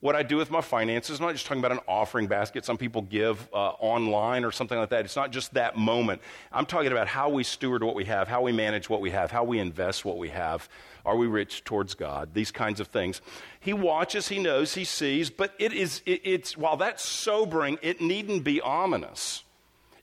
what 0.00 0.16
I 0.16 0.24
do 0.24 0.36
with 0.36 0.50
my 0.50 0.60
finances. 0.60 1.20
I'm 1.20 1.26
not 1.26 1.32
just 1.34 1.46
talking 1.46 1.60
about 1.60 1.70
an 1.70 1.84
offering 1.86 2.26
basket 2.26 2.64
some 2.64 2.76
people 2.76 3.02
give 3.02 3.48
uh, 3.52 3.56
online 3.78 4.44
or 4.44 4.50
something 4.50 4.76
like 4.76 4.90
that. 4.90 5.04
It's 5.04 5.14
not 5.14 5.30
just 5.30 5.54
that 5.54 5.76
moment. 5.76 6.20
I'm 6.50 6.66
talking 6.66 6.90
about 6.90 7.06
how 7.06 7.28
we 7.28 7.44
steward 7.44 7.84
what 7.84 7.94
we 7.94 8.04
have, 8.06 8.26
how 8.26 8.42
we 8.42 8.50
manage 8.50 8.90
what 8.90 9.00
we 9.00 9.12
have, 9.12 9.30
how 9.30 9.44
we 9.44 9.60
invest 9.60 10.04
what 10.04 10.18
we 10.18 10.30
have. 10.30 10.68
Are 11.06 11.16
we 11.16 11.28
rich 11.28 11.62
towards 11.62 11.94
God? 11.94 12.34
These 12.34 12.50
kinds 12.50 12.80
of 12.80 12.88
things. 12.88 13.20
He 13.60 13.72
watches, 13.72 14.26
he 14.26 14.40
knows, 14.40 14.74
he 14.74 14.84
sees, 14.84 15.30
but 15.30 15.54
it 15.60 15.72
is, 15.72 16.02
it, 16.04 16.20
it's, 16.24 16.56
while 16.56 16.76
that's 16.76 17.08
sobering, 17.08 17.78
it 17.80 18.00
needn't 18.00 18.42
be 18.42 18.60
ominous 18.60 19.44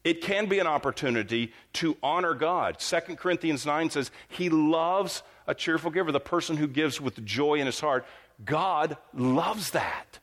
it 0.04 0.22
can 0.22 0.48
be 0.48 0.60
an 0.60 0.68
opportunity 0.68 1.52
to 1.74 1.98
honor 2.02 2.34
God. 2.34 2.80
2 2.80 3.16
Corinthians 3.16 3.66
9 3.66 3.90
says, 3.90 4.12
He 4.30 4.50
loves 4.50 5.24
a 5.46 5.54
cheerful 5.54 5.92
giver, 5.92 6.12
the 6.12 6.20
person 6.20 6.58
who 6.58 6.68
gives 6.68 7.02
with 7.02 7.24
joy 7.26 7.56
in 7.56 7.66
his 7.66 7.80
heart. 7.80 8.06
God 8.44 8.98
loves 9.14 9.72
that. 9.72 10.20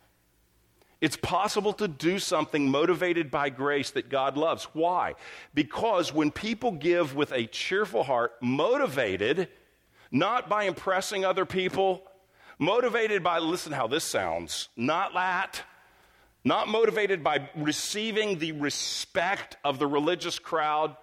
It's 1.00 1.16
possible 1.16 1.74
to 1.74 1.88
do 1.88 2.18
something 2.18 2.70
motivated 2.70 3.30
by 3.30 3.50
grace 3.50 3.90
that 3.90 4.08
God 4.08 4.38
loves. 4.38 4.64
Why? 4.72 5.14
Because 5.52 6.12
when 6.12 6.30
people 6.30 6.72
give 6.72 7.14
with 7.14 7.32
a 7.32 7.46
cheerful 7.46 8.02
heart, 8.02 8.32
motivated 8.40 9.48
not 10.10 10.48
by 10.48 10.64
impressing 10.64 11.24
other 11.24 11.44
people, 11.44 12.02
motivated 12.58 13.22
by, 13.22 13.40
listen 13.40 13.72
how 13.72 13.86
this 13.86 14.04
sounds, 14.04 14.70
not 14.76 15.12
that 15.12 15.62
not 16.46 16.68
motivated 16.68 17.24
by 17.24 17.48
receiving 17.56 18.38
the 18.38 18.52
respect 18.52 19.56
of 19.64 19.80
the 19.80 19.86
religious 19.86 20.38
crowd, 20.38 20.96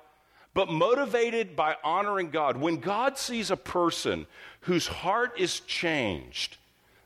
but 0.53 0.71
motivated 0.71 1.53
by 1.53 1.75
honoring 1.83 2.29
God. 2.29 2.55
When 2.55 2.77
God 2.77 3.17
sees 3.17 3.51
a 3.51 3.57
person 3.57 4.25
whose 4.61 4.87
heart 4.87 5.37
is 5.37 5.59
changed 5.59 6.55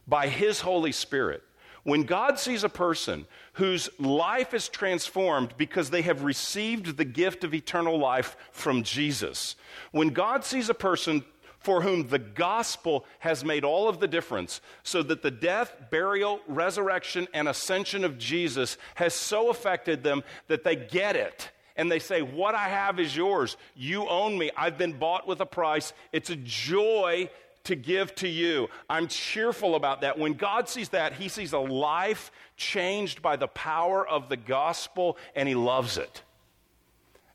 by 0.08 0.28
His 0.28 0.62
Holy 0.62 0.92
Spirit, 0.92 1.42
when 1.82 2.04
God 2.04 2.38
sees 2.38 2.64
a 2.64 2.70
person 2.70 3.26
whose 3.54 3.90
life 3.98 4.54
is 4.54 4.70
transformed 4.70 5.56
because 5.58 5.90
they 5.90 6.04
have 6.04 6.22
received 6.22 6.96
the 6.96 7.06
gift 7.06 7.44
of 7.44 7.56
eternal 7.56 7.98
life 7.98 8.38
from 8.52 8.84
Jesus, 8.84 9.56
when 9.92 10.10
God 10.10 10.46
sees 10.46 10.70
a 10.70 10.76
person 10.76 11.26
for 11.60 11.82
whom 11.82 12.08
the 12.08 12.20
gospel 12.20 13.06
has 13.20 13.44
made 13.44 13.64
all 13.64 13.90
of 13.90 14.00
the 14.00 14.08
difference, 14.08 14.62
so 14.84 15.04
that 15.04 15.22
the 15.22 15.32
death, 15.32 15.76
burial, 15.90 16.40
resurrection, 16.48 17.28
and 17.34 17.48
ascension 17.48 18.04
of 18.04 18.18
Jesus 18.18 18.78
has 18.96 19.14
so 19.14 19.50
affected 19.50 20.04
them 20.04 20.24
that 20.48 20.64
they 20.64 20.76
get 20.76 21.16
it. 21.16 21.52
And 21.76 21.92
they 21.92 22.00
say, 22.00 22.22
What 22.22 22.56
I 22.56 22.70
have 22.70 23.00
is 23.00 23.16
yours. 23.16 23.58
You 23.76 24.08
own 24.08 24.38
me. 24.38 24.52
I've 24.58 24.78
been 24.78 24.98
bought 24.98 25.28
with 25.28 25.42
a 25.42 25.46
price. 25.46 25.94
It's 26.12 26.30
a 26.30 26.36
joy 26.36 27.30
to 27.66 27.76
give 27.76 28.16
to 28.16 28.28
you. 28.28 28.70
I'm 28.90 29.08
cheerful 29.08 29.76
about 29.76 30.02
that. 30.02 30.18
When 30.18 30.34
God 30.34 30.70
sees 30.70 30.90
that, 30.90 31.14
He 31.14 31.28
sees 31.28 31.54
a 31.54 31.60
life 31.60 32.32
changed 32.56 33.22
by 33.22 33.36
the 33.36 33.48
power 33.48 34.08
of 34.08 34.30
the 34.30 34.38
gospel, 34.38 35.18
and 35.36 35.48
He 35.48 35.56
loves 35.56 35.98
it. 35.98 36.24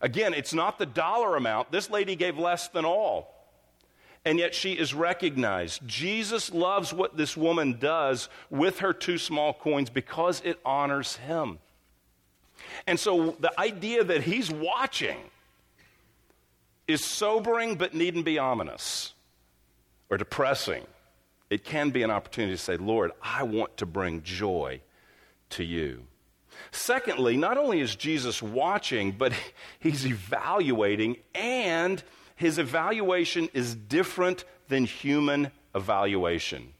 Again, 0.00 0.34
it's 0.34 0.52
not 0.52 0.78
the 0.78 0.86
dollar 0.86 1.36
amount. 1.36 1.70
This 1.70 1.88
lady 1.88 2.16
gave 2.16 2.36
less 2.36 2.68
than 2.68 2.84
all 2.84 3.31
and 4.24 4.38
yet 4.38 4.54
she 4.54 4.72
is 4.72 4.94
recognized. 4.94 5.86
Jesus 5.86 6.52
loves 6.52 6.92
what 6.92 7.16
this 7.16 7.36
woman 7.36 7.78
does 7.78 8.28
with 8.50 8.78
her 8.78 8.92
two 8.92 9.18
small 9.18 9.52
coins 9.52 9.90
because 9.90 10.40
it 10.44 10.60
honors 10.64 11.16
him. 11.16 11.58
And 12.86 12.98
so 12.98 13.36
the 13.40 13.58
idea 13.58 14.04
that 14.04 14.22
he's 14.22 14.50
watching 14.50 15.16
is 16.86 17.04
sobering 17.04 17.76
but 17.76 17.94
needn't 17.94 18.24
be 18.24 18.38
ominous 18.38 19.14
or 20.10 20.16
depressing. 20.16 20.84
It 21.50 21.64
can 21.64 21.90
be 21.90 22.02
an 22.02 22.10
opportunity 22.10 22.54
to 22.54 22.62
say, 22.62 22.76
Lord, 22.76 23.10
I 23.20 23.42
want 23.42 23.76
to 23.78 23.86
bring 23.86 24.22
joy 24.22 24.80
to 25.50 25.64
you. 25.64 26.04
Secondly, 26.70 27.36
not 27.36 27.58
only 27.58 27.80
is 27.80 27.96
Jesus 27.96 28.42
watching, 28.42 29.12
but 29.12 29.32
he's 29.80 30.06
evaluating 30.06 31.16
and 31.34 32.02
his 32.36 32.58
evaluation 32.58 33.48
is 33.52 33.74
different 33.74 34.44
than 34.68 34.84
human 34.84 35.50
evaluation. 35.74 36.72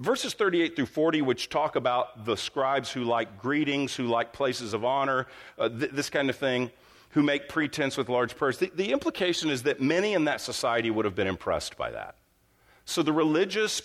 Verses 0.00 0.34
38 0.34 0.76
through 0.76 0.86
40, 0.86 1.22
which 1.22 1.48
talk 1.48 1.74
about 1.74 2.24
the 2.24 2.36
scribes 2.36 2.90
who 2.90 3.04
like 3.04 3.40
greetings, 3.40 3.94
who 3.94 4.04
like 4.04 4.32
places 4.32 4.72
of 4.72 4.84
honor, 4.84 5.26
uh, 5.58 5.68
th- 5.68 5.90
this 5.90 6.08
kind 6.08 6.30
of 6.30 6.36
thing, 6.36 6.70
who 7.10 7.22
make 7.22 7.48
pretense 7.48 7.96
with 7.96 8.08
large 8.08 8.36
purse. 8.36 8.58
The, 8.58 8.70
the 8.74 8.92
implication 8.92 9.50
is 9.50 9.64
that 9.64 9.80
many 9.80 10.14
in 10.14 10.24
that 10.26 10.40
society 10.40 10.90
would 10.90 11.04
have 11.04 11.14
been 11.14 11.26
impressed 11.26 11.76
by 11.76 11.90
that. 11.90 12.16
So 12.84 13.02
the 13.02 13.12
religious, 13.12 13.82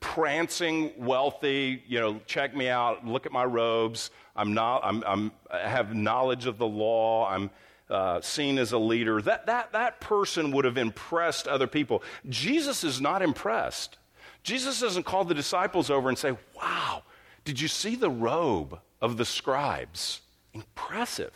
prancing, 0.00 0.92
wealthy, 0.98 1.82
you 1.86 1.98
know, 1.98 2.20
check 2.26 2.54
me 2.54 2.68
out, 2.68 3.06
look 3.06 3.24
at 3.24 3.32
my 3.32 3.44
robes, 3.44 4.10
I'm 4.36 4.52
not, 4.52 4.80
I'm, 4.84 5.02
I'm 5.06 5.32
I 5.50 5.66
have 5.66 5.94
knowledge 5.94 6.46
of 6.46 6.58
the 6.58 6.66
law, 6.66 7.26
I'm 7.26 7.50
uh, 7.90 8.20
seen 8.20 8.58
as 8.58 8.72
a 8.72 8.78
leader, 8.78 9.20
that, 9.22 9.46
that, 9.46 9.72
that 9.72 10.00
person 10.00 10.50
would 10.52 10.64
have 10.64 10.78
impressed 10.78 11.46
other 11.46 11.66
people. 11.66 12.02
Jesus 12.28 12.84
is 12.84 13.00
not 13.00 13.22
impressed. 13.22 13.98
Jesus 14.42 14.80
doesn't 14.80 15.04
call 15.04 15.24
the 15.24 15.34
disciples 15.34 15.90
over 15.90 16.08
and 16.08 16.18
say, 16.18 16.36
Wow, 16.56 17.02
did 17.44 17.60
you 17.60 17.68
see 17.68 17.96
the 17.96 18.10
robe 18.10 18.78
of 19.00 19.16
the 19.16 19.24
scribes? 19.24 20.20
Impressive. 20.52 21.32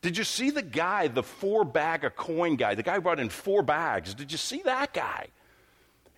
Did 0.00 0.16
you 0.16 0.24
see 0.24 0.50
the 0.50 0.62
guy, 0.62 1.08
the 1.08 1.22
four 1.22 1.64
bag 1.64 2.04
of 2.04 2.14
coin 2.14 2.56
guy? 2.56 2.74
The 2.74 2.84
guy 2.84 2.98
brought 2.98 3.18
in 3.18 3.28
four 3.28 3.62
bags. 3.62 4.14
Did 4.14 4.30
you 4.30 4.38
see 4.38 4.62
that 4.64 4.92
guy? 4.92 5.28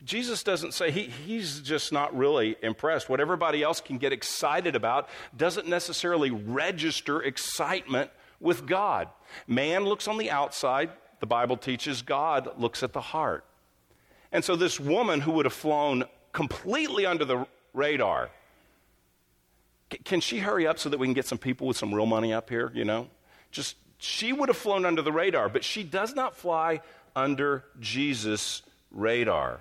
Jesus 0.05 0.42
doesn't 0.42 0.72
say 0.72 0.90
he, 0.90 1.05
he's 1.05 1.61
just 1.61 1.92
not 1.92 2.16
really 2.16 2.57
impressed. 2.62 3.09
What 3.09 3.20
everybody 3.20 3.62
else 3.62 3.81
can 3.81 3.98
get 3.98 4.12
excited 4.12 4.74
about 4.74 5.09
doesn't 5.37 5.66
necessarily 5.66 6.31
register 6.31 7.22
excitement 7.22 8.11
with 8.40 8.66
God. 8.66 9.09
Man 9.46 9.85
looks 9.85 10.09
on 10.09 10.18
the 10.18 10.31
outside, 10.31 10.90
the 11.20 11.26
Bible 11.26 11.57
teaches 11.57 12.03
God 12.03 12.59
looks 12.59 12.83
at 12.83 12.92
the 12.92 13.00
heart. 13.00 13.44
And 14.33 14.44
so, 14.44 14.57
this 14.57 14.81
woman 14.81 15.20
who 15.20 15.33
would 15.33 15.44
have 15.44 15.53
flown 15.53 16.05
completely 16.33 17.05
under 17.05 17.24
the 17.24 17.46
radar, 17.74 18.31
can 20.05 20.20
she 20.20 20.38
hurry 20.38 20.66
up 20.66 20.79
so 20.79 20.88
that 20.88 20.98
we 20.98 21.07
can 21.07 21.14
get 21.14 21.26
some 21.26 21.38
people 21.38 21.66
with 21.66 21.76
some 21.76 21.92
real 21.92 22.07
money 22.07 22.33
up 22.33 22.48
here, 22.48 22.70
you 22.74 22.85
know? 22.85 23.09
Just, 23.50 23.76
she 23.98 24.33
would 24.33 24.48
have 24.48 24.57
flown 24.57 24.85
under 24.85 25.03
the 25.03 25.12
radar, 25.12 25.48
but 25.48 25.64
she 25.64 25.83
does 25.83 26.14
not 26.14 26.37
fly 26.37 26.81
under 27.16 27.64
Jesus' 27.81 28.62
radar. 28.92 29.61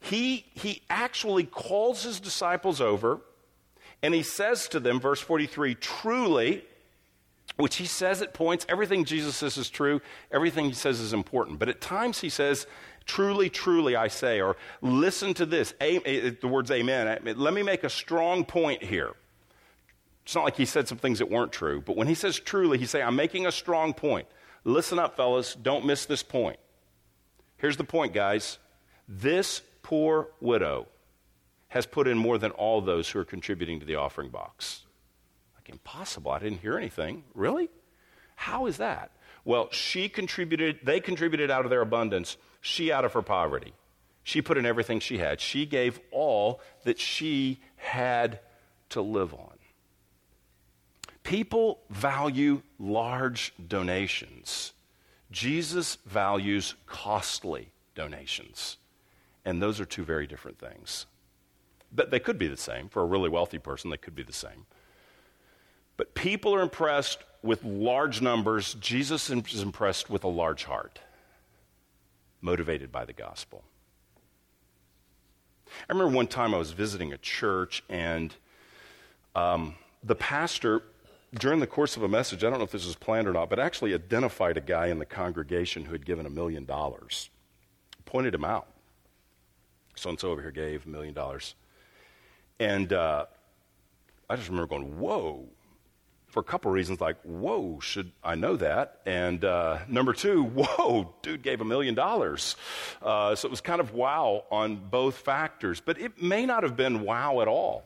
He, 0.00 0.46
he 0.54 0.82
actually 0.90 1.44
calls 1.44 2.02
his 2.02 2.20
disciples 2.20 2.80
over 2.80 3.20
and 4.02 4.14
he 4.14 4.22
says 4.22 4.68
to 4.68 4.80
them, 4.80 5.00
verse 5.00 5.20
43, 5.20 5.74
truly, 5.76 6.64
which 7.58 7.76
he 7.76 7.84
says 7.84 8.22
at 8.22 8.32
points, 8.32 8.64
everything 8.68 9.04
Jesus 9.04 9.36
says 9.36 9.56
is 9.58 9.68
true, 9.68 10.00
everything 10.32 10.64
he 10.64 10.72
says 10.72 11.00
is 11.00 11.12
important. 11.12 11.58
But 11.58 11.68
at 11.68 11.80
times 11.80 12.20
he 12.20 12.30
says, 12.30 12.66
truly, 13.04 13.50
truly, 13.50 13.96
I 13.96 14.08
say, 14.08 14.40
or 14.40 14.56
listen 14.80 15.34
to 15.34 15.44
this. 15.44 15.74
The 15.80 16.38
words 16.42 16.70
amen. 16.70 17.18
Let 17.36 17.52
me 17.52 17.62
make 17.62 17.84
a 17.84 17.90
strong 17.90 18.44
point 18.44 18.82
here. 18.82 19.14
It's 20.24 20.34
not 20.34 20.44
like 20.44 20.56
he 20.56 20.66
said 20.66 20.88
some 20.88 20.98
things 20.98 21.18
that 21.18 21.30
weren't 21.30 21.52
true, 21.52 21.82
but 21.84 21.96
when 21.96 22.06
he 22.06 22.14
says 22.14 22.38
truly, 22.38 22.78
he's 22.78 22.90
saying, 22.90 23.06
I'm 23.06 23.16
making 23.16 23.46
a 23.46 23.52
strong 23.52 23.92
point. 23.92 24.28
Listen 24.64 24.98
up, 24.98 25.16
fellas. 25.16 25.54
Don't 25.54 25.84
miss 25.86 26.06
this 26.06 26.22
point. 26.22 26.58
Here's 27.56 27.76
the 27.76 27.84
point, 27.84 28.12
guys. 28.12 28.58
This 29.08 29.62
poor 29.82 30.28
widow 30.40 30.86
has 31.68 31.86
put 31.86 32.06
in 32.06 32.18
more 32.18 32.38
than 32.38 32.50
all 32.52 32.80
those 32.80 33.08
who 33.08 33.18
are 33.18 33.24
contributing 33.24 33.80
to 33.80 33.86
the 33.86 33.96
offering 33.96 34.28
box. 34.30 34.84
Like, 35.68 35.74
impossible. 35.74 36.30
I 36.30 36.38
didn't 36.38 36.60
hear 36.60 36.76
anything. 36.76 37.24
Really? 37.34 37.68
How 38.36 38.66
is 38.66 38.78
that? 38.78 39.10
Well, 39.44 39.68
she 39.70 40.08
contributed, 40.08 40.80
they 40.82 41.00
contributed 41.00 41.50
out 41.50 41.64
of 41.64 41.70
their 41.70 41.80
abundance, 41.80 42.36
she 42.60 42.92
out 42.92 43.04
of 43.04 43.12
her 43.12 43.22
poverty. 43.22 43.72
She 44.24 44.42
put 44.42 44.58
in 44.58 44.66
everything 44.66 45.00
she 45.00 45.18
had. 45.18 45.40
She 45.40 45.64
gave 45.64 46.00
all 46.10 46.60
that 46.84 46.98
she 46.98 47.60
had 47.76 48.40
to 48.90 49.00
live 49.00 49.32
on. 49.32 49.54
People 51.22 51.80
value 51.88 52.62
large 52.78 53.54
donations. 53.68 54.72
Jesus 55.30 55.96
values 56.06 56.74
costly 56.86 57.70
donations. 57.94 58.76
And 59.44 59.62
those 59.62 59.80
are 59.80 59.84
two 59.84 60.04
very 60.04 60.26
different 60.26 60.58
things. 60.58 61.06
But 61.90 62.10
they 62.10 62.20
could 62.20 62.38
be 62.38 62.48
the 62.48 62.56
same. 62.56 62.88
For 62.88 63.02
a 63.02 63.06
really 63.06 63.30
wealthy 63.30 63.58
person, 63.58 63.90
they 63.90 63.96
could 63.96 64.14
be 64.14 64.22
the 64.22 64.32
same. 64.32 64.66
But 65.98 66.14
people 66.14 66.54
are 66.54 66.62
impressed 66.62 67.18
with 67.42 67.62
large 67.62 68.22
numbers. 68.22 68.74
Jesus 68.74 69.28
is 69.28 69.60
impressed 69.62 70.08
with 70.08 70.24
a 70.24 70.28
large 70.28 70.64
heart, 70.64 71.00
motivated 72.40 72.90
by 72.90 73.04
the 73.04 73.12
gospel. 73.12 73.64
I 75.68 75.92
remember 75.92 76.16
one 76.16 76.28
time 76.28 76.54
I 76.54 76.58
was 76.58 76.70
visiting 76.70 77.12
a 77.12 77.18
church, 77.18 77.82
and 77.90 78.34
um, 79.34 79.74
the 80.02 80.14
pastor 80.14 80.82
during 81.34 81.60
the 81.60 81.66
course 81.66 81.96
of 81.96 82.02
a 82.02 82.08
message, 82.08 82.42
I 82.42 82.48
don't 82.48 82.58
know 82.58 82.64
if 82.64 82.70
this 82.70 82.86
was 82.86 82.96
planned 82.96 83.28
or 83.28 83.32
not, 83.32 83.50
but 83.50 83.58
actually 83.58 83.92
identified 83.92 84.56
a 84.56 84.62
guy 84.62 84.86
in 84.86 84.98
the 84.98 85.04
congregation 85.04 85.84
who 85.84 85.92
had 85.92 86.06
given 86.06 86.24
a 86.24 86.30
million 86.30 86.64
dollars, 86.64 87.28
pointed 88.06 88.34
him 88.34 88.44
out. 88.44 88.68
So 89.94 90.10
and 90.10 90.18
so 90.18 90.30
over 90.30 90.40
here 90.40 90.52
gave 90.52 90.86
a 90.86 90.88
million 90.88 91.12
dollars. 91.12 91.54
And 92.58 92.92
uh, 92.92 93.26
I 94.30 94.36
just 94.36 94.48
remember 94.48 94.68
going, 94.68 94.98
whoa, 94.98 95.48
for 96.28 96.40
a 96.40 96.44
couple 96.44 96.70
reasons 96.70 97.00
like, 97.00 97.20
whoa, 97.22 97.80
should 97.80 98.12
I 98.22 98.34
know 98.34 98.56
that? 98.56 99.00
And 99.06 99.44
uh, 99.44 99.78
number 99.88 100.12
two, 100.12 100.42
whoa, 100.54 101.14
dude 101.22 101.42
gave 101.42 101.60
a 101.60 101.64
million 101.64 101.94
dollars. 101.94 102.56
Uh, 103.02 103.34
so 103.34 103.48
it 103.48 103.50
was 103.50 103.60
kind 103.60 103.80
of 103.80 103.92
wow 103.92 104.44
on 104.50 104.76
both 104.76 105.16
factors, 105.16 105.80
but 105.80 106.00
it 106.00 106.22
may 106.22 106.46
not 106.46 106.62
have 106.62 106.76
been 106.76 107.02
wow 107.02 107.40
at 107.40 107.48
all. 107.48 107.84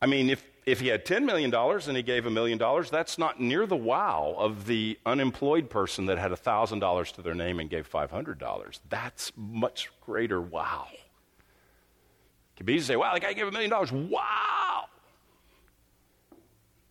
I 0.00 0.06
mean, 0.06 0.28
if 0.30 0.44
if 0.66 0.80
he 0.80 0.88
had 0.88 1.06
$10 1.06 1.24
million 1.24 1.54
and 1.54 1.96
he 1.96 2.02
gave 2.02 2.26
a 2.26 2.30
million 2.30 2.58
dollars, 2.58 2.90
that's 2.90 3.18
not 3.18 3.40
near 3.40 3.66
the 3.66 3.76
wow 3.76 4.34
of 4.36 4.66
the 4.66 4.98
unemployed 5.06 5.70
person 5.70 6.06
that 6.06 6.18
had 6.18 6.32
$1,000 6.32 7.12
to 7.12 7.22
their 7.22 7.36
name 7.36 7.60
and 7.60 7.70
gave 7.70 7.88
$500. 7.88 8.80
That's 8.88 9.30
much 9.36 9.92
greater 10.00 10.40
wow. 10.40 10.88
It 10.90 12.56
could 12.56 12.66
be 12.66 12.74
easy 12.74 12.80
to 12.80 12.86
say, 12.86 12.96
wow, 12.96 13.14
the 13.14 13.20
guy 13.20 13.32
gave 13.32 13.46
a 13.46 13.52
million 13.52 13.70
dollars. 13.70 13.92
Wow. 13.92 14.86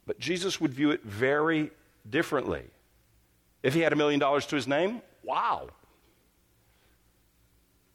But 0.05 0.19
Jesus 0.19 0.61
would 0.61 0.73
view 0.73 0.91
it 0.91 1.03
very 1.03 1.71
differently. 2.07 2.63
If 3.63 3.73
he 3.73 3.81
had 3.81 3.93
a 3.93 3.95
million 3.95 4.19
dollars 4.19 4.45
to 4.47 4.55
his 4.55 4.67
name, 4.67 5.01
wow. 5.23 5.69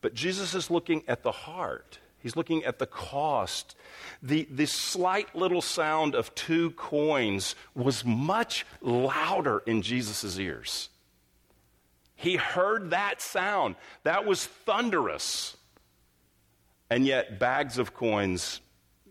But 0.00 0.14
Jesus 0.14 0.54
is 0.54 0.70
looking 0.70 1.02
at 1.06 1.22
the 1.22 1.30
heart. 1.30 1.98
He's 2.22 2.36
looking 2.36 2.64
at 2.64 2.78
the 2.78 2.86
cost. 2.86 3.76
The, 4.22 4.46
the 4.50 4.66
slight 4.66 5.34
little 5.34 5.62
sound 5.62 6.14
of 6.14 6.34
two 6.34 6.72
coins 6.72 7.54
was 7.74 8.04
much 8.04 8.66
louder 8.82 9.62
in 9.66 9.82
Jesus' 9.82 10.38
ears. 10.38 10.88
He 12.16 12.36
heard 12.36 12.90
that 12.90 13.22
sound. 13.22 13.76
That 14.02 14.26
was 14.26 14.44
thunderous. 14.44 15.56
And 16.90 17.06
yet, 17.06 17.38
bags 17.38 17.78
of 17.78 17.94
coins 17.94 18.60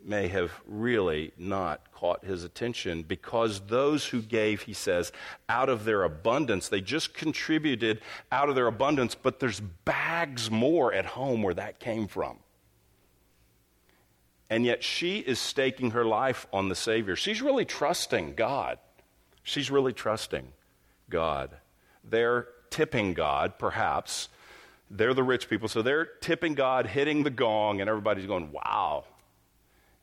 may 0.03 0.27
have 0.27 0.51
really 0.65 1.31
not 1.37 1.91
caught 1.93 2.23
his 2.23 2.43
attention 2.43 3.03
because 3.03 3.61
those 3.67 4.05
who 4.05 4.21
gave, 4.21 4.63
he 4.63 4.73
says, 4.73 5.11
out 5.47 5.69
of 5.69 5.85
their 5.85 6.03
abundance, 6.03 6.69
they 6.69 6.81
just 6.81 7.13
contributed 7.13 8.01
out 8.31 8.49
of 8.49 8.55
their 8.55 8.67
abundance, 8.67 9.15
but 9.15 9.39
there's 9.39 9.59
bags 9.59 10.49
more 10.49 10.93
at 10.93 11.05
home 11.05 11.43
where 11.43 11.53
that 11.53 11.79
came 11.79 12.07
from. 12.07 12.37
And 14.49 14.65
yet 14.65 14.83
she 14.83 15.19
is 15.19 15.39
staking 15.39 15.91
her 15.91 16.05
life 16.05 16.47
on 16.51 16.69
the 16.69 16.75
Savior. 16.75 17.15
She's 17.15 17.41
really 17.41 17.65
trusting 17.65 18.33
God. 18.33 18.79
She's 19.43 19.69
really 19.69 19.93
trusting 19.93 20.47
God. 21.09 21.51
They're 22.03 22.47
tipping 22.69 23.13
God, 23.13 23.59
perhaps. 23.59 24.29
They're 24.89 25.13
the 25.13 25.23
rich 25.23 25.49
people, 25.49 25.67
so 25.67 25.83
they're 25.83 26.05
tipping 26.05 26.55
God, 26.55 26.87
hitting 26.87 27.23
the 27.23 27.29
gong, 27.29 27.79
and 27.79 27.89
everybody's 27.89 28.25
going, 28.25 28.51
wow. 28.51 29.05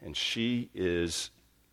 And 0.04 0.16
she 0.16 0.70
is 0.74 1.30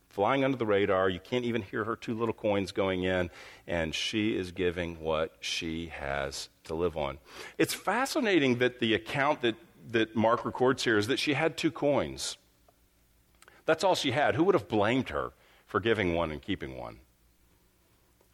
flying 0.10 0.44
under 0.44 0.56
the 0.56 0.66
radar. 0.66 1.10
You 1.10 1.20
can't 1.20 1.44
even 1.44 1.64
hear 1.64 1.84
her 1.84 1.96
two 1.96 2.14
little 2.14 2.34
coins 2.34 2.72
going 2.72 3.04
in, 3.04 3.32
and 3.68 3.94
she 3.96 4.38
is 4.38 4.52
giving 4.52 5.00
what 5.00 5.36
she 5.40 5.88
has 5.88 6.50
to 6.66 6.76
live 6.76 6.96
on. 6.96 7.18
It's 7.58 7.74
fascinating 7.74 8.60
that 8.60 8.80
the 8.80 8.94
account 8.94 9.42
that, 9.42 9.56
that 9.92 10.16
Mark 10.16 10.46
records 10.46 10.84
here 10.84 11.00
is 11.00 11.08
that 11.08 11.18
she 11.18 11.34
had 11.34 11.58
two 11.58 11.72
coins. 11.72 12.38
That's 13.66 13.84
all 13.84 13.96
she 13.96 14.12
had. 14.12 14.36
Who 14.36 14.44
would 14.44 14.56
have 14.56 14.68
blamed 14.68 15.10
her 15.10 15.32
for 15.66 15.80
giving 15.80 16.14
one 16.14 16.32
and 16.32 16.42
keeping 16.42 16.78
one? 16.78 17.00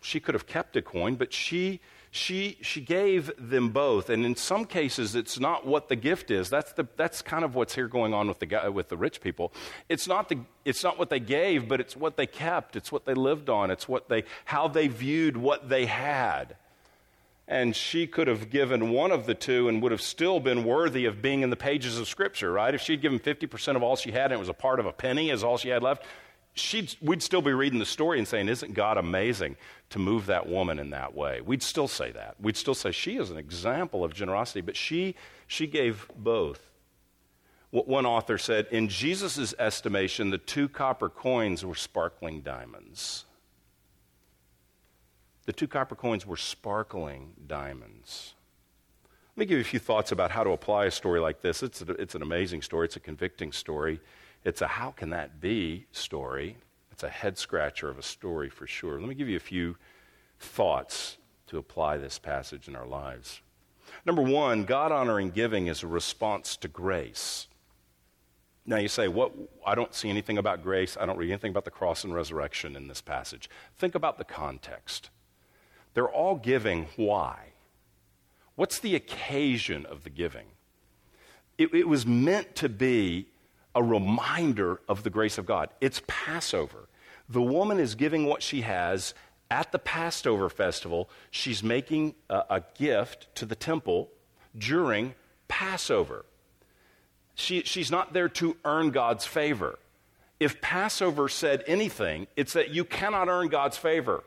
She 0.01 0.19
could 0.19 0.33
have 0.33 0.47
kept 0.47 0.75
a 0.75 0.81
coin, 0.81 1.15
but 1.15 1.31
she, 1.31 1.79
she, 2.11 2.57
she 2.61 2.81
gave 2.81 3.31
them 3.37 3.69
both. 3.69 4.09
And 4.09 4.25
in 4.25 4.35
some 4.35 4.65
cases, 4.65 5.15
it's 5.15 5.39
not 5.39 5.65
what 5.65 5.89
the 5.89 5.95
gift 5.95 6.31
is. 6.31 6.49
That's, 6.49 6.71
the, 6.73 6.87
that's 6.97 7.21
kind 7.21 7.43
of 7.43 7.55
what's 7.55 7.75
here 7.75 7.87
going 7.87 8.13
on 8.13 8.27
with 8.27 8.39
the, 8.39 8.71
with 8.71 8.89
the 8.89 8.97
rich 8.97 9.21
people. 9.21 9.53
It's 9.87 10.07
not, 10.07 10.29
the, 10.29 10.39
it's 10.65 10.83
not 10.83 10.97
what 10.97 11.09
they 11.09 11.19
gave, 11.19 11.67
but 11.67 11.79
it's 11.79 11.95
what 11.95 12.17
they 12.17 12.25
kept. 12.25 12.75
It's 12.75 12.91
what 12.91 13.05
they 13.05 13.13
lived 13.13 13.49
on. 13.49 13.71
It's 13.71 13.87
what 13.87 14.09
they, 14.09 14.23
how 14.45 14.67
they 14.67 14.87
viewed 14.87 15.37
what 15.37 15.69
they 15.69 15.85
had 15.85 16.55
and 17.49 17.75
she 17.75 18.05
could 18.05 18.27
have 18.27 18.51
given 18.51 18.91
one 18.91 19.11
of 19.11 19.25
the 19.25 19.33
two 19.33 19.67
and 19.67 19.81
would 19.81 19.91
have 19.91 20.03
still 20.03 20.39
been 20.39 20.63
worthy 20.63 21.05
of 21.05 21.19
being 21.19 21.41
in 21.41 21.49
the 21.49 21.55
pages 21.55 21.97
of 21.97 22.07
Scripture, 22.07 22.51
right? 22.51 22.75
If 22.75 22.81
she'd 22.81 23.01
given 23.01 23.19
50% 23.19 23.75
of 23.75 23.81
all 23.81 23.95
she 23.95 24.11
had 24.11 24.25
and 24.25 24.33
it 24.33 24.39
was 24.39 24.49
a 24.49 24.53
part 24.53 24.79
of 24.79 24.85
a 24.85 24.93
penny 24.93 25.31
as 25.31 25.43
all 25.43 25.57
she 25.57 25.69
had 25.69 25.81
left, 25.81 26.03
she'd, 26.59 26.95
we'd 27.01 27.23
still 27.23 27.41
be 27.41 27.53
reading 27.53 27.79
the 27.79 27.85
story 27.85 28.19
and 28.19 28.27
saying, 28.27 28.49
Isn't 28.49 28.73
God 28.73 28.97
amazing 28.97 29.55
to 29.89 29.99
move 29.99 30.27
that 30.27 30.47
woman 30.47 30.79
in 30.79 30.91
that 30.91 31.15
way? 31.15 31.41
We'd 31.41 31.63
still 31.63 31.87
say 31.87 32.11
that. 32.11 32.35
We'd 32.39 32.57
still 32.57 32.75
say 32.75 32.91
she 32.91 33.17
is 33.17 33.31
an 33.31 33.37
example 33.37 34.03
of 34.03 34.13
generosity, 34.13 34.61
but 34.61 34.75
she, 34.75 35.15
she 35.47 35.67
gave 35.67 36.07
both. 36.15 36.69
What 37.71 37.87
One 37.87 38.05
author 38.05 38.37
said, 38.37 38.67
In 38.71 38.87
Jesus' 38.87 39.53
estimation, 39.59 40.29
the 40.29 40.37
two 40.37 40.67
copper 40.69 41.09
coins 41.09 41.65
were 41.65 41.75
sparkling 41.75 42.41
diamonds. 42.41 43.25
The 45.45 45.53
two 45.53 45.67
copper 45.67 45.95
coins 45.95 46.25
were 46.25 46.37
sparkling 46.37 47.33
diamonds. 47.47 48.33
Let 49.35 49.41
me 49.41 49.45
give 49.45 49.57
you 49.57 49.61
a 49.61 49.65
few 49.65 49.79
thoughts 49.79 50.11
about 50.11 50.31
how 50.31 50.43
to 50.43 50.51
apply 50.51 50.85
a 50.85 50.91
story 50.91 51.19
like 51.19 51.41
this. 51.41 51.63
It's, 51.63 51.81
a, 51.81 51.91
it's 51.93 52.13
an 52.13 52.21
amazing 52.21 52.61
story, 52.61 52.85
it's 52.85 52.97
a 52.97 52.99
convicting 52.99 53.51
story. 53.51 53.99
It's 54.43 54.61
a 54.61 54.67
how 54.67 54.91
can 54.91 55.09
that 55.11 55.41
be 55.41 55.85
story. 55.91 56.57
It's 56.91 57.03
a 57.03 57.09
head 57.09 57.37
scratcher 57.37 57.89
of 57.89 57.97
a 57.97 58.03
story 58.03 58.49
for 58.49 58.67
sure. 58.67 58.99
Let 58.99 59.09
me 59.09 59.15
give 59.15 59.29
you 59.29 59.37
a 59.37 59.41
few 59.41 59.77
thoughts 60.39 61.17
to 61.47 61.57
apply 61.57 61.97
this 61.97 62.19
passage 62.19 62.67
in 62.67 62.75
our 62.75 62.85
lives. 62.85 63.41
Number 64.05 64.21
one, 64.21 64.65
God 64.65 64.91
honoring 64.91 65.31
giving 65.31 65.67
is 65.67 65.83
a 65.83 65.87
response 65.87 66.55
to 66.57 66.67
grace. 66.67 67.47
Now 68.65 68.77
you 68.77 68.87
say, 68.87 69.07
what? 69.07 69.31
I 69.65 69.73
don't 69.73 69.95
see 69.95 70.09
anything 70.09 70.37
about 70.37 70.61
grace. 70.61 70.95
I 70.99 71.05
don't 71.05 71.17
read 71.17 71.31
anything 71.31 71.51
about 71.51 71.65
the 71.65 71.71
cross 71.71 72.03
and 72.03 72.13
resurrection 72.13 72.75
in 72.75 72.87
this 72.87 73.01
passage. 73.01 73.49
Think 73.77 73.95
about 73.95 74.17
the 74.17 74.23
context. 74.23 75.09
They're 75.95 76.09
all 76.09 76.35
giving. 76.35 76.87
Why? 76.95 77.53
What's 78.55 78.77
the 78.77 78.95
occasion 78.95 79.85
of 79.85 80.03
the 80.03 80.09
giving? 80.09 80.47
It, 81.57 81.73
it 81.73 81.87
was 81.87 82.05
meant 82.05 82.55
to 82.57 82.69
be 82.69 83.28
a 83.75 83.83
reminder 83.83 84.81
of 84.87 85.03
the 85.03 85.09
grace 85.09 85.37
of 85.37 85.45
God. 85.45 85.69
It's 85.79 86.01
Passover. 86.07 86.87
The 87.27 87.41
woman 87.41 87.79
is 87.79 87.95
giving 87.95 88.25
what 88.25 88.41
she 88.41 88.61
has 88.61 89.13
at 89.51 89.71
the 89.71 89.79
Passover 89.79 90.49
festival. 90.49 91.09
She's 91.31 91.63
making 91.63 92.15
a, 92.29 92.43
a 92.49 92.63
gift 92.77 93.33
to 93.35 93.45
the 93.45 93.55
temple 93.55 94.09
during 94.57 95.13
Passover. 95.47 96.25
She, 97.35 97.61
she's 97.63 97.91
not 97.91 98.13
there 98.13 98.29
to 98.29 98.57
earn 98.65 98.89
God's 98.89 99.25
favor. 99.25 99.79
If 100.39 100.61
Passover 100.61 101.29
said 101.29 101.63
anything, 101.67 102.27
it's 102.35 102.53
that 102.53 102.69
you 102.69 102.83
cannot 102.83 103.27
earn 103.27 103.49
God's 103.49 103.77
favor. 103.77 104.23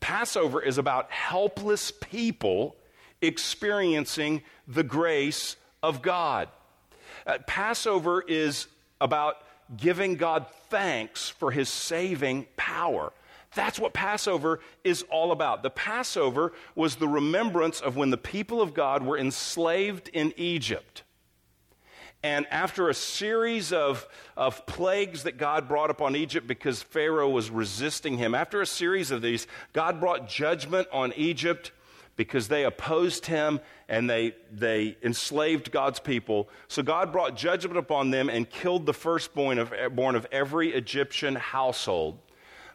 Passover 0.00 0.62
is 0.62 0.78
about 0.78 1.10
helpless 1.10 1.90
people 1.90 2.76
experiencing 3.20 4.42
the 4.68 4.82
grace 4.82 5.56
of 5.82 6.02
God. 6.02 6.48
Uh, 7.26 7.38
Passover 7.46 8.22
is 8.22 8.68
about 9.00 9.36
giving 9.76 10.14
God 10.14 10.46
thanks 10.70 11.28
for 11.28 11.50
his 11.50 11.68
saving 11.68 12.46
power. 12.56 13.12
That's 13.54 13.80
what 13.80 13.94
Passover 13.94 14.60
is 14.84 15.02
all 15.10 15.32
about. 15.32 15.62
The 15.62 15.70
Passover 15.70 16.52
was 16.74 16.96
the 16.96 17.08
remembrance 17.08 17.80
of 17.80 17.96
when 17.96 18.10
the 18.10 18.18
people 18.18 18.60
of 18.60 18.74
God 18.74 19.02
were 19.02 19.18
enslaved 19.18 20.08
in 20.12 20.32
Egypt. 20.36 21.02
And 22.22 22.46
after 22.50 22.88
a 22.88 22.94
series 22.94 23.72
of, 23.72 24.06
of 24.36 24.66
plagues 24.66 25.22
that 25.24 25.38
God 25.38 25.68
brought 25.68 25.90
upon 25.90 26.16
Egypt 26.16 26.46
because 26.46 26.82
Pharaoh 26.82 27.30
was 27.30 27.50
resisting 27.50 28.18
him, 28.18 28.34
after 28.34 28.60
a 28.60 28.66
series 28.66 29.10
of 29.10 29.22
these, 29.22 29.46
God 29.72 30.00
brought 30.00 30.28
judgment 30.28 30.88
on 30.92 31.12
Egypt 31.14 31.72
because 32.16 32.48
they 32.48 32.64
opposed 32.64 33.26
him 33.26 33.60
and 33.88 34.08
they, 34.08 34.34
they 34.50 34.96
enslaved 35.02 35.70
God's 35.70 36.00
people. 36.00 36.48
So 36.66 36.82
God 36.82 37.12
brought 37.12 37.36
judgment 37.36 37.76
upon 37.76 38.10
them 38.10 38.28
and 38.28 38.48
killed 38.48 38.86
the 38.86 38.94
firstborn 38.94 39.58
of, 39.58 39.72
born 39.94 40.14
of 40.14 40.26
every 40.32 40.72
Egyptian 40.72 41.36
household. 41.36 42.18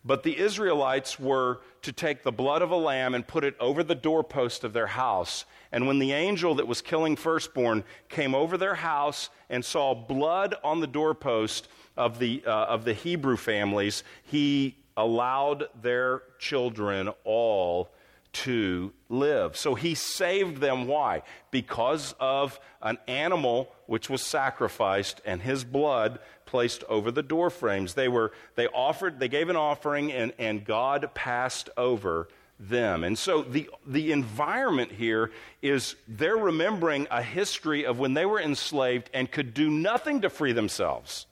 But 0.03 0.23
the 0.23 0.37
Israelites 0.37 1.19
were 1.19 1.61
to 1.83 1.91
take 1.91 2.23
the 2.23 2.31
blood 2.31 2.61
of 2.61 2.71
a 2.71 2.75
lamb 2.75 3.13
and 3.13 3.27
put 3.27 3.43
it 3.43 3.55
over 3.59 3.83
the 3.83 3.95
doorpost 3.95 4.63
of 4.63 4.73
their 4.73 4.87
house. 4.87 5.45
And 5.71 5.85
when 5.85 5.99
the 5.99 6.11
angel 6.11 6.55
that 6.55 6.67
was 6.67 6.81
killing 6.81 7.15
firstborn 7.15 7.83
came 8.09 8.33
over 8.33 8.57
their 8.57 8.75
house 8.75 9.29
and 9.49 9.63
saw 9.63 9.93
blood 9.93 10.55
on 10.63 10.79
the 10.79 10.87
doorpost 10.87 11.67
of 11.97 12.19
the, 12.19 12.43
uh, 12.45 12.51
of 12.65 12.83
the 12.83 12.93
Hebrew 12.93 13.37
families, 13.37 14.03
he 14.23 14.77
allowed 14.97 15.65
their 15.81 16.23
children 16.39 17.09
all 17.23 17.91
to 18.33 18.93
live. 19.09 19.57
So 19.57 19.75
he 19.75 19.95
saved 19.95 20.57
them. 20.57 20.87
Why? 20.87 21.23
Because 21.51 22.15
of 22.19 22.59
an 22.81 22.97
animal 23.07 23.71
which 23.87 24.09
was 24.09 24.21
sacrificed 24.21 25.21
and 25.25 25.41
his 25.41 25.63
blood 25.63 26.19
placed 26.45 26.83
over 26.85 27.11
the 27.11 27.23
door 27.23 27.49
frames. 27.49 27.93
They 27.93 28.07
were 28.07 28.31
they 28.55 28.67
offered 28.67 29.19
they 29.19 29.27
gave 29.27 29.49
an 29.49 29.55
offering 29.55 30.11
and, 30.11 30.33
and 30.39 30.63
God 30.63 31.09
passed 31.13 31.69
over 31.77 32.29
them. 32.59 33.03
And 33.03 33.17
so 33.17 33.41
the 33.41 33.69
the 33.85 34.11
environment 34.11 34.91
here 34.93 35.31
is 35.61 35.95
they're 36.07 36.37
remembering 36.37 37.07
a 37.11 37.21
history 37.21 37.85
of 37.85 37.99
when 37.99 38.13
they 38.13 38.25
were 38.25 38.39
enslaved 38.39 39.09
and 39.13 39.29
could 39.29 39.53
do 39.53 39.69
nothing 39.69 40.21
to 40.21 40.29
free 40.29 40.53
themselves. 40.53 41.25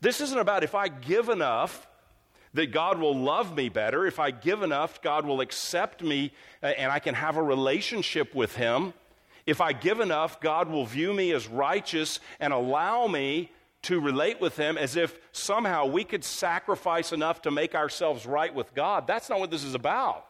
This 0.00 0.20
isn't 0.20 0.38
about 0.38 0.64
if 0.64 0.74
I 0.74 0.88
give 0.88 1.28
enough 1.28 1.86
that 2.56 2.72
God 2.72 2.98
will 2.98 3.14
love 3.14 3.54
me 3.54 3.68
better. 3.68 4.06
If 4.06 4.18
I 4.18 4.30
give 4.30 4.62
enough, 4.62 5.02
God 5.02 5.26
will 5.26 5.42
accept 5.42 6.02
me 6.02 6.32
uh, 6.62 6.66
and 6.66 6.90
I 6.90 6.98
can 6.98 7.14
have 7.14 7.36
a 7.36 7.42
relationship 7.42 8.34
with 8.34 8.56
Him. 8.56 8.94
If 9.44 9.60
I 9.60 9.74
give 9.74 10.00
enough, 10.00 10.40
God 10.40 10.70
will 10.70 10.86
view 10.86 11.12
me 11.12 11.32
as 11.32 11.46
righteous 11.46 12.18
and 12.40 12.54
allow 12.54 13.06
me 13.08 13.52
to 13.82 14.00
relate 14.00 14.40
with 14.40 14.56
Him 14.56 14.78
as 14.78 14.96
if 14.96 15.18
somehow 15.32 15.84
we 15.84 16.02
could 16.02 16.24
sacrifice 16.24 17.12
enough 17.12 17.42
to 17.42 17.50
make 17.50 17.74
ourselves 17.74 18.24
right 18.24 18.54
with 18.54 18.74
God. 18.74 19.06
That's 19.06 19.28
not 19.28 19.38
what 19.38 19.50
this 19.50 19.62
is 19.62 19.74
about. 19.74 20.24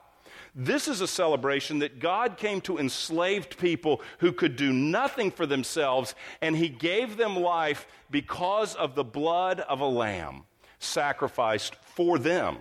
This 0.52 0.88
is 0.88 1.00
a 1.00 1.06
celebration 1.06 1.78
that 1.78 2.00
God 2.00 2.38
came 2.38 2.60
to 2.62 2.78
enslaved 2.78 3.56
people 3.56 4.02
who 4.18 4.32
could 4.32 4.56
do 4.56 4.72
nothing 4.72 5.30
for 5.30 5.46
themselves, 5.46 6.16
and 6.42 6.56
He 6.56 6.68
gave 6.68 7.18
them 7.18 7.36
life 7.36 7.86
because 8.10 8.74
of 8.74 8.96
the 8.96 9.04
blood 9.04 9.60
of 9.60 9.78
a 9.78 9.86
lamb 9.86 10.42
sacrificed 10.78 11.76
for 11.76 12.18
them. 12.18 12.58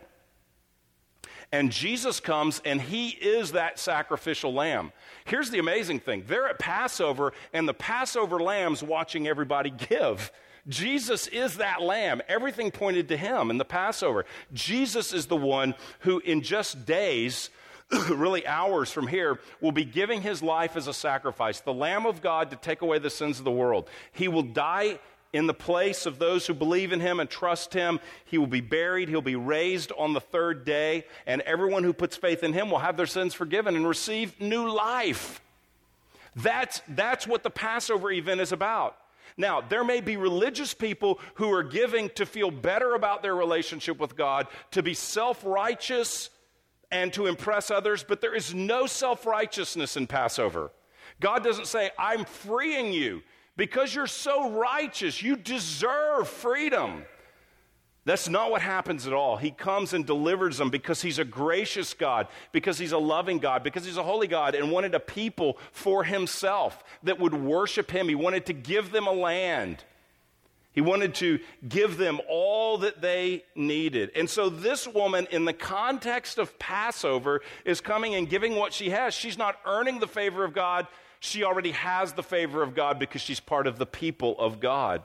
And 1.51 1.71
Jesus 1.71 2.19
comes 2.19 2.61
and 2.65 2.81
he 2.81 3.09
is 3.09 3.53
that 3.53 3.79
sacrificial 3.79 4.53
lamb. 4.53 4.91
Here's 5.25 5.49
the 5.49 5.59
amazing 5.59 5.99
thing 5.99 6.23
they're 6.27 6.47
at 6.47 6.59
Passover, 6.59 7.33
and 7.53 7.67
the 7.67 7.73
Passover 7.73 8.39
lamb's 8.39 8.83
watching 8.83 9.27
everybody 9.27 9.69
give. 9.89 10.31
Jesus 10.67 11.27
is 11.27 11.57
that 11.57 11.81
lamb. 11.81 12.21
Everything 12.27 12.71
pointed 12.71 13.07
to 13.09 13.17
him 13.17 13.51
in 13.51 13.57
the 13.57 13.65
Passover. 13.65 14.25
Jesus 14.51 15.13
is 15.13 15.27
the 15.27 15.35
one 15.35 15.75
who, 15.99 16.19
in 16.19 16.41
just 16.41 16.85
days, 16.85 17.51
really 18.09 18.45
hours 18.47 18.91
from 18.91 19.05
here, 19.07 19.39
will 19.61 19.71
be 19.71 19.85
giving 19.85 20.21
his 20.21 20.41
life 20.41 20.75
as 20.75 20.87
a 20.87 20.93
sacrifice, 20.93 21.59
the 21.59 21.73
Lamb 21.73 22.07
of 22.07 22.21
God 22.21 22.49
to 22.49 22.55
take 22.55 22.81
away 22.81 22.97
the 22.97 23.11
sins 23.11 23.37
of 23.37 23.45
the 23.45 23.51
world. 23.51 23.87
He 24.11 24.27
will 24.27 24.41
die 24.41 24.99
in 25.35 25.47
the 25.47 25.53
place 25.53 26.05
of 26.05 26.17
those 26.17 26.47
who 26.47 26.53
believe 26.53 26.93
in 26.93 27.01
him 27.01 27.19
and 27.19 27.29
trust 27.29 27.73
him. 27.73 27.99
He 28.23 28.37
will 28.37 28.47
be 28.47 28.61
buried. 28.61 29.09
He'll 29.09 29.21
be 29.21 29.35
raised 29.35 29.91
on 29.97 30.13
the 30.13 30.21
third 30.21 30.63
day. 30.63 31.05
And 31.25 31.41
everyone 31.41 31.83
who 31.83 31.91
puts 31.91 32.15
faith 32.15 32.41
in 32.41 32.53
him 32.53 32.71
will 32.71 32.79
have 32.79 32.95
their 32.95 33.05
sins 33.05 33.33
forgiven 33.33 33.75
and 33.75 33.85
receive 33.85 34.39
new 34.39 34.69
life. 34.71 35.41
That's, 36.37 36.81
that's 36.87 37.27
what 37.27 37.43
the 37.43 37.49
Passover 37.49 38.11
event 38.11 38.39
is 38.39 38.53
about. 38.53 38.97
Now, 39.37 39.59
there 39.59 39.83
may 39.83 39.99
be 39.99 40.15
religious 40.15 40.73
people 40.73 41.19
who 41.33 41.51
are 41.51 41.63
giving 41.63 42.09
to 42.11 42.25
feel 42.25 42.49
better 42.49 42.95
about 42.95 43.21
their 43.21 43.35
relationship 43.35 43.99
with 43.99 44.15
God, 44.15 44.47
to 44.71 44.81
be 44.81 44.93
self 44.93 45.43
righteous 45.43 46.29
and 46.91 47.11
to 47.13 47.25
impress 47.25 47.69
others, 47.69 48.05
but 48.07 48.21
there 48.21 48.35
is 48.35 48.53
no 48.53 48.85
self 48.85 49.25
righteousness 49.25 49.97
in 49.97 50.07
Passover. 50.07 50.71
God 51.19 51.43
doesn't 51.43 51.67
say, 51.67 51.91
I'm 51.99 52.23
freeing 52.23 52.93
you. 52.93 53.21
Because 53.57 53.95
you're 53.95 54.07
so 54.07 54.51
righteous, 54.51 55.21
you 55.21 55.35
deserve 55.35 56.27
freedom. 56.27 57.05
That's 58.05 58.29
not 58.29 58.51
what 58.51 58.61
happens 58.61 59.07
at 59.07 59.13
all. 59.13 59.35
He 59.35 59.49
comes 59.49 59.93
and 59.93 60.05
delivers 60.05 60.59
them 60.59 60.69
because 60.69 61.01
He's 61.01 61.17
a 61.17 61.25
gracious 61.25 61.95
God, 61.95 62.27
because 62.51 62.77
He's 62.77 62.91
a 62.91 62.99
loving 62.99 63.39
God, 63.39 63.63
because 63.63 63.83
He's 63.83 63.97
a 63.97 64.03
holy 64.03 64.27
God, 64.27 64.53
and 64.53 64.71
wanted 64.71 64.93
a 64.93 64.99
people 64.99 65.57
for 65.71 66.03
Himself 66.03 66.83
that 67.03 67.19
would 67.19 67.33
worship 67.33 67.89
Him. 67.89 68.07
He 68.07 68.13
wanted 68.13 68.45
to 68.45 68.53
give 68.53 68.91
them 68.91 69.07
a 69.07 69.11
land. 69.11 69.83
He 70.71 70.81
wanted 70.81 71.15
to 71.15 71.39
give 71.67 71.97
them 71.97 72.19
all 72.29 72.79
that 72.79 73.01
they 73.01 73.43
needed. 73.55 74.11
And 74.13 74.29
so, 74.29 74.49
this 74.49 74.87
woman, 74.87 75.25
in 75.31 75.45
the 75.45 75.53
context 75.53 76.37
of 76.37 76.59
Passover, 76.59 77.41
is 77.63 77.81
coming 77.81 78.13
and 78.13 78.29
giving 78.29 78.55
what 78.55 78.73
she 78.73 78.89
has. 78.89 79.13
She's 79.13 79.37
not 79.37 79.55
earning 79.65 79.99
the 79.99 80.07
favor 80.07 80.43
of 80.43 80.53
God, 80.53 80.85
she 81.19 81.43
already 81.43 81.71
has 81.71 82.13
the 82.13 82.23
favor 82.23 82.61
of 82.61 82.75
God 82.75 82.99
because 82.99 83.21
she's 83.21 83.39
part 83.39 83.67
of 83.67 83.77
the 83.77 83.85
people 83.85 84.37
of 84.39 84.59
God. 84.59 85.03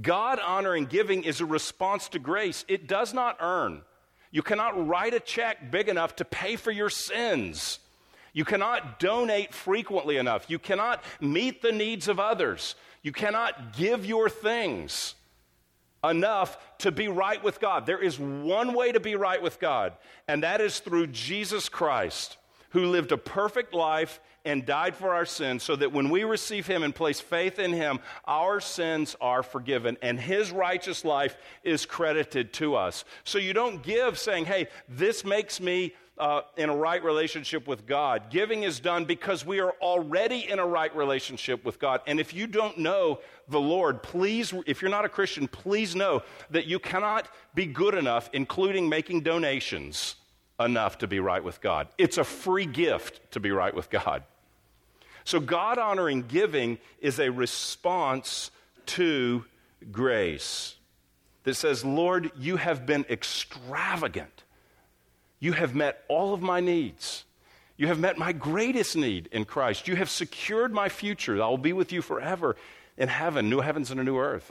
God 0.00 0.38
honoring 0.40 0.86
giving 0.86 1.22
is 1.22 1.40
a 1.40 1.46
response 1.46 2.08
to 2.10 2.18
grace. 2.18 2.64
It 2.68 2.86
does 2.86 3.14
not 3.14 3.36
earn. 3.40 3.82
You 4.30 4.42
cannot 4.42 4.88
write 4.88 5.14
a 5.14 5.20
check 5.20 5.70
big 5.70 5.88
enough 5.88 6.16
to 6.16 6.24
pay 6.24 6.56
for 6.56 6.72
your 6.72 6.90
sins. 6.90 7.78
You 8.32 8.44
cannot 8.44 8.98
donate 8.98 9.54
frequently 9.54 10.16
enough. 10.16 10.50
You 10.50 10.58
cannot 10.58 11.04
meet 11.20 11.62
the 11.62 11.70
needs 11.70 12.08
of 12.08 12.18
others. 12.18 12.74
You 13.02 13.12
cannot 13.12 13.76
give 13.76 14.04
your 14.04 14.28
things 14.28 15.14
enough 16.02 16.58
to 16.78 16.90
be 16.90 17.06
right 17.06 17.42
with 17.42 17.60
God. 17.60 17.86
There 17.86 18.02
is 18.02 18.18
one 18.18 18.74
way 18.74 18.92
to 18.92 19.00
be 19.00 19.14
right 19.14 19.40
with 19.40 19.60
God, 19.60 19.92
and 20.26 20.42
that 20.42 20.60
is 20.60 20.80
through 20.80 21.08
Jesus 21.08 21.68
Christ, 21.68 22.36
who 22.70 22.86
lived 22.86 23.12
a 23.12 23.16
perfect 23.16 23.72
life 23.72 24.20
and 24.44 24.66
died 24.66 24.96
for 24.96 25.14
our 25.14 25.26
sins, 25.26 25.62
so 25.62 25.76
that 25.76 25.92
when 25.92 26.10
we 26.10 26.24
receive 26.24 26.66
Him 26.66 26.82
and 26.82 26.94
place 26.94 27.20
faith 27.20 27.58
in 27.58 27.72
Him, 27.72 28.00
our 28.26 28.60
sins 28.60 29.16
are 29.20 29.42
forgiven, 29.42 29.96
and 30.02 30.18
His 30.18 30.50
righteous 30.50 31.04
life 31.04 31.36
is 31.62 31.86
credited 31.86 32.52
to 32.54 32.74
us. 32.74 33.04
So 33.24 33.38
you 33.38 33.52
don't 33.52 33.82
give 33.82 34.18
saying, 34.18 34.44
hey, 34.44 34.68
this 34.88 35.24
makes 35.24 35.60
me 35.60 35.94
uh, 36.16 36.42
in 36.56 36.70
a 36.70 36.76
right 36.76 37.02
relationship 37.02 37.66
with 37.66 37.86
God. 37.86 38.30
Giving 38.30 38.62
is 38.62 38.78
done 38.78 39.04
because 39.04 39.44
we 39.44 39.60
are 39.60 39.72
already 39.80 40.48
in 40.48 40.58
a 40.58 40.66
right 40.66 40.94
relationship 40.94 41.64
with 41.64 41.78
God. 41.78 42.00
And 42.06 42.20
if 42.20 42.32
you 42.32 42.46
don't 42.46 42.78
know 42.78 43.20
the 43.48 43.60
Lord, 43.60 44.02
please, 44.02 44.54
if 44.66 44.80
you're 44.80 44.90
not 44.90 45.04
a 45.04 45.08
Christian, 45.08 45.48
please 45.48 45.96
know 45.96 46.22
that 46.50 46.66
you 46.66 46.78
cannot 46.78 47.28
be 47.54 47.66
good 47.66 47.94
enough, 47.94 48.30
including 48.32 48.88
making 48.88 49.22
donations, 49.22 50.16
enough 50.60 50.98
to 50.98 51.08
be 51.08 51.18
right 51.18 51.42
with 51.42 51.60
God. 51.60 51.88
It's 51.98 52.18
a 52.18 52.24
free 52.24 52.66
gift 52.66 53.32
to 53.32 53.40
be 53.40 53.50
right 53.50 53.74
with 53.74 53.90
God. 53.90 54.22
So, 55.24 55.40
God 55.40 55.78
honoring 55.78 56.22
giving 56.22 56.78
is 57.00 57.18
a 57.18 57.30
response 57.30 58.50
to 58.86 59.44
grace 59.90 60.76
that 61.44 61.54
says, 61.54 61.84
Lord, 61.84 62.30
you 62.38 62.56
have 62.56 62.86
been 62.86 63.04
extravagant 63.08 64.44
you 65.44 65.52
have 65.52 65.74
met 65.74 66.02
all 66.08 66.32
of 66.32 66.40
my 66.40 66.60
needs. 66.60 67.26
You 67.76 67.88
have 67.88 67.98
met 67.98 68.16
my 68.16 68.32
greatest 68.32 68.96
need 68.96 69.28
in 69.30 69.44
Christ. 69.44 69.86
You 69.86 69.94
have 69.96 70.08
secured 70.08 70.72
my 70.72 70.88
future. 70.88 71.34
I 71.42 71.48
will 71.48 71.58
be 71.58 71.74
with 71.74 71.92
you 71.92 72.00
forever 72.00 72.56
in 72.96 73.08
heaven, 73.08 73.50
new 73.50 73.60
heavens 73.60 73.90
and 73.90 74.00
a 74.00 74.04
new 74.04 74.16
earth. 74.16 74.50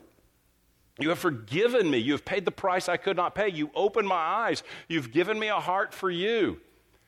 You 0.99 1.09
have 1.09 1.17
forgiven 1.17 1.89
me. 1.89 1.97
You 1.97 2.11
have 2.11 2.25
paid 2.25 2.45
the 2.45 2.51
price 2.51 2.87
I 2.87 2.97
could 2.97 3.17
not 3.17 3.33
pay. 3.33 3.47
You 3.47 3.71
opened 3.73 4.07
my 4.07 4.15
eyes. 4.15 4.61
You've 4.87 5.11
given 5.11 5.39
me 5.39 5.47
a 5.47 5.59
heart 5.59 5.95
for 5.95 6.11
you. 6.11 6.59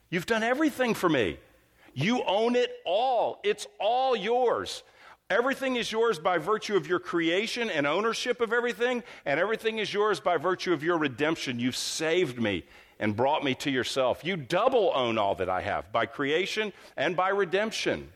You've 0.09 0.26
done 0.26 0.41
everything 0.41 0.95
for 0.95 1.07
me. 1.07 1.38
You 1.96 2.24
own 2.24 2.56
it 2.56 2.72
all. 2.86 3.39
It's 3.43 3.66
all 3.80 4.16
yours. 4.16 4.84
Everything 5.30 5.76
is 5.76 5.91
yours 5.91 6.20
by 6.20 6.38
virtue 6.38 6.76
of 6.76 6.88
your 6.88 7.00
creation 7.00 7.72
and 7.72 7.88
ownership 7.88 8.41
of 8.41 8.54
everything, 8.54 9.02
and 9.26 9.39
everything 9.39 9.80
is 9.80 9.91
yours 9.91 10.20
by 10.20 10.38
virtue 10.38 10.72
of 10.72 10.84
your 10.84 11.00
redemption. 11.00 11.60
You've 11.60 11.76
saved 11.76 12.39
me 12.39 12.64
and 13.00 13.16
brought 13.16 13.43
me 13.43 13.56
to 13.56 13.72
yourself. 13.72 14.24
You 14.24 14.36
double 14.36 14.91
own 14.93 15.18
all 15.18 15.34
that 15.36 15.50
I 15.50 15.62
have 15.62 15.91
by 15.91 16.06
creation 16.06 16.74
and 16.96 17.16
by 17.16 17.30
redemption. 17.30 18.10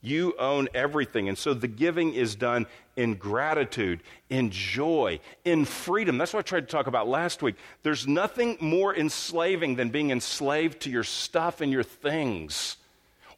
You 0.00 0.34
own 0.38 0.68
everything. 0.74 1.28
And 1.28 1.36
so 1.36 1.54
the 1.54 1.66
giving 1.66 2.14
is 2.14 2.36
done 2.36 2.66
in 2.94 3.14
gratitude, 3.14 4.00
in 4.30 4.50
joy, 4.50 5.18
in 5.44 5.64
freedom. 5.64 6.18
That's 6.18 6.32
what 6.32 6.40
I 6.40 6.42
tried 6.42 6.60
to 6.60 6.66
talk 6.66 6.86
about 6.86 7.08
last 7.08 7.42
week. 7.42 7.56
There's 7.82 8.06
nothing 8.06 8.58
more 8.60 8.94
enslaving 8.94 9.74
than 9.74 9.88
being 9.88 10.10
enslaved 10.10 10.82
to 10.82 10.90
your 10.90 11.04
stuff 11.04 11.60
and 11.60 11.72
your 11.72 11.82
things, 11.82 12.76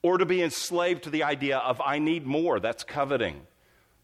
or 0.03 0.19
to 0.19 0.27
be 0.27 0.43
enslaved 0.43 1.05
to 1.05 1.11
the 1.11 1.23
idea 1.23 1.59
of, 1.59 1.81
I 1.85 1.99
need 1.99 2.27
more. 2.27 2.61
That's 2.61 2.85
coveting. 2.85 3.43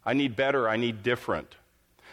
I 0.04 0.12
need 0.12 0.36
better. 0.36 0.68
I 0.68 0.76
need 0.76 1.02
different. 1.02 1.56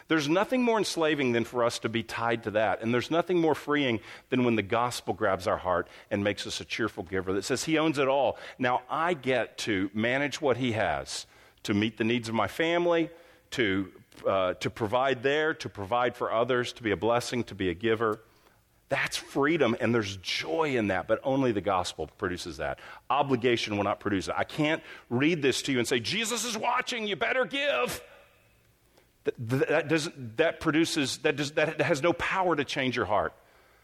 There's 0.07 0.27
nothing 0.27 0.63
more 0.63 0.77
enslaving 0.77 1.31
than 1.31 1.43
for 1.43 1.63
us 1.63 1.79
to 1.79 1.89
be 1.89 2.03
tied 2.03 2.43
to 2.43 2.51
that. 2.51 2.81
And 2.81 2.93
there's 2.93 3.09
nothing 3.09 3.39
more 3.39 3.55
freeing 3.55 3.99
than 4.29 4.43
when 4.43 4.55
the 4.55 4.61
gospel 4.61 5.13
grabs 5.13 5.47
our 5.47 5.57
heart 5.57 5.87
and 6.11 6.23
makes 6.23 6.45
us 6.45 6.59
a 6.59 6.65
cheerful 6.65 7.03
giver 7.03 7.33
that 7.33 7.45
says, 7.45 7.63
He 7.63 7.77
owns 7.77 7.97
it 7.97 8.07
all. 8.07 8.37
Now 8.59 8.81
I 8.89 9.13
get 9.13 9.57
to 9.59 9.89
manage 9.93 10.41
what 10.41 10.57
He 10.57 10.73
has 10.73 11.25
to 11.63 11.73
meet 11.73 11.97
the 11.97 12.03
needs 12.03 12.27
of 12.27 12.35
my 12.35 12.47
family, 12.47 13.09
to, 13.51 13.89
uh, 14.27 14.53
to 14.55 14.69
provide 14.69 15.23
there, 15.23 15.53
to 15.53 15.69
provide 15.69 16.15
for 16.15 16.31
others, 16.31 16.73
to 16.73 16.83
be 16.83 16.91
a 16.91 16.97
blessing, 16.97 17.43
to 17.45 17.55
be 17.55 17.69
a 17.69 17.73
giver. 17.73 18.19
That's 18.93 19.17
freedom, 19.17 19.75
and 19.79 19.91
there's 19.91 20.17
joy 20.17 20.77
in 20.77 20.89
that, 20.89 21.07
but 21.07 21.19
only 21.23 21.51
the 21.51 21.61
gospel 21.61 22.11
produces 22.19 22.57
that. 22.57 22.77
Obligation 23.09 23.75
will 23.75 23.83
not 23.83 23.99
produce 23.99 24.27
it. 24.27 24.35
I 24.37 24.43
can't 24.43 24.83
read 25.09 25.41
this 25.41 25.63
to 25.63 25.71
you 25.71 25.79
and 25.79 25.87
say, 25.87 25.99
Jesus 25.99 26.45
is 26.45 26.55
watching, 26.55 27.07
you 27.07 27.15
better 27.15 27.43
give. 27.43 28.03
That, 29.23 29.67
that, 29.67 29.87
doesn't, 29.87 30.37
that 30.37 30.59
produces, 30.59 31.17
that, 31.23 31.37
does, 31.37 31.53
that 31.53 31.81
has 31.81 32.03
no 32.03 32.13
power 32.13 32.55
to 32.55 32.63
change 32.63 32.95
your 32.95 33.05
heart. 33.05 33.33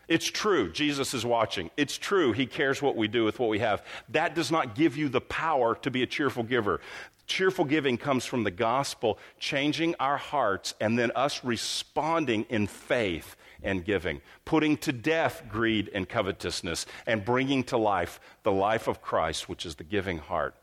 It's 0.08 0.28
true, 0.28 0.72
Jesus 0.72 1.16
is 1.16 1.26
watching. 1.26 1.72
It's 1.76 1.98
true, 1.98 2.32
He 2.32 2.46
cares 2.46 2.80
what 2.80 2.96
we 2.96 3.08
do 3.08 3.26
with 3.26 3.40
what 3.40 3.50
we 3.50 3.58
have. 3.58 3.84
That 4.10 4.36
does 4.36 4.52
not 4.52 4.76
give 4.76 4.96
you 4.96 5.10
the 5.10 5.22
power 5.22 5.74
to 5.82 5.90
be 5.90 6.04
a 6.04 6.08
cheerful 6.08 6.44
giver. 6.44 6.82
Cheerful 7.26 7.66
giving 7.66 7.98
comes 7.98 8.26
from 8.26 8.44
the 8.44 8.52
gospel 8.52 9.18
changing 9.40 9.96
our 10.00 10.18
hearts 10.18 10.76
and 10.80 11.00
then 11.00 11.12
us 11.16 11.44
responding 11.44 12.46
in 12.50 12.68
faith 12.68 13.36
and 13.64 13.84
giving, 13.84 14.22
putting 14.46 14.78
to 14.78 14.92
death 14.92 15.44
greed 15.50 15.90
and 15.94 16.08
covetousness, 16.08 16.86
and 17.06 17.26
bringing 17.26 17.64
to 17.66 17.78
life 17.78 18.20
the 18.44 18.52
life 18.52 18.88
of 18.88 19.02
Christ, 19.02 19.50
which 19.50 19.66
is 19.66 19.76
the 19.76 19.84
giving 19.84 20.18
heart, 20.18 20.56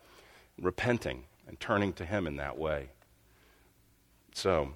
repenting 0.60 1.24
and 1.46 1.58
turning 1.60 1.92
to 1.94 2.04
Him 2.04 2.26
in 2.26 2.36
that 2.36 2.58
way. 2.58 2.88
So, 4.34 4.74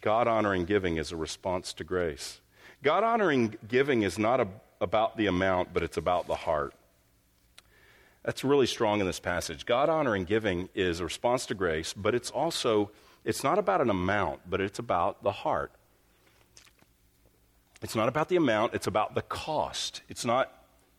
God 0.00 0.28
honoring 0.28 0.64
giving 0.64 0.96
is 0.96 1.12
a 1.12 1.16
response 1.16 1.72
to 1.74 1.84
grace. 1.84 2.40
God 2.82 3.02
honoring 3.02 3.56
giving 3.66 4.02
is 4.02 4.18
not 4.18 4.40
a, 4.40 4.48
about 4.80 5.16
the 5.16 5.26
amount, 5.26 5.72
but 5.72 5.82
it's 5.82 5.96
about 5.96 6.26
the 6.26 6.34
heart. 6.34 6.74
That's 8.24 8.44
really 8.44 8.66
strong 8.66 9.00
in 9.00 9.06
this 9.06 9.20
passage. 9.20 9.66
God 9.66 9.88
honoring 9.88 10.24
giving 10.24 10.68
is 10.74 11.00
a 11.00 11.04
response 11.04 11.46
to 11.46 11.54
grace, 11.54 11.92
but 11.92 12.14
it's 12.14 12.30
also 12.30 12.90
it's 13.24 13.42
not 13.42 13.58
about 13.58 13.80
an 13.80 13.90
amount, 13.90 14.40
but 14.48 14.60
it's 14.60 14.78
about 14.78 15.22
the 15.22 15.32
heart. 15.32 15.72
It's 17.82 17.94
not 17.94 18.08
about 18.08 18.28
the 18.28 18.36
amount, 18.36 18.74
it's 18.74 18.86
about 18.86 19.14
the 19.14 19.22
cost. 19.22 20.02
It's 20.08 20.24
not 20.24 20.52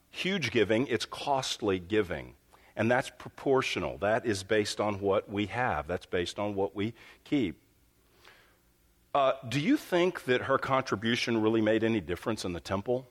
huge 0.09 0.51
giving, 0.51 0.88
it's 0.88 1.05
costly 1.05 1.80
giving. 1.80 2.34
And 2.75 2.91
that's 2.91 3.09
proportional. 3.17 3.97
That 3.97 4.25
is 4.25 4.43
based 4.43 4.80
on 4.80 4.99
what 4.99 5.30
we 5.30 5.47
have. 5.47 5.88
That's 5.88 6.05
based 6.05 6.38
on 6.38 6.53
what 6.53 6.75
we 6.75 6.93
keep. 7.23 7.59
Uh, 9.15 9.34
do 9.49 9.59
you 9.59 9.78
think 9.78 10.25
that 10.25 10.43
her 10.43 10.59
contribution 10.59 11.41
really 11.41 11.61
made 11.61 11.84
any 11.84 11.99
difference 11.99 12.45
in 12.45 12.53
the 12.53 12.59
temple? 12.59 13.07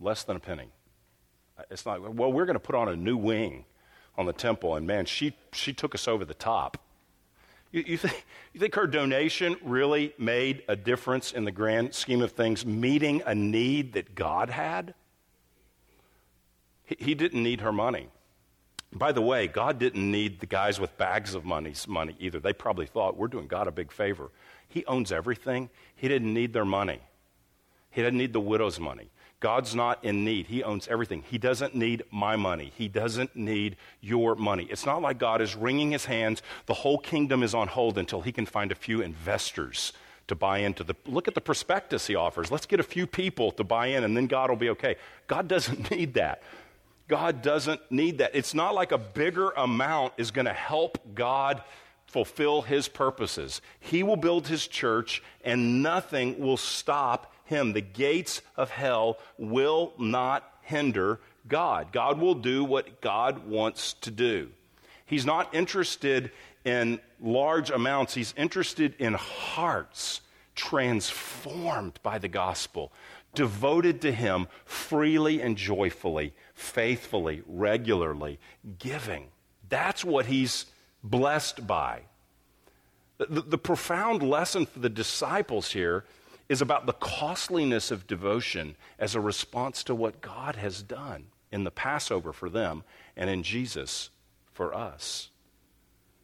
Less 0.00 0.24
than 0.24 0.36
a 0.36 0.40
penny. 0.40 0.70
Uh, 1.56 1.62
it's 1.70 1.86
not, 1.86 2.02
well, 2.14 2.32
we're 2.32 2.46
going 2.46 2.54
to 2.54 2.60
put 2.60 2.74
on 2.74 2.88
a 2.88 2.96
new 2.96 3.16
wing 3.16 3.64
on 4.18 4.26
the 4.26 4.32
temple, 4.32 4.74
and 4.74 4.86
man, 4.86 5.04
she, 5.04 5.36
she 5.52 5.72
took 5.72 5.94
us 5.94 6.08
over 6.08 6.24
the 6.24 6.34
top. 6.34 6.78
You, 7.76 7.84
you, 7.86 7.98
think, 7.98 8.24
you 8.54 8.60
think 8.60 8.74
her 8.76 8.86
donation 8.86 9.56
really 9.62 10.14
made 10.16 10.62
a 10.66 10.74
difference 10.74 11.32
in 11.32 11.44
the 11.44 11.52
grand 11.52 11.94
scheme 11.94 12.22
of 12.22 12.32
things, 12.32 12.64
meeting 12.64 13.22
a 13.26 13.34
need 13.34 13.92
that 13.92 14.14
God 14.14 14.48
had? 14.48 14.94
He, 16.84 16.96
he 16.98 17.14
didn't 17.14 17.42
need 17.42 17.60
her 17.60 17.72
money. 17.72 18.08
By 18.94 19.12
the 19.12 19.20
way, 19.20 19.46
God 19.46 19.78
didn't 19.78 20.10
need 20.10 20.40
the 20.40 20.46
guys 20.46 20.80
with 20.80 20.96
bags 20.96 21.34
of 21.34 21.44
money, 21.44 21.74
money 21.86 22.16
either. 22.18 22.40
They 22.40 22.54
probably 22.54 22.86
thought, 22.86 23.18
we're 23.18 23.28
doing 23.28 23.46
God 23.46 23.66
a 23.66 23.72
big 23.72 23.92
favor. 23.92 24.30
He 24.66 24.82
owns 24.86 25.12
everything. 25.12 25.68
He 25.96 26.08
didn't 26.08 26.32
need 26.32 26.54
their 26.54 26.64
money. 26.64 27.00
He 27.90 28.00
didn't 28.00 28.16
need 28.16 28.32
the 28.32 28.40
widow's 28.40 28.80
money. 28.80 29.10
God's 29.40 29.74
not 29.74 30.02
in 30.02 30.24
need. 30.24 30.46
He 30.46 30.62
owns 30.62 30.88
everything. 30.88 31.22
He 31.28 31.36
doesn't 31.36 31.74
need 31.74 32.02
my 32.10 32.36
money. 32.36 32.72
He 32.76 32.88
doesn't 32.88 33.36
need 33.36 33.76
your 34.00 34.34
money. 34.34 34.66
It's 34.70 34.86
not 34.86 35.02
like 35.02 35.18
God 35.18 35.42
is 35.42 35.54
wringing 35.54 35.90
his 35.90 36.06
hands. 36.06 36.42
The 36.64 36.74
whole 36.74 36.98
kingdom 36.98 37.42
is 37.42 37.54
on 37.54 37.68
hold 37.68 37.98
until 37.98 38.22
he 38.22 38.32
can 38.32 38.46
find 38.46 38.72
a 38.72 38.74
few 38.74 39.02
investors 39.02 39.92
to 40.28 40.34
buy 40.34 40.58
into 40.58 40.82
the 40.82 40.96
look 41.06 41.28
at 41.28 41.34
the 41.34 41.40
prospectus 41.40 42.06
he 42.06 42.14
offers. 42.14 42.50
Let's 42.50 42.66
get 42.66 42.80
a 42.80 42.84
few 42.84 43.06
people 43.06 43.52
to 43.52 43.64
buy 43.64 43.88
in 43.88 44.04
and 44.04 44.16
then 44.16 44.26
God 44.26 44.50
will 44.50 44.56
be 44.56 44.70
okay. 44.70 44.96
God 45.26 45.48
doesn't 45.48 45.90
need 45.96 46.14
that. 46.14 46.42
God 47.08 47.42
doesn't 47.42 47.80
need 47.90 48.18
that. 48.18 48.34
It's 48.34 48.54
not 48.54 48.74
like 48.74 48.90
a 48.90 48.98
bigger 48.98 49.50
amount 49.50 50.14
is 50.16 50.30
going 50.30 50.46
to 50.46 50.52
help 50.52 50.98
God 51.14 51.62
fulfill 52.06 52.62
his 52.62 52.88
purposes. 52.88 53.60
He 53.78 54.02
will 54.02 54.16
build 54.16 54.48
his 54.48 54.66
church, 54.66 55.22
and 55.44 55.82
nothing 55.82 56.38
will 56.40 56.56
stop 56.56 57.32
him. 57.46 57.72
The 57.72 57.80
gates 57.80 58.42
of 58.56 58.70
hell 58.70 59.18
will 59.38 59.92
not 59.98 60.48
hinder 60.62 61.20
God. 61.48 61.92
God 61.92 62.20
will 62.20 62.34
do 62.34 62.64
what 62.64 63.00
God 63.00 63.46
wants 63.46 63.94
to 63.94 64.10
do. 64.10 64.50
He's 65.06 65.24
not 65.24 65.54
interested 65.54 66.30
in 66.64 67.00
large 67.20 67.70
amounts, 67.70 68.14
he's 68.14 68.34
interested 68.36 68.94
in 68.98 69.14
hearts 69.14 70.20
transformed 70.56 72.00
by 72.02 72.18
the 72.18 72.28
gospel, 72.28 72.90
devoted 73.34 74.00
to 74.00 74.10
him 74.10 74.48
freely 74.64 75.40
and 75.40 75.56
joyfully, 75.56 76.34
faithfully, 76.54 77.42
regularly, 77.46 78.40
giving. 78.78 79.28
That's 79.68 80.04
what 80.04 80.26
he's 80.26 80.66
blessed 81.04 81.66
by. 81.66 82.00
The, 83.18 83.42
the, 83.42 83.58
profound 83.58 84.22
lesson 84.22 84.66
for 84.66 84.80
the 84.80 84.90
disciples 84.90 85.70
here 85.70 86.04
is 86.48 86.60
about 86.60 86.86
the 86.86 86.92
costliness 86.92 87.90
of 87.90 88.06
devotion 88.06 88.76
as 88.98 89.14
a 89.14 89.20
response 89.20 89.82
to 89.84 89.94
what 89.94 90.20
God 90.20 90.56
has 90.56 90.82
done 90.82 91.26
in 91.50 91.64
the 91.64 91.70
Passover 91.70 92.32
for 92.32 92.48
them 92.48 92.84
and 93.16 93.28
in 93.28 93.42
Jesus 93.42 94.10
for 94.52 94.74
us. 94.74 95.30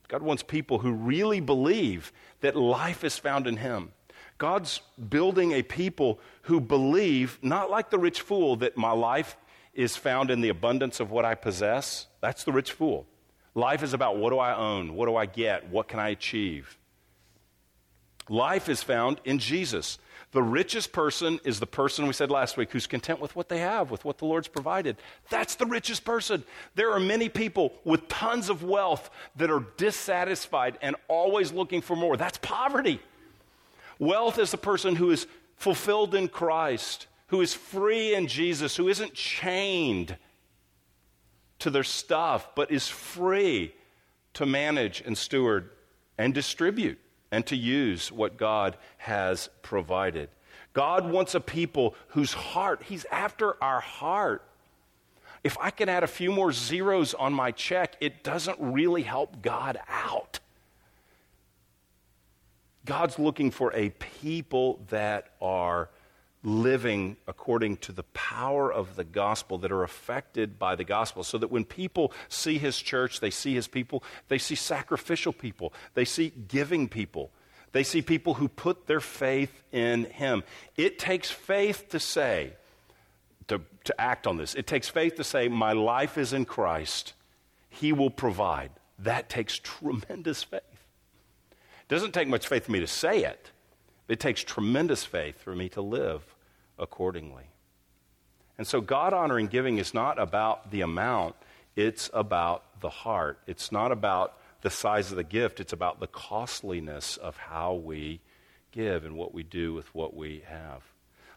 God 0.09 0.23
wants 0.23 0.43
people 0.43 0.81
who 0.81 0.93
really 0.93 1.41
believe 1.41 2.13
that 2.41 2.55
life 2.55 3.03
is 3.03 3.19
found 3.19 3.47
in 3.47 3.57
Him, 3.57 3.93
God's 4.39 4.81
building 5.09 5.53
a 5.53 5.63
people 5.63 6.21
who 6.43 6.61
believe, 6.61 7.39
not 7.43 7.71
like 7.71 7.91
the 7.91 7.99
rich 7.99 8.21
fool, 8.21 8.57
that 8.57 8.77
my 8.77 8.91
life 8.91 9.37
is 9.73 9.97
found 9.97 10.31
in 10.31 10.41
the 10.41 10.49
abundance 10.49 11.01
of 11.01 11.11
what 11.11 11.25
I 11.25 11.35
possess. 11.35 12.09
That's 12.21 12.45
the 12.45 12.53
rich 12.53 12.73
fool. 12.73 13.07
Life 13.55 13.83
is 13.83 13.95
about 13.95 14.17
what 14.17 14.31
do 14.31 14.39
I 14.39 14.57
own? 14.57 14.95
What 14.95 15.07
do 15.07 15.17
I 15.17 15.27
get? 15.27 15.69
What 15.69 15.89
can 15.89 16.01
I 16.01 16.09
achieve? 16.11 16.77
Life 18.29 18.69
is 18.69 18.83
found 18.83 19.21
in 19.25 19.39
Jesus. 19.39 19.99
The 20.33 20.43
richest 20.43 20.93
person 20.93 21.39
is 21.45 21.61
the 21.61 21.67
person 21.67 22.07
we 22.07 22.15
said 22.15 22.31
last 22.31 22.57
week 22.57 22.73
who's 22.73 22.87
content 22.87 23.21
with 23.21 23.37
what 23.37 23.51
they 23.51 23.59
have, 23.59 23.91
with 23.91 24.03
what 24.05 24.17
the 24.17 24.25
Lord's 24.25 24.49
provided. 24.49 24.97
That's 25.29 25.57
the 25.57 25.67
richest 25.67 26.07
person. 26.07 26.43
There 26.75 26.91
are 26.91 27.01
many 27.01 27.29
people 27.29 27.75
with 27.85 28.09
tons 28.09 28.49
of 28.49 28.63
wealth 28.63 29.11
that 29.37 29.51
are 29.51 29.67
dissatisfied 29.77 30.79
and 30.81 30.97
always 31.07 31.53
looking 31.53 31.83
for 31.83 31.97
more. 31.97 32.17
That's 32.17 32.39
poverty. 32.39 32.99
Wealth 33.99 34.39
is 34.39 34.51
the 34.51 34.57
person 34.57 34.97
who 34.97 35.11
is 35.11 35.27
fulfilled 35.57 36.15
in 36.15 36.29
Christ, 36.29 37.09
who 37.27 37.43
is 37.43 37.53
free 37.53 38.15
in 38.15 38.27
Jesus, 38.27 38.75
who 38.75 38.89
isn't 38.89 39.13
chained 39.13 40.17
to 41.59 41.69
their 41.69 41.85
stuff, 41.85 42.49
but 42.55 42.71
is 42.71 42.89
free 42.89 43.75
to 44.33 44.47
manage 44.47 45.03
and 45.05 45.17
steward 45.17 45.71
and 46.17 46.33
distribute 46.33 46.99
and 47.33 47.45
to 47.47 47.57
use 47.57 48.13
what 48.13 48.37
God 48.37 48.77
has 48.99 49.49
provided. 49.63 50.29
God 50.75 51.11
wants 51.11 51.35
a 51.35 51.41
people 51.41 51.97
whose 52.09 52.33
heart, 52.33 52.85
He's 52.85 53.05
after 53.11 53.63
our 53.63 53.81
heart. 53.81 54.43
If 55.43 55.57
I 55.59 55.71
can 55.71 55.89
add 55.89 56.05
a 56.05 56.09
few 56.09 56.31
more 56.31 56.53
zeros 56.53 57.15
on 57.15 57.33
my 57.33 57.51
check, 57.51 57.97
it 58.01 58.23
doesn't 58.23 58.59
really 58.61 59.03
help 59.03 59.43
God 59.43 59.81
out. 59.89 60.39
God's 62.85 63.19
looking 63.19 63.51
for 63.51 63.73
a 63.75 63.91
people 63.91 64.81
that 64.91 65.31
are 65.41 65.89
living 66.45 67.17
according 67.27 67.77
to 67.77 67.93
the 67.93 68.03
power 68.03 68.73
of 68.73 68.97
the 68.97 69.05
gospel, 69.05 69.59
that 69.59 69.73
are 69.73 69.85
affected 69.85 70.59
by 70.59 70.75
the 70.75 70.85
gospel, 70.85 71.23
so 71.23 71.39
that 71.39 71.51
when 71.51 71.65
people 71.65 72.13
see 72.29 72.59
his 72.59 72.79
church, 72.79 73.21
they 73.21 73.31
see 73.31 73.55
his 73.55 73.69
people, 73.69 74.03
they 74.29 74.39
see 74.39 74.55
sacrificial 74.55 75.33
people, 75.33 75.73
they 75.95 76.05
see 76.05 76.33
giving 76.49 76.89
people, 76.89 77.31
they 77.73 77.85
see 77.85 78.03
people 78.03 78.35
who 78.35 78.49
put 78.49 78.87
their 78.87 79.01
faith 79.01 79.63
in 79.73 80.05
him. 80.05 80.43
It 80.77 80.99
takes 80.99 81.31
faith 81.31 81.89
to 81.91 82.01
say, 82.01 82.53
to, 83.49 83.61
to 83.85 84.01
act 84.01 84.27
on 84.27 84.37
this. 84.37 84.55
It 84.55 84.67
takes 84.67 84.89
faith 84.89 85.17
to 85.17 85.25
say, 85.25 85.49
My 85.49 85.73
life 85.73 86.19
is 86.19 86.33
in 86.33 86.45
Christ, 86.45 87.15
he 87.71 87.93
will 87.93 88.11
provide. 88.11 88.71
That 88.99 89.29
takes 89.29 89.59
tremendous 89.59 90.43
faith. 90.43 90.61
It 91.51 91.89
doesn't 91.89 92.13
take 92.13 92.29
much 92.29 92.47
faith 92.47 92.67
for 92.67 92.73
me 92.73 92.81
to 92.81 92.87
say 92.87 93.25
it. 93.25 93.51
It 94.09 94.21
takes 94.21 94.45
tremendous 94.45 95.05
faith 95.05 95.41
for 95.41 95.55
me 95.55 95.69
to 95.71 95.81
live 95.81 96.32
accordingly. 96.83 97.45
And 98.59 98.67
so, 98.67 98.81
God 98.81 99.15
honoring 99.15 99.47
giving 99.47 99.79
is 99.79 99.95
not 99.95 100.19
about 100.19 100.71
the 100.71 100.83
amount, 100.83 101.37
it's 101.75 102.11
about 102.13 102.65
the 102.81 102.91
heart. 102.91 103.39
It's 103.47 103.73
not 103.73 103.93
about 103.93 104.37
the 104.61 104.71
size 104.71 105.11
of 105.11 105.17
the 105.17 105.25
gift, 105.25 105.61
it's 105.61 105.73
about 105.73 106.01
the 106.01 106.07
costliness 106.07 107.17
of 107.17 107.37
how 107.37 107.75
we 107.75 108.21
give 108.71 109.05
and 109.05 109.17
what 109.17 109.33
we 109.33 109.43
do 109.43 109.73
with 109.73 109.95
what 109.95 110.15
we 110.15 110.43
have. 110.47 110.83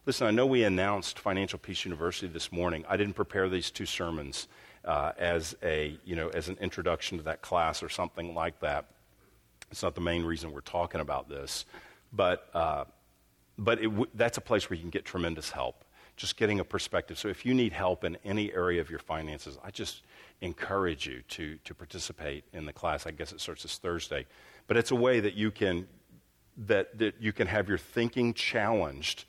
Listen, 0.06 0.28
I 0.28 0.32
know 0.32 0.46
we 0.46 0.64
announced 0.64 1.18
Financial 1.18 1.58
Peace 1.58 1.84
University 1.86 2.28
this 2.28 2.52
morning. 2.52 2.86
I 2.88 2.98
didn't 2.98 3.16
prepare 3.16 3.50
these 3.50 3.72
two 3.72 3.88
sermons 3.88 4.48
uh, 4.84 5.14
as 5.18 5.56
a 5.64 5.98
you 6.06 6.16
know 6.16 6.30
as 6.30 6.48
an 6.48 6.58
introduction 6.62 7.18
to 7.18 7.24
that 7.24 7.41
class 7.41 7.82
or 7.82 7.89
something 7.89 8.36
like 8.36 8.60
that. 8.60 8.86
It's 9.72 9.82
not 9.82 9.96
the 9.96 10.02
main 10.02 10.24
reason 10.24 10.52
we're 10.52 10.62
talking 10.62 11.02
about 11.02 11.28
this, 11.28 11.66
but 12.14 12.48
uh, 12.54 12.84
but 13.58 13.82
w- 13.82 14.06
that's 14.14 14.38
a 14.38 14.41
place 14.41 14.70
where 14.70 14.76
you 14.76 14.82
can 14.82 14.89
get 14.89 15.06
tremendous 15.06 15.51
help. 15.51 15.84
Just 16.16 16.38
getting 16.38 16.60
a 16.60 16.64
perspective. 16.64 17.18
So 17.18 17.28
if 17.28 17.45
you 17.45 17.53
need 17.53 17.74
help 17.74 18.03
in 18.03 18.18
any 18.24 18.53
area 18.53 18.80
of 18.80 18.89
your 18.89 18.99
finances, 18.99 19.58
I 19.64 19.72
just 19.72 20.03
encourage 20.41 21.06
you 21.06 21.22
to, 21.30 21.58
to 21.64 21.74
participate 21.74 22.45
in 22.53 22.66
the 22.66 22.74
class. 22.74 23.06
I 23.06 23.12
guess 23.12 23.32
it 23.32 23.41
starts 23.41 23.64
this 23.64 23.78
Thursday. 23.78 24.26
But 24.68 24.78
it's 24.78 24.91
a 24.91 24.95
way 24.95 25.20
that 25.20 25.34
you 25.34 25.51
can, 25.51 25.88
that, 26.68 26.97
that 26.99 27.16
you 27.20 27.34
can 27.34 27.47
have 27.47 27.68
your 27.68 27.78
thinking 27.78 28.34
challenged. 28.34 29.26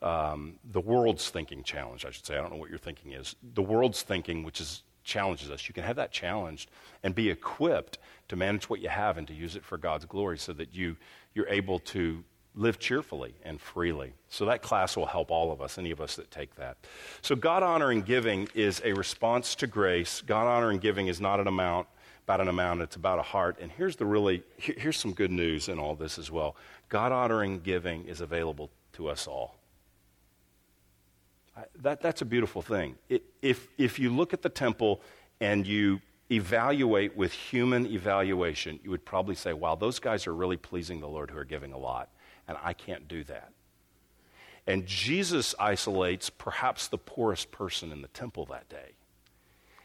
Um, 0.00 0.58
the 0.72 0.80
world's 0.80 1.28
thinking 1.28 1.62
challenged, 1.62 2.06
I 2.06 2.10
should 2.10 2.24
say. 2.24 2.38
I 2.38 2.40
don't 2.40 2.52
know 2.52 2.58
what 2.58 2.70
your 2.70 2.78
thinking 2.78 3.12
is. 3.12 3.36
The 3.54 3.62
world's 3.62 4.02
thinking, 4.02 4.42
which 4.42 4.60
is 4.60 4.82
challenges 5.04 5.50
us, 5.50 5.66
you 5.68 5.74
can 5.74 5.84
have 5.84 5.96
that 5.96 6.12
challenged 6.12 6.70
and 7.02 7.14
be 7.14 7.30
equipped 7.30 7.98
to 8.28 8.36
manage 8.36 8.68
what 8.68 8.80
you 8.80 8.88
have 8.88 9.18
and 9.18 9.26
to 9.26 9.34
use 9.34 9.56
it 9.56 9.64
for 9.64 9.78
God's 9.78 10.04
glory 10.04 10.38
so 10.38 10.52
that 10.52 10.74
you, 10.74 10.96
you're 11.34 11.48
able 11.48 11.78
to 11.80 12.22
live 12.54 12.78
cheerfully 12.78 13.34
and 13.44 13.60
freely. 13.60 14.12
So 14.28 14.46
that 14.46 14.62
class 14.62 14.96
will 14.96 15.06
help 15.06 15.30
all 15.30 15.52
of 15.52 15.60
us, 15.62 15.78
any 15.78 15.90
of 15.90 16.00
us 16.00 16.16
that 16.16 16.30
take 16.30 16.56
that. 16.56 16.78
So 17.22 17.36
God 17.36 17.62
honoring 17.62 18.02
giving 18.02 18.48
is 18.54 18.82
a 18.84 18.92
response 18.92 19.54
to 19.56 19.66
grace. 19.66 20.22
God 20.26 20.46
honoring 20.46 20.78
giving 20.78 21.06
is 21.06 21.20
not 21.20 21.40
an 21.40 21.46
amount, 21.46 21.86
about 22.24 22.40
an 22.40 22.48
amount, 22.48 22.82
it's 22.82 22.96
about 22.96 23.18
a 23.18 23.22
heart. 23.22 23.58
And 23.60 23.70
here's 23.70 23.96
the 23.96 24.06
really 24.06 24.42
here's 24.56 24.96
some 24.96 25.12
good 25.12 25.30
news 25.30 25.68
in 25.68 25.78
all 25.78 25.94
this 25.94 26.18
as 26.18 26.30
well. 26.30 26.56
God 26.88 27.12
honoring 27.12 27.60
giving 27.60 28.04
is 28.06 28.20
available 28.20 28.70
to 28.94 29.08
us 29.08 29.26
all. 29.26 29.56
That, 31.82 32.00
that's 32.00 32.22
a 32.22 32.24
beautiful 32.24 32.62
thing. 32.62 32.96
If, 33.42 33.68
if 33.76 33.98
you 33.98 34.14
look 34.14 34.32
at 34.32 34.40
the 34.40 34.48
temple 34.48 35.02
and 35.40 35.66
you 35.66 36.00
evaluate 36.32 37.16
with 37.16 37.32
human 37.32 37.86
evaluation, 37.86 38.80
you 38.82 38.90
would 38.90 39.04
probably 39.04 39.34
say, 39.34 39.52
wow, 39.52 39.74
those 39.74 39.98
guys 39.98 40.26
are 40.26 40.34
really 40.34 40.56
pleasing 40.56 41.00
the 41.00 41.08
Lord 41.08 41.30
who 41.30 41.36
are 41.36 41.44
giving 41.44 41.72
a 41.72 41.78
lot 41.78 42.08
and 42.48 42.56
I 42.62 42.72
can't 42.72 43.08
do 43.08 43.24
that. 43.24 43.52
And 44.66 44.86
Jesus 44.86 45.54
isolates 45.58 46.30
perhaps 46.30 46.88
the 46.88 46.98
poorest 46.98 47.50
person 47.50 47.92
in 47.92 48.02
the 48.02 48.08
temple 48.08 48.46
that 48.46 48.68
day. 48.68 48.92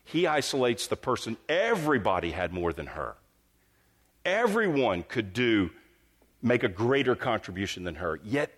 He 0.04 0.28
isolates 0.28 0.88
the 0.88 0.96
person, 0.96 1.38
everybody 1.50 2.32
had 2.32 2.54
more 2.54 2.72
than 2.72 2.88
her. 2.88 3.16
Everyone 4.24 5.04
could 5.04 5.34
do, 5.34 5.72
make 6.42 6.64
a 6.64 6.68
greater 6.68 7.16
contribution 7.16 7.84
than 7.84 7.96
her. 7.96 8.20
Yet 8.24 8.52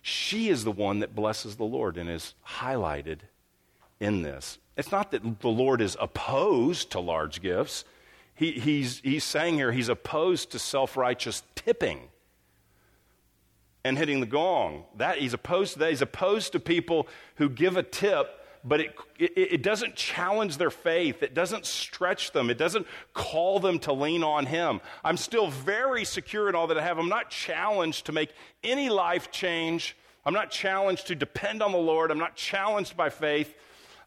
she 0.00 0.48
is 0.48 0.64
the 0.64 0.72
one 0.72 1.00
that 1.00 1.14
blesses 1.14 1.56
the 1.56 1.64
Lord 1.64 1.98
and 1.98 2.08
is 2.08 2.34
highlighted 2.46 3.18
in 4.00 4.22
this. 4.22 4.58
It's 4.76 4.92
not 4.92 5.10
that 5.10 5.40
the 5.40 5.48
Lord 5.48 5.80
is 5.80 5.96
opposed 6.00 6.92
to 6.92 7.00
large 7.00 7.42
gifts. 7.42 7.84
He, 8.34 8.52
he's, 8.52 9.00
he's 9.00 9.24
saying 9.24 9.54
here 9.54 9.72
he's 9.72 9.88
opposed 9.88 10.52
to 10.52 10.58
self 10.58 10.96
righteous 10.96 11.42
tipping 11.54 12.08
and 13.86 13.96
hitting 13.96 14.20
the 14.20 14.26
gong. 14.26 14.84
That 14.96 15.18
he's 15.18 15.34
opposed 15.34 15.74
to 15.74 15.78
that. 15.80 15.90
He's 15.90 16.02
opposed 16.02 16.52
to 16.52 16.60
people 16.60 17.08
who 17.36 17.48
give 17.48 17.76
a 17.76 17.82
tip, 17.82 18.28
but 18.64 18.80
it, 18.80 18.96
it, 19.18 19.32
it, 19.36 19.62
doesn't 19.62 19.94
challenge 19.94 20.56
their 20.56 20.70
faith. 20.70 21.22
It 21.22 21.34
doesn't 21.34 21.64
stretch 21.64 22.32
them. 22.32 22.50
It 22.50 22.58
doesn't 22.58 22.86
call 23.14 23.60
them 23.60 23.78
to 23.80 23.92
lean 23.92 24.24
on 24.24 24.46
him. 24.46 24.80
I'm 25.04 25.16
still 25.16 25.48
very 25.48 26.04
secure 26.04 26.48
in 26.48 26.54
all 26.54 26.66
that 26.66 26.78
I 26.78 26.82
have. 26.82 26.98
I'm 26.98 27.08
not 27.08 27.30
challenged 27.30 28.06
to 28.06 28.12
make 28.12 28.30
any 28.64 28.88
life 28.88 29.30
change. 29.30 29.96
I'm 30.24 30.34
not 30.34 30.50
challenged 30.50 31.06
to 31.06 31.14
depend 31.14 31.62
on 31.62 31.70
the 31.70 31.78
Lord. 31.78 32.10
I'm 32.10 32.18
not 32.18 32.34
challenged 32.34 32.96
by 32.96 33.10
faith. 33.10 33.54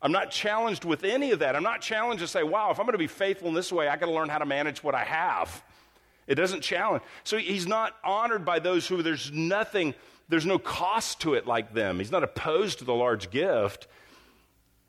I'm 0.01 0.11
not 0.11 0.31
challenged 0.31 0.83
with 0.83 1.05
any 1.05 1.31
of 1.31 1.39
that. 1.39 1.55
I'm 1.55 1.63
not 1.63 1.81
challenged 1.81 2.21
to 2.21 2.27
say, 2.27 2.43
wow, 2.43 2.71
if 2.71 2.79
I'm 2.79 2.85
going 2.85 2.93
to 2.93 2.97
be 2.97 3.07
faithful 3.07 3.47
in 3.47 3.53
this 3.53 3.71
way, 3.71 3.87
I 3.87 3.95
got 3.95 4.07
to 4.07 4.11
learn 4.11 4.29
how 4.29 4.37
to 4.37 4.45
manage 4.45 4.83
what 4.83 4.95
I 4.95 5.05
have. 5.05 5.63
It 6.29 6.35
doesn't 6.35 6.61
challenge. 6.61 7.03
So 7.23 7.37
he's 7.37 7.67
not 7.67 7.95
honored 8.03 8.45
by 8.45 8.59
those 8.59 8.87
who 8.87 9.01
there's 9.01 9.31
nothing, 9.31 9.95
there's 10.29 10.45
no 10.45 10.59
cost 10.59 11.21
to 11.21 11.33
it 11.33 11.47
like 11.47 11.73
them. 11.73 11.97
He's 11.97 12.11
not 12.11 12.23
opposed 12.23 12.79
to 12.79 12.85
the 12.85 12.93
large 12.93 13.31
gift. 13.31 13.87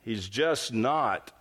He's 0.03 0.29
just 0.29 0.73
not 0.73 1.33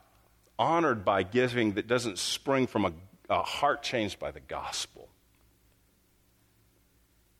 honored 0.57 1.03
by 1.03 1.23
giving 1.23 1.73
that 1.73 1.87
doesn't 1.87 2.17
spring 2.17 2.65
from 2.65 2.85
a, 2.85 2.93
a 3.29 3.43
heart 3.43 3.83
changed 3.83 4.19
by 4.19 4.31
the 4.31 4.39
gospel 4.39 5.09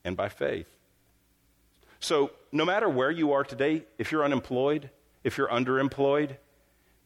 and 0.04 0.18
by 0.18 0.28
faith. 0.28 0.68
So, 2.02 2.32
no 2.52 2.66
matter 2.66 2.90
where 2.90 3.12
you 3.12 3.34
are 3.34 3.44
today, 3.44 3.84
if 3.98 4.12
you're 4.12 4.24
unemployed, 4.24 4.90
if 5.24 5.38
you're 5.38 5.50
underemployed, 5.50 6.36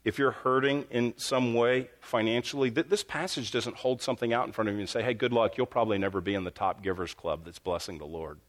if 0.04 0.20
you're 0.20 0.32
hurting 0.32 0.86
in 0.92 1.14
some 1.18 1.54
way 1.54 1.90
financially, 2.02 2.70
th- 2.70 2.88
this 2.88 3.04
passage 3.04 3.52
doesn't 3.52 3.78
hold 3.78 4.02
something 4.02 4.34
out 4.34 4.46
in 4.46 4.52
front 4.52 4.70
of 4.70 4.76
you 4.76 4.82
and 4.82 4.90
say, 4.90 5.02
hey, 5.02 5.14
good 5.14 5.32
luck, 5.32 5.58
you'll 5.58 5.66
probably 5.66 5.98
never 5.98 6.20
be 6.20 6.34
in 6.36 6.44
the 6.44 6.52
top 6.52 6.84
givers 6.84 7.14
club 7.14 7.46
that's 7.46 7.60
blessing 7.60 7.98
the 7.98 8.06
Lord. 8.06 8.40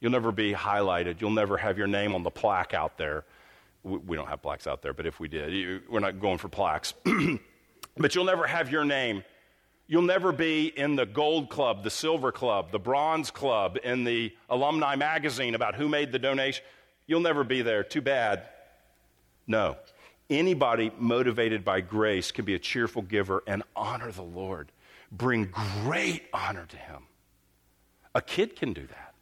You'll 0.00 0.12
never 0.12 0.32
be 0.32 0.52
highlighted. 0.52 1.20
You'll 1.20 1.30
never 1.30 1.56
have 1.56 1.78
your 1.78 1.86
name 1.86 2.14
on 2.14 2.22
the 2.22 2.30
plaque 2.30 2.74
out 2.74 2.98
there. 2.98 3.24
We, 3.82 3.98
we 3.98 4.16
don't 4.16 4.28
have 4.28 4.42
plaques 4.42 4.66
out 4.66 4.82
there, 4.82 4.92
but 4.92 5.06
if 5.06 5.20
we 5.20 5.28
did, 5.28 5.52
you, 5.52 5.80
we're 5.88 6.00
not 6.00 6.20
going 6.20 6.38
for 6.38 6.48
plaques. 6.48 6.92
but 7.96 8.14
you'll 8.14 8.24
never 8.24 8.46
have 8.46 8.70
your 8.70 8.84
name. 8.84 9.24
You'll 9.86 10.02
never 10.02 10.32
be 10.32 10.66
in 10.66 10.96
the 10.96 11.06
gold 11.06 11.48
club, 11.48 11.82
the 11.82 11.90
silver 11.90 12.30
club, 12.30 12.70
the 12.72 12.78
bronze 12.78 13.30
club, 13.30 13.76
in 13.82 14.04
the 14.04 14.32
alumni 14.48 14.96
magazine 14.96 15.54
about 15.54 15.74
who 15.74 15.88
made 15.88 16.12
the 16.12 16.18
donation. 16.18 16.64
You'll 17.06 17.20
never 17.20 17.42
be 17.42 17.62
there. 17.62 17.82
Too 17.82 18.00
bad. 18.00 18.46
No. 19.46 19.76
Anybody 20.30 20.92
motivated 20.96 21.64
by 21.64 21.80
grace 21.80 22.30
can 22.30 22.44
be 22.44 22.54
a 22.54 22.58
cheerful 22.58 23.02
giver 23.02 23.42
and 23.46 23.64
honor 23.74 24.12
the 24.12 24.22
Lord, 24.22 24.70
bring 25.10 25.52
great 25.82 26.22
honor 26.32 26.66
to 26.66 26.76
Him. 26.76 27.02
A 28.14 28.22
kid 28.22 28.54
can 28.54 28.72
do 28.72 28.86
that. 28.86 29.14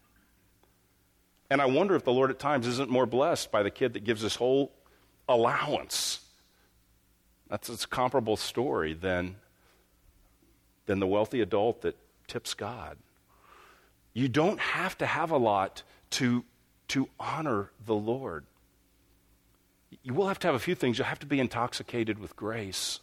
And 1.50 1.62
I 1.62 1.66
wonder 1.66 1.94
if 1.94 2.04
the 2.04 2.12
Lord 2.12 2.30
at 2.30 2.38
times 2.38 2.66
isn't 2.66 2.90
more 2.90 3.06
blessed 3.06 3.50
by 3.50 3.62
the 3.62 3.70
kid 3.70 3.94
that 3.94 4.04
gives 4.04 4.20
his 4.20 4.36
whole 4.36 4.70
allowance. 5.28 6.20
That's 7.48 7.68
a 7.70 7.88
comparable 7.88 8.36
story 8.36 8.92
than, 8.92 9.36
than 10.84 11.00
the 11.00 11.06
wealthy 11.06 11.40
adult 11.40 11.82
that 11.82 11.96
tips 12.26 12.52
God. 12.52 12.98
You 14.12 14.28
don't 14.28 14.60
have 14.60 14.98
to 14.98 15.06
have 15.06 15.30
a 15.30 15.38
lot 15.38 15.82
to, 16.10 16.44
to 16.88 17.08
honor 17.18 17.70
the 17.86 17.94
Lord. 17.94 18.44
You 20.08 20.14
will 20.14 20.28
have 20.28 20.38
to 20.38 20.46
have 20.48 20.54
a 20.54 20.58
few 20.58 20.74
things. 20.74 20.96
You'll 20.96 21.06
have 21.06 21.18
to 21.18 21.26
be 21.26 21.38
intoxicated 21.38 22.18
with 22.18 22.34
grace. 22.34 23.00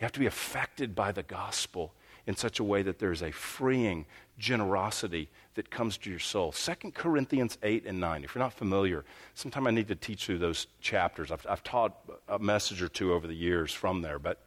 You 0.00 0.04
have 0.04 0.10
to 0.10 0.18
be 0.18 0.26
affected 0.26 0.92
by 0.92 1.12
the 1.12 1.22
gospel 1.22 1.94
in 2.26 2.34
such 2.34 2.58
a 2.58 2.64
way 2.64 2.82
that 2.82 2.98
there's 2.98 3.22
a 3.22 3.30
freeing 3.30 4.06
generosity 4.36 5.28
that 5.54 5.70
comes 5.70 5.96
to 5.98 6.10
your 6.10 6.18
soul. 6.18 6.50
2 6.50 6.90
Corinthians 6.94 7.58
8 7.62 7.86
and 7.86 8.00
9. 8.00 8.24
If 8.24 8.34
you're 8.34 8.42
not 8.42 8.52
familiar, 8.52 9.04
sometime 9.36 9.68
I 9.68 9.70
need 9.70 9.86
to 9.86 9.94
teach 9.94 10.28
you 10.28 10.36
those 10.36 10.66
chapters. 10.80 11.30
I've, 11.30 11.46
I've 11.48 11.62
taught 11.62 11.96
a 12.28 12.40
message 12.40 12.82
or 12.82 12.88
two 12.88 13.12
over 13.12 13.28
the 13.28 13.34
years 13.34 13.72
from 13.72 14.02
there, 14.02 14.18
but 14.18 14.40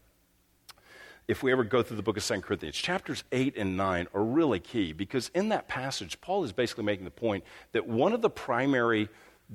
if 1.30 1.43
we 1.43 1.53
ever 1.53 1.64
go 1.64 1.82
through 1.82 1.95
the 1.95 2.03
book 2.03 2.18
of 2.18 2.26
2 2.26 2.41
Corinthians, 2.41 2.76
chapters 2.76 3.24
8 3.32 3.55
and 3.55 3.78
9 3.78 4.07
are 4.14 4.24
really 4.24 4.59
key 4.59 4.91
because 4.91 5.30
in 5.30 5.47
that 5.49 5.70
passage, 5.70 6.20
Paul 6.20 6.43
is 6.43 6.51
basically 6.51 6.84
making 6.84 7.05
the 7.05 7.11
point 7.11 7.45
that 7.72 7.88
one 7.88 8.11
of 8.11 8.22
the 8.22 8.30
primary 8.30 9.07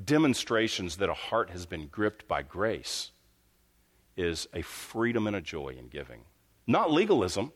demonstrations 0.04 0.96
that 0.96 1.08
a 1.08 1.14
heart 1.14 1.50
has 1.50 1.66
been 1.66 1.86
gripped 1.86 2.28
by 2.28 2.42
grace 2.42 3.10
is 4.16 4.48
a 4.52 4.62
freedom 4.62 5.26
and 5.26 5.36
a 5.36 5.40
joy 5.40 5.74
in 5.78 5.88
giving. 5.88 6.20
Not 6.66 6.90
legalism, 6.90 7.52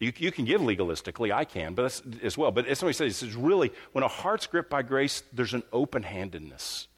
you, 0.00 0.12
you 0.16 0.32
can 0.32 0.46
give 0.46 0.62
legalistically, 0.62 1.32
I 1.32 1.44
can, 1.44 1.74
but 1.74 2.00
as 2.22 2.38
well. 2.38 2.50
But 2.50 2.66
as 2.66 2.78
somebody 2.78 2.94
says, 2.94 3.22
it's 3.22 3.34
really 3.34 3.70
when 3.92 4.02
a 4.02 4.08
heart's 4.08 4.46
gripped 4.46 4.70
by 4.70 4.82
grace, 4.82 5.22
there's 5.32 5.52
an 5.52 5.62
open 5.72 6.02
handedness. 6.02 6.88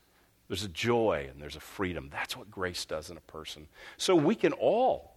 There's 0.49 0.63
a 0.65 0.69
joy 0.69 1.29
and 1.31 1.43
there's 1.43 1.57
a 1.57 1.61
freedom. 1.61 2.11
That's 2.13 2.37
what 2.37 2.51
grace 2.51 2.85
does 2.85 3.11
in 3.11 3.17
a 3.17 3.21
person. 3.23 3.67
So 3.97 4.15
we 4.15 4.35
can 4.35 4.53
all, 4.53 5.15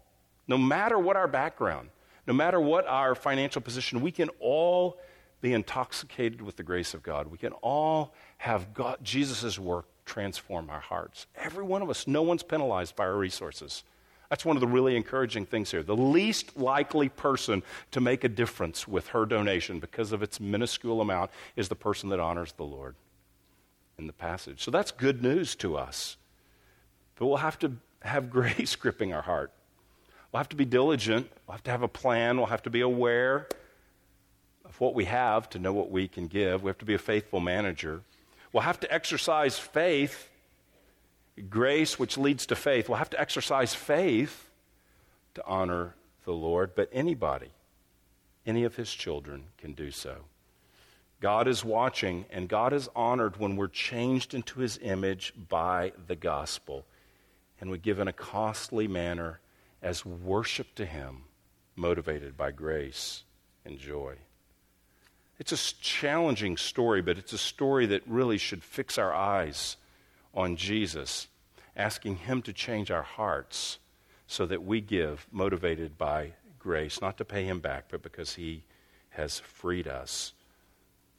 no 0.47 0.57
matter 0.57 0.97
what 0.97 1.15
our 1.15 1.27
background, 1.27 1.89
no 2.25 2.33
matter 2.33 2.59
what 2.59 2.87
our 2.87 3.13
financial 3.13 3.61
position, 3.61 4.01
we 4.01 4.11
can 4.11 4.29
all 4.39 4.99
be 5.45 5.53
intoxicated 5.53 6.41
with 6.41 6.55
the 6.55 6.63
grace 6.63 6.95
of 6.95 7.03
God. 7.03 7.27
We 7.27 7.37
can 7.37 7.51
all 7.61 8.15
have 8.37 8.73
God, 8.73 8.97
Jesus' 9.03 9.59
work 9.59 9.85
transform 10.03 10.71
our 10.71 10.79
hearts. 10.79 11.27
Every 11.35 11.63
one 11.63 11.83
of 11.83 11.89
us, 11.91 12.07
no 12.07 12.23
one's 12.23 12.41
penalized 12.41 12.95
by 12.95 13.05
our 13.05 13.15
resources. 13.15 13.83
That's 14.31 14.43
one 14.43 14.57
of 14.57 14.61
the 14.61 14.67
really 14.67 14.95
encouraging 14.95 15.45
things 15.45 15.69
here. 15.69 15.83
The 15.83 15.95
least 15.95 16.57
likely 16.57 17.09
person 17.09 17.61
to 17.91 18.01
make 18.01 18.23
a 18.23 18.27
difference 18.27 18.87
with 18.87 19.09
her 19.09 19.27
donation 19.27 19.77
because 19.77 20.11
of 20.11 20.23
its 20.23 20.39
minuscule 20.39 20.99
amount 20.99 21.29
is 21.55 21.69
the 21.69 21.75
person 21.75 22.09
that 22.09 22.19
honors 22.19 22.53
the 22.53 22.63
Lord 22.63 22.95
in 23.99 24.07
the 24.07 24.13
passage. 24.13 24.63
So 24.63 24.71
that's 24.71 24.89
good 24.89 25.21
news 25.21 25.55
to 25.57 25.77
us. 25.77 26.17
But 27.17 27.27
we'll 27.27 27.37
have 27.37 27.59
to 27.59 27.73
have 28.01 28.29
grace 28.31 28.75
gripping 28.75 29.13
our 29.13 29.21
heart. 29.21 29.51
We'll 30.31 30.39
have 30.39 30.49
to 30.49 30.55
be 30.55 30.65
diligent. 30.65 31.29
We'll 31.45 31.53
have 31.53 31.63
to 31.65 31.71
have 31.71 31.83
a 31.83 31.87
plan. 31.87 32.37
We'll 32.37 32.47
have 32.47 32.63
to 32.63 32.71
be 32.71 32.81
aware 32.81 33.47
of 34.65 34.79
what 34.79 34.93
we 34.93 35.05
have 35.05 35.49
to 35.51 35.59
know 35.59 35.73
what 35.73 35.91
we 35.91 36.07
can 36.07 36.27
give. 36.27 36.63
We 36.63 36.69
have 36.69 36.77
to 36.79 36.85
be 36.85 36.93
a 36.93 36.99
faithful 36.99 37.39
manager. 37.39 38.01
We'll 38.51 38.63
have 38.63 38.79
to 38.81 38.93
exercise 38.93 39.57
faith 39.57 40.29
grace 41.49 41.99
which 41.99 42.17
leads 42.17 42.45
to 42.47 42.55
faith. 42.55 42.87
We'll 42.87 42.97
have 42.97 43.09
to 43.11 43.19
exercise 43.19 43.73
faith 43.73 44.49
to 45.33 45.45
honor 45.45 45.95
the 46.23 46.31
Lord, 46.31 46.75
but 46.75 46.89
anybody, 46.93 47.49
any 48.45 48.63
of 48.63 48.75
his 48.75 48.93
children, 48.93 49.45
can 49.57 49.73
do 49.73 49.91
so. 49.91 50.15
God 51.19 51.47
is 51.47 51.63
watching, 51.63 52.25
and 52.29 52.47
God 52.47 52.71
is 52.71 52.89
honored 52.95 53.37
when 53.37 53.55
we're 53.55 53.67
changed 53.67 54.33
into 54.33 54.59
his 54.61 54.77
image 54.81 55.33
by 55.49 55.91
the 56.07 56.15
gospel 56.15 56.85
and 57.59 57.71
we 57.71 57.77
give 57.77 57.99
in 57.99 58.07
a 58.07 58.13
costly 58.13 58.87
manner 58.87 59.39
as 59.81 60.05
worship 60.05 60.75
to 60.75 60.85
him, 60.85 61.23
motivated 61.75 62.35
by 62.35 62.51
grace 62.51 63.23
and 63.63 63.79
joy. 63.79 64.15
It's 65.37 65.51
a 65.51 65.75
challenging 65.81 66.55
story, 66.57 67.01
but 67.01 67.17
it's 67.17 67.33
a 67.33 67.37
story 67.37 67.85
that 67.87 68.07
really 68.07 68.37
should 68.37 68.63
fix 68.63 68.97
our 68.97 69.13
eyes 69.13 69.77
on 70.33 70.55
Jesus, 70.55 71.27
asking 71.75 72.17
Him 72.17 72.41
to 72.43 72.53
change 72.53 72.89
our 72.89 73.03
hearts 73.03 73.79
so 74.27 74.45
that 74.45 74.63
we 74.63 74.81
give 74.81 75.27
motivated 75.31 75.97
by 75.97 76.33
grace, 76.57 77.01
not 77.01 77.17
to 77.17 77.25
pay 77.25 77.43
Him 77.43 77.59
back, 77.59 77.85
but 77.89 78.01
because 78.01 78.35
He 78.35 78.63
has 79.09 79.39
freed 79.39 79.87
us. 79.87 80.33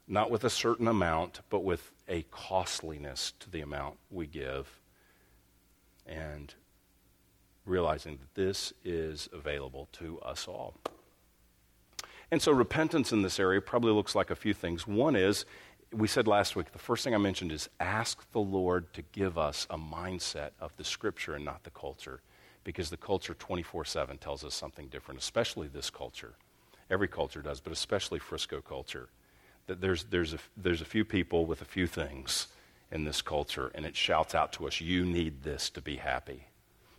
Not 0.09 0.31
with 0.31 0.45
a 0.45 0.51
certain 0.51 0.89
amount, 0.89 1.41
but 1.51 1.65
with 1.65 1.91
a 2.09 2.23
costliness 2.31 3.33
to 3.41 3.51
the 3.51 3.61
amount 3.61 3.97
we 4.11 4.27
give. 4.27 4.81
And 6.07 6.55
realizing 7.65 8.19
that 8.19 8.35
this 8.41 8.73
is 8.85 9.29
available 9.33 9.89
to 9.93 10.21
us 10.21 10.47
all. 10.47 10.75
And 12.31 12.43
so 12.43 12.53
repentance 12.53 13.13
in 13.13 13.23
this 13.23 13.39
area 13.39 13.61
probably 13.61 13.93
looks 13.93 14.15
like 14.15 14.31
a 14.31 14.37
few 14.37 14.53
things. 14.53 14.87
One 14.87 15.15
is 15.15 15.45
we 15.93 16.09
said 16.09 16.27
last 16.27 16.57
week, 16.57 16.73
the 16.73 16.79
first 16.79 17.05
thing 17.05 17.15
I 17.15 17.19
mentioned 17.19 17.53
is 17.53 17.69
ask 17.79 18.31
the 18.33 18.41
Lord 18.41 18.93
to 18.95 19.03
give 19.13 19.39
us 19.39 19.67
a 19.71 19.79
mindset 19.79 20.51
of 20.61 20.77
the 20.77 20.85
scripture 20.85 21.35
and 21.35 21.45
not 21.45 21.65
the 21.65 21.71
culture, 21.71 22.21
because 22.65 22.91
the 22.91 22.97
culture 22.97 23.35
24 23.35 23.85
7 23.85 24.19
tells 24.19 24.45
us 24.45 24.55
something 24.55 24.89
different, 24.89 25.21
especially 25.21 25.69
this 25.69 25.91
culture. 25.91 26.35
Every 26.91 27.09
culture 27.09 27.43
does, 27.43 27.61
but 27.61 27.73
especially 27.73 28.19
Frisco 28.19 28.61
culture. 28.61 29.09
That 29.67 29.81
there's, 29.81 30.05
there's, 30.05 30.35
a, 30.35 30.39
there's 30.57 30.81
a 30.81 30.87
few 30.87 31.05
people 31.05 31.47
with 31.47 31.61
a 31.61 31.65
few 31.65 31.87
things 31.87 32.47
in 32.93 33.05
this 33.05 33.23
culture, 33.23 33.73
and 33.75 33.85
it 33.85 33.97
shouts 33.97 34.35
out 34.35 34.53
to 34.55 34.67
us, 34.67 34.81
You 34.81 35.05
need 35.05 35.43
this 35.43 35.71
to 35.71 35.83
be 35.83 35.97
happy. 35.97 36.49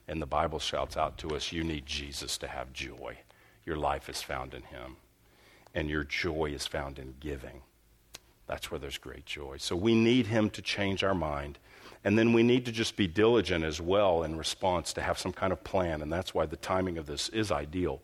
And 0.08 0.22
the 0.22 0.26
Bible 0.26 0.60
shouts 0.60 0.98
out 0.98 1.18
to 1.20 1.30
us, 1.30 1.52
You 1.52 1.64
need 1.64 1.86
Jesus 1.86 2.38
to 2.40 2.48
have 2.48 2.74
joy. 2.74 3.20
Your 3.66 3.78
life 3.78 4.10
is 4.10 4.22
found 4.22 4.54
in 4.54 4.64
Him, 4.64 4.98
and 5.78 5.92
your 5.92 6.04
joy 6.04 6.46
is 6.46 6.66
found 6.66 6.98
in 6.98 7.14
giving. 7.20 7.62
That's 8.48 8.72
where 8.72 8.80
there's 8.80 8.98
great 8.98 9.28
joy. 9.28 9.58
So 9.60 9.76
we 9.76 9.94
need 9.94 10.26
Him 10.26 10.50
to 10.52 10.62
change 10.64 11.04
our 11.04 11.14
mind. 11.14 11.60
And 12.04 12.18
then 12.18 12.34
we 12.34 12.42
need 12.42 12.66
to 12.66 12.72
just 12.72 12.96
be 12.96 13.06
diligent 13.06 13.64
as 13.64 13.80
well 13.80 14.24
in 14.24 14.38
response 14.38 14.92
to 14.94 15.02
have 15.02 15.20
some 15.20 15.34
kind 15.34 15.54
of 15.54 15.64
plan. 15.64 16.02
And 16.02 16.12
that's 16.12 16.34
why 16.34 16.48
the 16.48 16.56
timing 16.56 16.98
of 16.98 17.06
this 17.06 17.30
is 17.30 17.52
ideal 17.52 18.02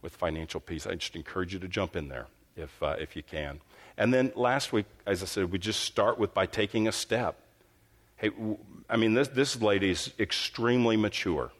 with 0.00 0.16
financial 0.16 0.60
peace. 0.60 0.86
I 0.86 0.94
just 0.94 1.14
encourage 1.14 1.52
you 1.52 1.58
to 1.58 1.68
jump 1.68 1.94
in 1.94 2.08
there 2.08 2.26
if, 2.56 2.82
uh, 2.82 2.96
if 2.98 3.14
you 3.14 3.22
can. 3.22 3.60
And 3.98 4.14
then 4.14 4.32
last 4.34 4.72
week, 4.72 4.86
as 5.06 5.22
I 5.22 5.26
said, 5.26 5.52
we 5.52 5.58
just 5.58 5.80
start 5.80 6.18
with 6.18 6.32
by 6.32 6.46
taking 6.46 6.88
a 6.88 6.92
step. 6.92 7.38
Hey, 8.16 8.30
I 8.88 8.96
mean, 8.96 9.12
this, 9.12 9.28
this 9.28 9.60
lady 9.60 9.90
is 9.90 10.10
extremely 10.18 10.96
mature. 10.96 11.50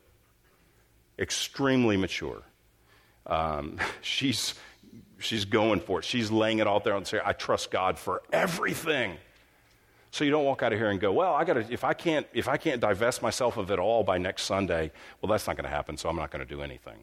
Extremely 1.18 1.98
mature. 1.98 2.40
Um, 3.26 3.78
she's 4.00 4.54
she's 5.20 5.44
going 5.44 5.80
for 5.80 6.00
it. 6.00 6.04
She's 6.04 6.30
laying 6.30 6.58
it 6.58 6.66
all 6.66 6.80
there 6.80 6.96
and 6.96 7.06
say, 7.06 7.20
I 7.24 7.32
trust 7.32 7.70
God 7.70 7.98
for 7.98 8.22
everything. 8.32 9.16
So 10.10 10.24
you 10.24 10.30
don't 10.30 10.44
walk 10.44 10.62
out 10.62 10.72
of 10.72 10.78
here 10.78 10.90
and 10.90 10.98
go, 10.98 11.12
well, 11.12 11.34
I 11.34 11.44
got 11.44 11.54
to 11.54 11.72
if 11.72 11.84
I 11.84 11.92
can't 11.92 12.26
if 12.32 12.48
I 12.48 12.56
can't 12.56 12.80
divest 12.80 13.22
myself 13.22 13.56
of 13.56 13.70
it 13.70 13.78
all 13.78 14.02
by 14.02 14.18
next 14.18 14.42
Sunday, 14.42 14.90
well 15.20 15.30
that's 15.30 15.46
not 15.46 15.56
going 15.56 15.64
to 15.64 15.70
happen, 15.70 15.96
so 15.96 16.08
I'm 16.08 16.16
not 16.16 16.30
going 16.30 16.44
to 16.44 16.54
do 16.54 16.62
anything. 16.62 16.98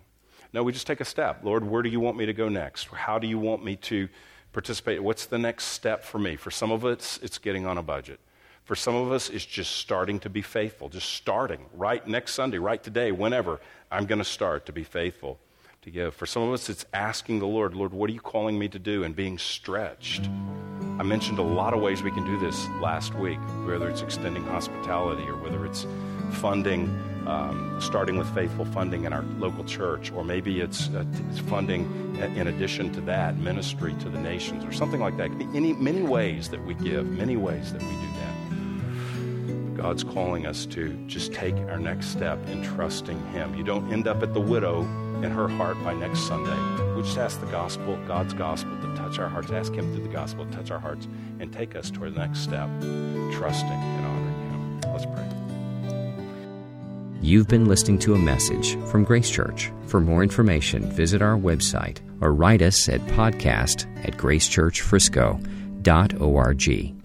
No, 0.53 0.63
we 0.63 0.73
just 0.73 0.87
take 0.87 1.01
a 1.01 1.05
step. 1.05 1.43
Lord, 1.43 1.63
where 1.65 1.81
do 1.81 1.89
you 1.89 1.99
want 1.99 2.17
me 2.17 2.25
to 2.25 2.33
go 2.33 2.49
next? 2.49 2.87
How 2.87 3.19
do 3.19 3.27
you 3.27 3.39
want 3.39 3.63
me 3.63 3.75
to 3.77 4.09
participate? 4.53 5.01
What's 5.01 5.25
the 5.25 5.37
next 5.37 5.65
step 5.65 6.03
for 6.03 6.19
me? 6.19 6.35
For 6.35 6.51
some 6.51 6.71
of 6.71 6.83
us, 6.85 7.19
it's 7.21 7.37
getting 7.37 7.65
on 7.65 7.77
a 7.77 7.83
budget. 7.83 8.19
For 8.63 8.75
some 8.75 8.95
of 8.95 9.11
us, 9.11 9.29
it's 9.29 9.45
just 9.45 9.77
starting 9.77 10.19
to 10.21 10.29
be 10.29 10.41
faithful, 10.41 10.89
just 10.89 11.09
starting 11.11 11.65
right 11.73 12.05
next 12.05 12.33
Sunday, 12.33 12.57
right 12.57 12.81
today, 12.81 13.13
whenever. 13.13 13.61
I'm 13.89 14.05
going 14.05 14.19
to 14.19 14.25
start 14.25 14.65
to 14.65 14.73
be 14.73 14.83
faithful 14.83 15.39
to 15.87 15.91
give. 15.91 16.13
For 16.13 16.25
some 16.25 16.43
of 16.43 16.53
us, 16.53 16.69
it's 16.69 16.85
asking 16.93 17.39
the 17.39 17.47
Lord, 17.47 17.73
Lord, 17.73 17.93
what 17.93 18.09
are 18.09 18.13
you 18.13 18.19
calling 18.19 18.59
me 18.59 18.67
to 18.67 18.79
do? 18.79 19.05
And 19.05 19.15
being 19.15 19.37
stretched. 19.37 20.29
I 20.99 21.03
mentioned 21.03 21.39
a 21.39 21.43
lot 21.43 21.73
of 21.73 21.81
ways 21.81 22.03
we 22.03 22.11
can 22.11 22.25
do 22.25 22.37
this 22.39 22.67
last 22.81 23.13
week, 23.15 23.39
whether 23.65 23.89
it's 23.89 24.01
extending 24.01 24.43
hospitality 24.43 25.23
or 25.23 25.37
whether 25.37 25.65
it's 25.65 25.85
funding, 26.33 26.89
um, 27.25 27.77
starting 27.79 28.17
with 28.17 28.27
faithful 28.35 28.65
funding 28.65 29.05
in 29.05 29.13
our 29.13 29.23
local 29.39 29.63
church, 29.63 30.11
or 30.11 30.25
maybe 30.25 30.59
it's, 30.59 30.89
uh, 30.89 31.05
it's 31.29 31.39
funding 31.39 31.85
in 32.35 32.47
addition 32.47 32.91
to 32.91 33.01
that, 33.01 33.37
ministry 33.37 33.95
to 34.01 34.09
the 34.09 34.19
nations, 34.19 34.65
or 34.65 34.73
something 34.73 34.99
like 34.99 35.15
that. 35.15 35.31
Any, 35.55 35.71
many 35.71 36.01
ways 36.01 36.49
that 36.49 36.63
we 36.65 36.73
give, 36.73 37.07
many 37.07 37.37
ways 37.37 37.71
that 37.71 37.81
we 37.81 37.87
do 37.87 38.07
that. 38.19 39.77
God's 39.77 40.03
calling 40.03 40.47
us 40.47 40.65
to 40.65 40.91
just 41.07 41.33
take 41.33 41.55
our 41.55 41.79
next 41.79 42.07
step 42.07 42.45
in 42.49 42.61
trusting 42.61 43.23
Him. 43.27 43.55
You 43.55 43.63
don't 43.63 43.93
end 43.93 44.07
up 44.07 44.21
at 44.23 44.33
the 44.33 44.41
widow 44.41 44.85
in 45.23 45.31
her 45.31 45.47
heart 45.47 45.81
by 45.83 45.93
next 45.93 46.27
Sunday. 46.27 46.57
We 46.95 47.03
just 47.03 47.17
ask 47.17 47.39
the 47.39 47.45
gospel, 47.47 47.97
God's 48.07 48.33
gospel, 48.33 48.75
to 48.81 48.95
touch 48.95 49.19
our 49.19 49.29
hearts. 49.29 49.51
Ask 49.51 49.73
Him 49.73 49.93
through 49.93 50.03
the 50.03 50.13
gospel 50.13 50.45
to 50.45 50.51
touch 50.51 50.71
our 50.71 50.79
hearts 50.79 51.07
and 51.39 51.53
take 51.53 51.75
us 51.75 51.91
toward 51.91 52.15
the 52.15 52.19
next 52.19 52.39
step, 52.39 52.69
trusting 53.33 53.69
and 53.69 54.05
honoring 54.05 54.51
Him. 54.51 54.81
Let's 54.91 55.05
pray. 55.05 55.23
You've 57.21 57.47
been 57.47 57.65
listening 57.65 57.99
to 57.99 58.13
a 58.13 58.17
message 58.17 58.77
from 58.87 59.03
Grace 59.03 59.29
Church. 59.29 59.71
For 59.87 59.99
more 59.99 60.23
information, 60.23 60.89
visit 60.91 61.21
our 61.21 61.37
website 61.37 61.99
or 62.21 62.33
write 62.33 62.61
us 62.61 62.87
at 62.89 63.01
podcast 63.07 63.85
at 64.05 64.17
gracechurchfrisco.org. 64.17 66.96